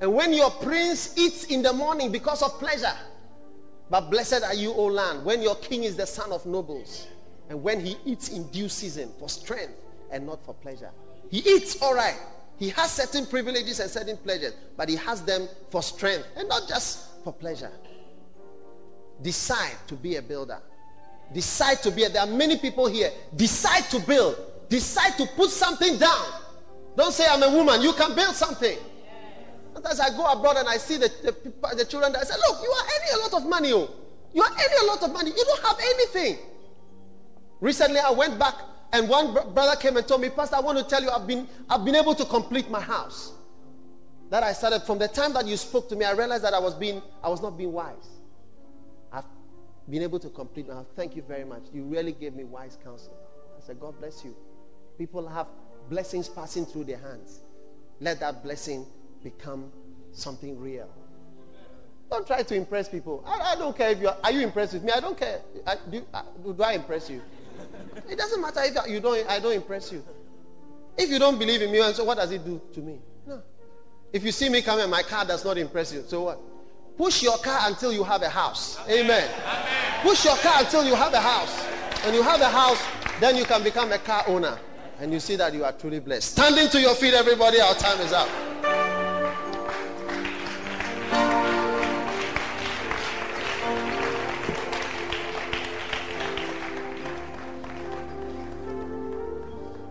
And 0.00 0.14
when 0.14 0.32
your 0.32 0.50
prince 0.50 1.16
eats 1.18 1.44
in 1.44 1.62
the 1.62 1.72
morning 1.72 2.12
because 2.12 2.42
of 2.42 2.52
pleasure. 2.58 2.94
But 3.90 4.10
blessed 4.10 4.42
are 4.44 4.54
you, 4.54 4.72
O 4.72 4.84
land, 4.84 5.24
when 5.24 5.42
your 5.42 5.56
king 5.56 5.84
is 5.84 5.96
the 5.96 6.06
son 6.06 6.30
of 6.30 6.44
nobles. 6.46 7.08
And 7.48 7.62
when 7.62 7.80
he 7.80 7.96
eats 8.04 8.28
in 8.28 8.48
due 8.50 8.68
season 8.68 9.10
for 9.18 9.28
strength 9.28 9.72
and 10.10 10.26
not 10.26 10.44
for 10.44 10.54
pleasure. 10.54 10.90
He 11.30 11.38
eats 11.38 11.80
all 11.82 11.94
right. 11.94 12.18
He 12.58 12.70
has 12.70 12.90
certain 12.90 13.26
privileges 13.26 13.80
and 13.80 13.90
certain 13.90 14.16
pleasures, 14.16 14.52
but 14.76 14.88
he 14.88 14.96
has 14.96 15.22
them 15.22 15.48
for 15.70 15.82
strength 15.82 16.26
and 16.36 16.48
not 16.48 16.68
just 16.68 17.22
for 17.22 17.32
pleasure. 17.32 17.70
Decide 19.22 19.76
to 19.86 19.94
be 19.94 20.16
a 20.16 20.22
builder. 20.22 20.60
Decide 21.32 21.82
to 21.82 21.90
be 21.90 22.04
a, 22.04 22.08
there 22.08 22.22
are 22.22 22.26
many 22.26 22.56
people 22.56 22.86
here. 22.86 23.10
Decide 23.36 23.84
to 23.90 24.00
build. 24.00 24.36
Decide 24.68 25.16
to 25.18 25.26
put 25.36 25.50
something 25.50 25.98
down. 25.98 26.26
Don't 26.96 27.12
say 27.12 27.26
I'm 27.28 27.42
a 27.42 27.50
woman. 27.50 27.80
You 27.80 27.92
can 27.92 28.14
build 28.14 28.34
something. 28.34 28.76
Sometimes 29.78 30.00
I 30.00 30.10
go 30.16 30.26
abroad 30.26 30.56
and 30.56 30.68
I 30.68 30.76
see 30.76 30.96
the, 30.96 31.08
the, 31.22 31.76
the 31.76 31.84
children. 31.84 32.12
I 32.16 32.24
say, 32.24 32.34
look, 32.48 32.60
you 32.64 32.68
are 32.68 32.82
earning 32.82 33.08
a 33.14 33.18
lot 33.18 33.34
of 33.34 33.48
money. 33.48 33.72
Oh. 33.72 33.88
You 34.34 34.42
are 34.42 34.50
earning 34.50 34.78
a 34.82 34.86
lot 34.86 35.02
of 35.04 35.12
money. 35.12 35.30
You 35.30 35.44
don't 35.44 35.64
have 35.64 35.78
anything. 35.80 36.38
Recently, 37.60 38.00
I 38.00 38.10
went 38.10 38.40
back 38.40 38.54
and 38.92 39.08
one 39.08 39.32
brother 39.54 39.80
came 39.80 39.96
and 39.96 40.08
told 40.08 40.22
me, 40.22 40.30
Pastor, 40.30 40.56
I 40.56 40.60
want 40.60 40.78
to 40.78 40.84
tell 40.84 41.00
you, 41.00 41.10
I've 41.10 41.28
been, 41.28 41.46
I've 41.70 41.84
been 41.84 41.94
able 41.94 42.16
to 42.16 42.24
complete 42.24 42.68
my 42.68 42.80
house. 42.80 43.34
That 44.30 44.42
I 44.42 44.52
started 44.52 44.82
from 44.82 44.98
the 44.98 45.06
time 45.06 45.32
that 45.34 45.46
you 45.46 45.56
spoke 45.56 45.88
to 45.90 45.96
me, 45.96 46.04
I 46.04 46.10
realized 46.10 46.42
that 46.42 46.54
I 46.54 46.58
was 46.58 46.74
being, 46.74 47.00
I 47.22 47.28
was 47.28 47.40
not 47.40 47.56
being 47.56 47.70
wise. 47.70 48.08
I've 49.12 49.26
been 49.88 50.02
able 50.02 50.18
to 50.18 50.28
complete 50.28 50.66
house. 50.66 50.86
Thank 50.96 51.14
you 51.14 51.22
very 51.22 51.44
much. 51.44 51.62
You 51.72 51.84
really 51.84 52.12
gave 52.12 52.34
me 52.34 52.42
wise 52.42 52.76
counsel. 52.82 53.16
I 53.56 53.64
said, 53.64 53.78
God 53.78 53.96
bless 54.00 54.24
you. 54.24 54.34
People 54.98 55.28
have 55.28 55.46
blessings 55.88 56.28
passing 56.28 56.66
through 56.66 56.84
their 56.84 56.98
hands. 56.98 57.42
Let 58.00 58.18
that 58.18 58.42
blessing 58.42 58.84
become 59.22 59.70
something 60.12 60.58
real. 60.58 60.88
Don't 62.10 62.26
try 62.26 62.42
to 62.42 62.54
impress 62.54 62.88
people. 62.88 63.22
I, 63.26 63.52
I 63.52 63.56
don't 63.56 63.76
care 63.76 63.90
if 63.90 64.00
you 64.00 64.08
are, 64.08 64.16
are 64.24 64.32
you 64.32 64.40
impressed 64.40 64.72
with 64.72 64.82
me. 64.82 64.92
I 64.92 65.00
don't 65.00 65.18
care. 65.18 65.40
I, 65.66 65.76
do, 65.90 66.02
I, 66.14 66.22
do 66.42 66.62
I 66.62 66.72
impress 66.72 67.10
you? 67.10 67.20
It 68.08 68.16
doesn't 68.16 68.40
matter 68.40 68.60
if 68.64 68.88
you 68.88 69.00
don't. 69.00 69.28
I 69.28 69.40
don't 69.40 69.52
impress 69.52 69.92
you. 69.92 70.02
If 70.96 71.10
you 71.10 71.18
don't 71.18 71.38
believe 71.38 71.60
in 71.62 71.70
me, 71.70 71.80
and 71.80 71.94
so 71.94 72.04
what 72.04 72.16
does 72.16 72.32
it 72.32 72.44
do 72.44 72.60
to 72.72 72.80
me? 72.80 72.98
No. 73.26 73.42
If 74.12 74.24
you 74.24 74.32
see 74.32 74.48
me 74.48 74.62
coming, 74.62 74.88
my 74.88 75.02
car 75.02 75.24
does 75.24 75.44
not 75.44 75.58
impress 75.58 75.92
you. 75.92 76.02
So 76.06 76.22
what? 76.22 76.40
Push 76.96 77.22
your 77.22 77.36
car 77.38 77.60
until 77.64 77.92
you 77.92 78.02
have 78.02 78.22
a 78.22 78.28
house. 78.28 78.78
Amen. 78.86 79.04
Amen. 79.04 79.30
Amen. 79.44 80.00
Push 80.02 80.24
your 80.24 80.36
car 80.38 80.60
until 80.60 80.84
you 80.84 80.94
have 80.94 81.12
a 81.12 81.20
house. 81.20 81.62
When 82.04 82.14
you 82.14 82.22
have 82.22 82.40
a 82.40 82.48
house, 82.48 82.82
then 83.20 83.36
you 83.36 83.44
can 83.44 83.62
become 83.62 83.92
a 83.92 83.98
car 83.98 84.24
owner, 84.26 84.58
and 84.98 85.12
you 85.12 85.20
see 85.20 85.36
that 85.36 85.52
you 85.52 85.64
are 85.64 85.72
truly 85.72 86.00
blessed. 86.00 86.32
Standing 86.32 86.68
to 86.70 86.80
your 86.80 86.94
feet, 86.94 87.14
everybody. 87.14 87.60
Our 87.60 87.74
time 87.74 88.00
is 88.00 88.12
up. 88.12 88.28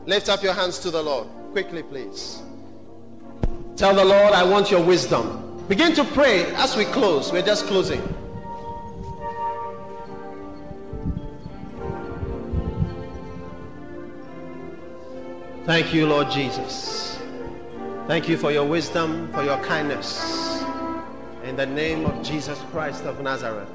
Lift 0.07 0.29
up 0.29 0.41
your 0.41 0.53
hands 0.53 0.79
to 0.79 0.89
the 0.89 1.03
Lord. 1.03 1.27
Quickly, 1.51 1.83
please. 1.83 2.41
Tell 3.75 3.93
the 3.93 4.05
Lord, 4.05 4.33
I 4.33 4.41
want 4.41 4.71
your 4.71 4.81
wisdom. 4.81 5.65
Begin 5.67 5.93
to 5.95 6.05
pray 6.05 6.45
as 6.55 6.77
we 6.77 6.85
close. 6.85 7.29
We're 7.33 7.41
just 7.41 7.65
closing. 7.65 8.01
Thank 15.65 15.93
you, 15.93 16.07
Lord 16.07 16.31
Jesus. 16.31 17.19
Thank 18.07 18.29
you 18.29 18.37
for 18.37 18.53
your 18.53 18.63
wisdom, 18.63 19.29
for 19.33 19.43
your 19.43 19.61
kindness. 19.65 20.63
In 21.43 21.57
the 21.57 21.65
name 21.65 22.05
of 22.05 22.23
Jesus 22.23 22.57
Christ 22.71 23.03
of 23.03 23.19
Nazareth. 23.21 23.67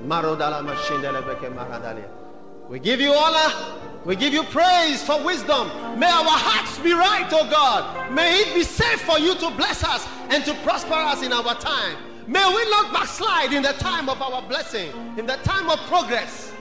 We 2.70 2.78
give 2.78 3.02
you 3.02 3.12
honor. 3.12 3.91
We 4.04 4.16
give 4.16 4.32
you 4.32 4.42
praise 4.44 5.02
for 5.02 5.22
wisdom. 5.22 5.68
May 5.98 6.06
our 6.06 6.24
hearts 6.24 6.78
be 6.80 6.92
right, 6.92 7.28
oh 7.30 7.48
God. 7.48 8.12
May 8.12 8.40
it 8.40 8.54
be 8.54 8.64
safe 8.64 9.00
for 9.02 9.18
you 9.18 9.34
to 9.36 9.50
bless 9.50 9.84
us 9.84 10.06
and 10.30 10.44
to 10.44 10.54
prosper 10.64 10.94
us 10.94 11.22
in 11.22 11.32
our 11.32 11.54
time. 11.54 11.96
May 12.26 12.44
we 12.44 12.70
not 12.70 12.92
backslide 12.92 13.52
in 13.52 13.62
the 13.62 13.72
time 13.74 14.08
of 14.08 14.20
our 14.20 14.42
blessing, 14.42 14.90
in 15.16 15.26
the 15.26 15.36
time 15.44 15.70
of 15.70 15.78
progress, 15.86 16.52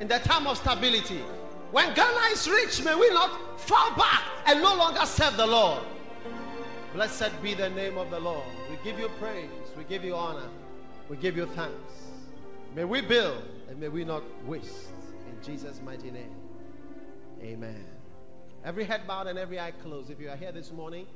in 0.00 0.08
the 0.08 0.18
time 0.18 0.46
of 0.46 0.58
stability. 0.58 1.20
When 1.70 1.94
Ghana 1.94 2.32
is 2.32 2.48
rich, 2.48 2.84
may 2.84 2.94
we 2.94 3.08
not 3.10 3.60
fall 3.60 3.94
back 3.96 4.22
and 4.46 4.60
no 4.60 4.74
longer 4.74 5.06
serve 5.06 5.36
the 5.36 5.46
Lord. 5.46 5.82
Blessed 6.92 7.30
be 7.42 7.54
the 7.54 7.70
name 7.70 7.96
of 7.96 8.10
the 8.10 8.18
Lord. 8.18 8.44
We 8.68 8.76
give 8.82 8.98
you 8.98 9.08
praise. 9.20 9.48
We 9.78 9.84
give 9.84 10.04
you 10.04 10.16
honor. 10.16 10.48
We 11.08 11.16
give 11.16 11.36
you 11.36 11.46
thanks. 11.46 12.10
May 12.74 12.84
we 12.84 13.00
build 13.00 13.42
and 13.68 13.78
may 13.78 13.88
we 13.88 14.04
not 14.04 14.22
waste. 14.46 14.88
In 15.28 15.44
Jesus' 15.44 15.80
mighty 15.84 16.10
name. 16.10 16.39
Amen. 17.42 17.84
Every 18.64 18.84
head 18.84 19.06
bowed 19.06 19.26
and 19.26 19.38
every 19.38 19.58
eye 19.58 19.70
closed. 19.70 20.10
If 20.10 20.20
you 20.20 20.28
are 20.28 20.36
here 20.36 20.52
this 20.52 20.70
morning 20.72 21.06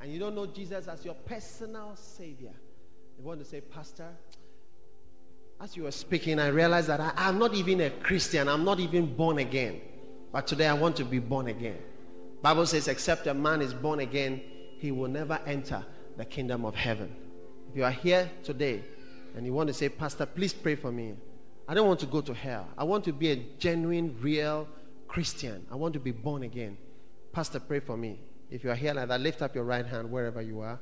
and 0.00 0.12
you 0.12 0.18
don't 0.18 0.34
know 0.34 0.46
Jesus 0.46 0.88
as 0.88 1.04
your 1.04 1.14
personal 1.14 1.94
Savior, 1.94 2.52
you 3.18 3.24
want 3.24 3.38
to 3.38 3.44
say, 3.44 3.60
Pastor, 3.60 4.08
as 5.60 5.76
you 5.76 5.84
were 5.84 5.92
speaking, 5.92 6.38
I 6.38 6.48
realized 6.48 6.88
that 6.88 7.00
I, 7.00 7.28
am 7.28 7.38
not 7.38 7.54
even 7.54 7.80
a 7.80 7.90
Christian. 7.90 8.48
I'm 8.48 8.64
not 8.64 8.80
even 8.80 9.14
born 9.14 9.38
again. 9.38 9.80
But 10.32 10.46
today 10.46 10.66
I 10.66 10.74
want 10.74 10.96
to 10.96 11.04
be 11.04 11.18
born 11.18 11.48
again. 11.48 11.78
Bible 12.42 12.66
says, 12.66 12.88
except 12.88 13.26
a 13.26 13.34
man 13.34 13.60
is 13.60 13.74
born 13.74 14.00
again, 14.00 14.40
he 14.78 14.92
will 14.92 15.08
never 15.08 15.40
enter 15.46 15.84
the 16.16 16.24
kingdom 16.24 16.64
of 16.64 16.74
heaven. 16.74 17.14
If 17.70 17.76
you 17.76 17.84
are 17.84 17.90
here 17.90 18.30
today 18.44 18.82
and 19.36 19.46
you 19.46 19.52
want 19.52 19.68
to 19.68 19.74
say, 19.74 19.88
Pastor, 19.88 20.26
please 20.26 20.52
pray 20.52 20.74
for 20.74 20.92
me. 20.92 21.14
I 21.66 21.74
don't 21.74 21.86
want 21.86 22.00
to 22.00 22.06
go 22.06 22.20
to 22.20 22.34
hell. 22.34 22.68
I 22.76 22.84
want 22.84 23.04
to 23.04 23.12
be 23.12 23.30
a 23.30 23.36
genuine, 23.58 24.16
real 24.20 24.68
Christian. 25.08 25.66
I 25.72 25.74
want 25.74 25.94
to 25.94 26.00
be 26.00 26.12
born 26.12 26.42
again. 26.44 26.76
Pastor, 27.32 27.58
pray 27.58 27.80
for 27.80 27.96
me. 27.96 28.20
If 28.50 28.62
you 28.62 28.70
are 28.70 28.74
here 28.74 28.94
like 28.94 29.08
that, 29.08 29.20
lift 29.20 29.42
up 29.42 29.54
your 29.54 29.64
right 29.64 29.84
hand 29.84 30.10
wherever 30.10 30.40
you 30.40 30.60
are. 30.60 30.78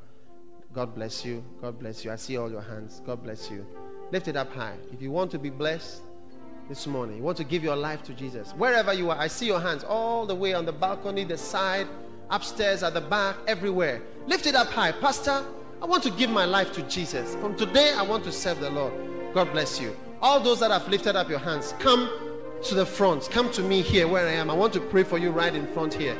God 0.72 0.94
bless 0.94 1.24
you. 1.24 1.42
God 1.62 1.78
bless 1.78 2.04
you. 2.04 2.12
I 2.12 2.16
see 2.16 2.36
all 2.36 2.50
your 2.50 2.60
hands. 2.60 3.00
God 3.06 3.22
bless 3.22 3.50
you. 3.50 3.66
Lift 4.12 4.28
it 4.28 4.36
up 4.36 4.52
high. 4.52 4.76
If 4.92 5.00
you 5.00 5.10
want 5.10 5.30
to 5.30 5.38
be 5.38 5.50
blessed 5.50 6.02
this 6.68 6.86
morning, 6.86 7.18
you 7.18 7.22
want 7.22 7.36
to 7.38 7.44
give 7.44 7.62
your 7.62 7.76
life 7.76 8.02
to 8.04 8.12
Jesus, 8.12 8.52
wherever 8.52 8.92
you 8.92 9.10
are, 9.10 9.18
I 9.18 9.28
see 9.28 9.46
your 9.46 9.60
hands 9.60 9.84
all 9.84 10.26
the 10.26 10.34
way 10.34 10.52
on 10.52 10.64
the 10.64 10.72
balcony, 10.72 11.24
the 11.24 11.38
side, 11.38 11.86
upstairs, 12.30 12.82
at 12.82 12.94
the 12.94 13.00
back, 13.00 13.36
everywhere. 13.46 14.02
Lift 14.26 14.46
it 14.46 14.54
up 14.54 14.68
high. 14.68 14.92
Pastor, 14.92 15.44
I 15.80 15.86
want 15.86 16.02
to 16.04 16.10
give 16.10 16.30
my 16.30 16.44
life 16.44 16.72
to 16.72 16.82
Jesus. 16.82 17.36
From 17.36 17.56
today, 17.56 17.92
I 17.96 18.02
want 18.02 18.24
to 18.24 18.32
serve 18.32 18.60
the 18.60 18.70
Lord. 18.70 18.92
God 19.32 19.52
bless 19.52 19.80
you. 19.80 19.96
All 20.20 20.40
those 20.40 20.60
that 20.60 20.70
have 20.70 20.88
lifted 20.88 21.14
up 21.14 21.28
your 21.28 21.38
hands, 21.38 21.74
come 21.78 22.10
to 22.64 22.74
the 22.74 22.86
front. 22.86 23.30
Come 23.30 23.50
to 23.52 23.62
me 23.62 23.82
here 23.82 24.08
where 24.08 24.26
I 24.26 24.32
am. 24.32 24.50
I 24.50 24.54
want 24.54 24.72
to 24.74 24.80
pray 24.80 25.02
for 25.02 25.18
you 25.18 25.30
right 25.30 25.54
in 25.54 25.66
front 25.68 25.94
here. 25.94 26.16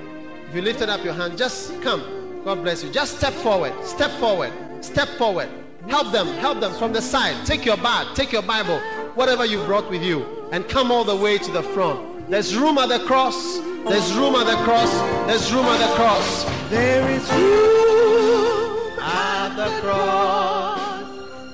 If 0.49 0.55
you 0.55 0.63
lifted 0.63 0.89
up 0.89 1.05
your 1.05 1.15
hand, 1.15 1.37
just 1.37 1.81
come. 1.83 2.43
God 2.45 2.63
bless 2.63 2.85
you. 2.85 2.91
Just 2.91 3.19
step 3.19 3.33
forward. 3.33 3.73
Step 3.85 4.11
forward. 4.13 4.53
Step 4.81 5.09
forward. 5.19 5.49
Help 5.89 6.13
them. 6.13 6.29
Help 6.39 6.61
them 6.61 6.73
from 6.75 6.93
the 6.93 7.03
side. 7.03 7.45
Take 7.47 7.65
your 7.65 7.77
bag. 7.77 8.15
Take 8.15 8.33
your 8.33 8.43
Bible. 8.43 8.79
Whatever 9.15 9.45
you 9.45 9.65
brought 9.65 9.91
with 9.91 10.03
you. 10.03 10.25
And 10.53 10.69
come 10.69 10.93
all 10.93 11.05
the 11.05 11.17
way 11.17 11.39
to 11.39 11.51
the 11.51 11.63
front. 11.63 12.31
There's 12.31 12.57
room 12.57 12.79
at 12.79 12.89
the 12.89 13.01
cross. 13.01 13.59
There's 13.89 14.13
room 14.15 14.35
at 14.35 14.47
the 14.47 14.57
cross. 14.65 14.93
There's 15.27 15.53
room 15.53 15.67
at 15.67 15.79
the 15.79 15.95
cross. 15.95 16.45
There 16.71 17.09
is 17.11 17.29
room 17.33 18.99
at 19.01 19.57
the 19.57 19.81
cross 19.81 20.87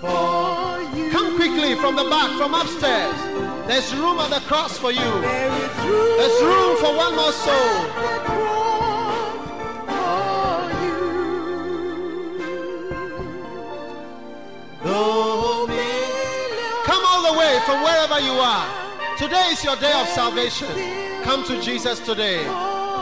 for 0.00 0.96
you. 0.96 1.10
Come 1.10 1.36
quickly 1.36 1.74
from 1.76 1.96
the 1.96 2.04
back, 2.04 2.36
from 2.38 2.54
upstairs. 2.54 3.51
There's 3.66 3.94
room 3.94 4.18
at 4.18 4.30
the 4.30 4.40
cross 4.46 4.76
for 4.78 4.90
you. 4.90 4.98
There 5.20 5.52
is 5.52 6.42
room 6.42 6.76
for 6.78 6.96
one 6.96 7.14
more 7.14 7.32
soul. 7.32 7.54
at 7.54 7.92
the 8.02 8.18
cross 8.26 9.46
for 9.48 10.62
you. 10.82 10.98
Though 14.82 15.66
millions 15.68 16.86
Come 16.86 17.02
all 17.06 17.32
the 17.32 17.38
way 17.38 17.58
from 17.64 17.82
wherever 17.82 18.18
you 18.20 18.32
are. 18.32 18.66
Today 19.16 19.50
is 19.52 19.62
your 19.64 19.76
day 19.76 19.92
of 19.92 20.08
salvation. 20.08 20.68
Come 21.22 21.44
to 21.44 21.60
Jesus 21.62 22.00
today. 22.00 22.42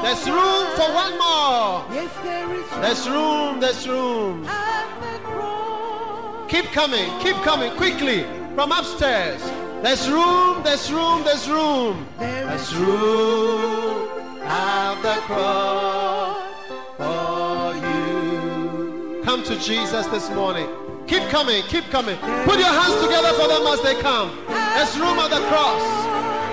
There's 0.03 0.27
room 0.29 0.67
for 0.77 0.93
one 0.93 1.13
more. 1.19 1.85
Yes, 1.91 2.11
there 2.23 2.53
is 2.53 2.71
room 2.71 2.81
There's 2.83 3.09
room, 3.09 3.61
there's 3.61 3.89
room. 3.89 4.45
at 4.47 4.87
the 5.01 5.19
cross. 5.25 6.51
Keep 6.51 6.67
coming, 6.73 7.11
keep 7.21 7.37
coming 7.37 7.73
quickly 7.77 8.25
from 8.55 8.73
upstairs. 8.73 9.43
There's 9.83 10.09
room, 10.11 10.63
there's 10.63 10.93
room, 10.93 11.25
there's 11.25 11.49
room. 11.49 12.07
There's 12.19 12.75
room 12.77 14.09
at 14.43 15.01
the 15.03 15.15
cross 15.23 16.53
for 16.99 17.75
you. 17.87 19.23
Come 19.25 19.43
to 19.45 19.57
Jesus 19.59 20.07
this 20.09 20.29
morning. 20.31 20.69
Keep 21.07 21.29
coming, 21.31 21.63
keep 21.65 21.85
coming. 21.91 22.17
Put 22.45 22.59
your 22.59 22.69
hands 22.81 23.03
together 23.03 23.33
for 23.41 23.49
them 23.49 23.67
as 23.67 23.81
they 23.83 23.95
come. 24.01 24.31
There's 24.49 24.97
room 24.99 25.19
at 25.19 25.31
the 25.31 25.41
cross. 25.49 25.83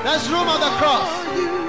There's 0.05 0.30
room 0.30 0.47
at 0.47 0.59
the 0.59 0.71
cross. 0.80 1.09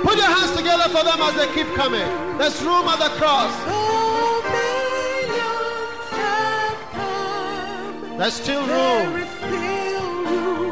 Put 0.06 0.16
your 0.16 0.26
hands 0.26 0.56
together 0.56 0.88
for 0.88 1.02
them 1.04 1.20
as 1.20 1.34
they 1.34 1.48
keep 1.54 1.66
coming. 1.74 2.06
There's 2.38 2.62
room 2.62 2.86
at 2.86 2.98
the 3.00 3.10
cross. 3.18 3.52
Though 3.66 4.42
millions 4.46 6.08
have 6.22 6.78
come, 6.92 8.16
There's 8.18 8.34
still 8.34 8.64
room. 8.64 9.16
is 9.16 9.28
still 9.38 10.24
room. 10.24 10.67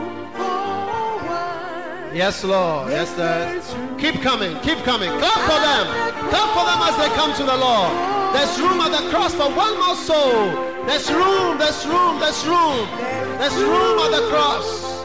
Yes, 2.17 2.43
Lord. 2.43 2.89
Yes, 2.89 3.13
there. 3.13 3.61
Keep 3.99 4.23
coming. 4.23 4.59
Keep 4.61 4.79
coming. 4.89 5.11
Clap 5.21 5.37
for 5.45 5.61
them. 5.61 5.85
Clap 6.33 6.49
for 6.57 6.65
them 6.65 6.81
as 6.89 6.97
they 6.97 7.15
come 7.15 7.37
to 7.37 7.45
the 7.45 7.59
Lord. 7.59 7.93
There's 8.33 8.59
room 8.59 8.81
at 8.81 8.89
the 8.89 9.11
cross 9.11 9.35
for 9.35 9.53
one 9.53 9.77
more 9.77 9.95
soul. 9.95 10.49
There's 10.89 11.13
room. 11.13 11.59
There's 11.59 11.85
room. 11.85 12.19
There's 12.19 12.41
room. 12.49 12.89
There's 13.37 13.53
room 13.61 13.99
at 14.01 14.11
the 14.17 14.25
cross. 14.33 15.05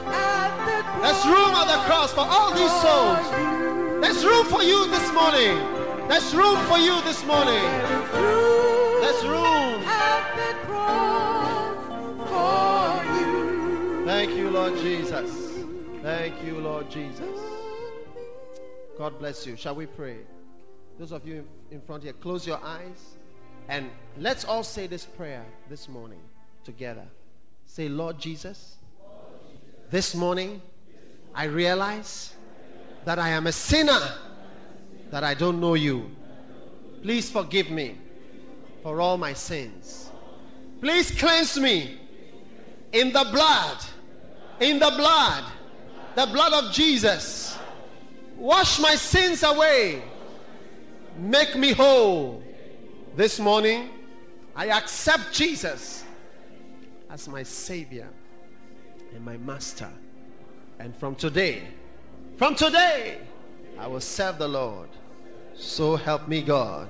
There's 1.04 1.26
room 1.28 1.52
at 1.52 1.68
the 1.68 1.84
cross 1.84 2.14
for 2.14 2.24
all 2.24 2.56
these 2.56 2.72
souls. 2.80 3.28
There's 4.00 4.24
room 4.24 4.46
for 4.46 4.64
you 4.64 4.88
this 4.88 5.12
morning. 5.12 5.60
There's 6.08 6.34
room 6.34 6.64
for 6.68 6.78
you 6.78 7.02
this 7.02 7.26
morning. 7.26 7.68
There's 9.04 9.22
room. 9.28 9.84
Thank 14.06 14.32
you, 14.32 14.50
Lord 14.50 14.78
Jesus. 14.78 15.41
Thank 16.02 16.44
you, 16.44 16.60
Lord 16.60 16.90
Jesus. 16.90 17.40
God 18.98 19.20
bless 19.20 19.46
you. 19.46 19.56
Shall 19.56 19.76
we 19.76 19.86
pray? 19.86 20.18
Those 20.98 21.12
of 21.12 21.28
you 21.28 21.48
in 21.70 21.80
front 21.82 22.02
here, 22.04 22.14
close 22.14 22.48
your 22.48 22.60
eyes 22.64 23.18
and 23.70 23.88
let's 24.18 24.44
all 24.44 24.64
say 24.64 24.88
this 24.88 25.06
prayer 25.06 25.46
this 25.70 25.88
morning 25.88 26.22
together. 26.64 27.06
Say, 27.68 27.88
Lord 27.88 28.18
Jesus, 28.18 28.78
this 29.92 30.16
morning 30.16 30.60
I 31.36 31.44
realize 31.46 32.34
that 33.06 33.20
I 33.20 33.30
am 33.30 33.46
a 33.46 33.52
sinner, 33.52 34.02
that 35.12 35.24
I 35.24 35.36
don't 35.36 35.60
know 35.60 35.76
you. 35.76 36.10
Please 37.04 37.30
forgive 37.30 37.70
me 37.70 37.96
for 38.82 39.00
all 39.00 39.18
my 39.18 39.34
sins. 39.34 40.10
Please 40.82 41.12
cleanse 41.12 41.60
me 41.60 42.00
in 42.92 43.14
the 43.14 43.28
blood, 43.32 43.78
in 44.60 44.80
the 44.80 44.92
blood, 44.98 45.44
the 46.16 46.26
blood 46.28 46.54
of 46.54 46.72
Jesus. 46.72 47.58
Wash 48.38 48.80
my 48.80 48.96
sins 48.96 49.44
away. 49.44 50.02
Make 51.18 51.56
me 51.56 51.72
whole. 51.74 52.44
This 53.16 53.40
morning, 53.40 53.90
I 54.56 54.68
accept 54.68 55.34
Jesus 55.34 56.04
as 57.10 57.28
my 57.28 57.44
Savior 57.44 58.10
and 59.14 59.24
my 59.24 59.38
Master. 59.38 59.90
And 60.80 60.96
from 60.96 61.16
today, 61.16 61.64
from 62.38 62.56
today, 62.56 63.20
I 63.78 63.88
will 63.88 64.02
serve 64.02 64.38
the 64.38 64.48
Lord. 64.48 64.90
So 65.54 65.96
help 65.96 66.28
me 66.28 66.42
God. 66.42 66.90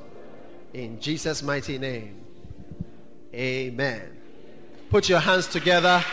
In 0.73 0.99
Jesus' 0.99 1.43
mighty 1.43 1.77
name. 1.77 2.21
Amen. 3.33 4.17
Put 4.89 5.09
your 5.09 5.19
hands 5.19 5.47
together 5.47 6.03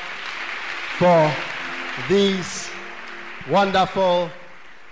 for 0.98 1.32
these 2.08 2.70
wonderful 3.50 4.30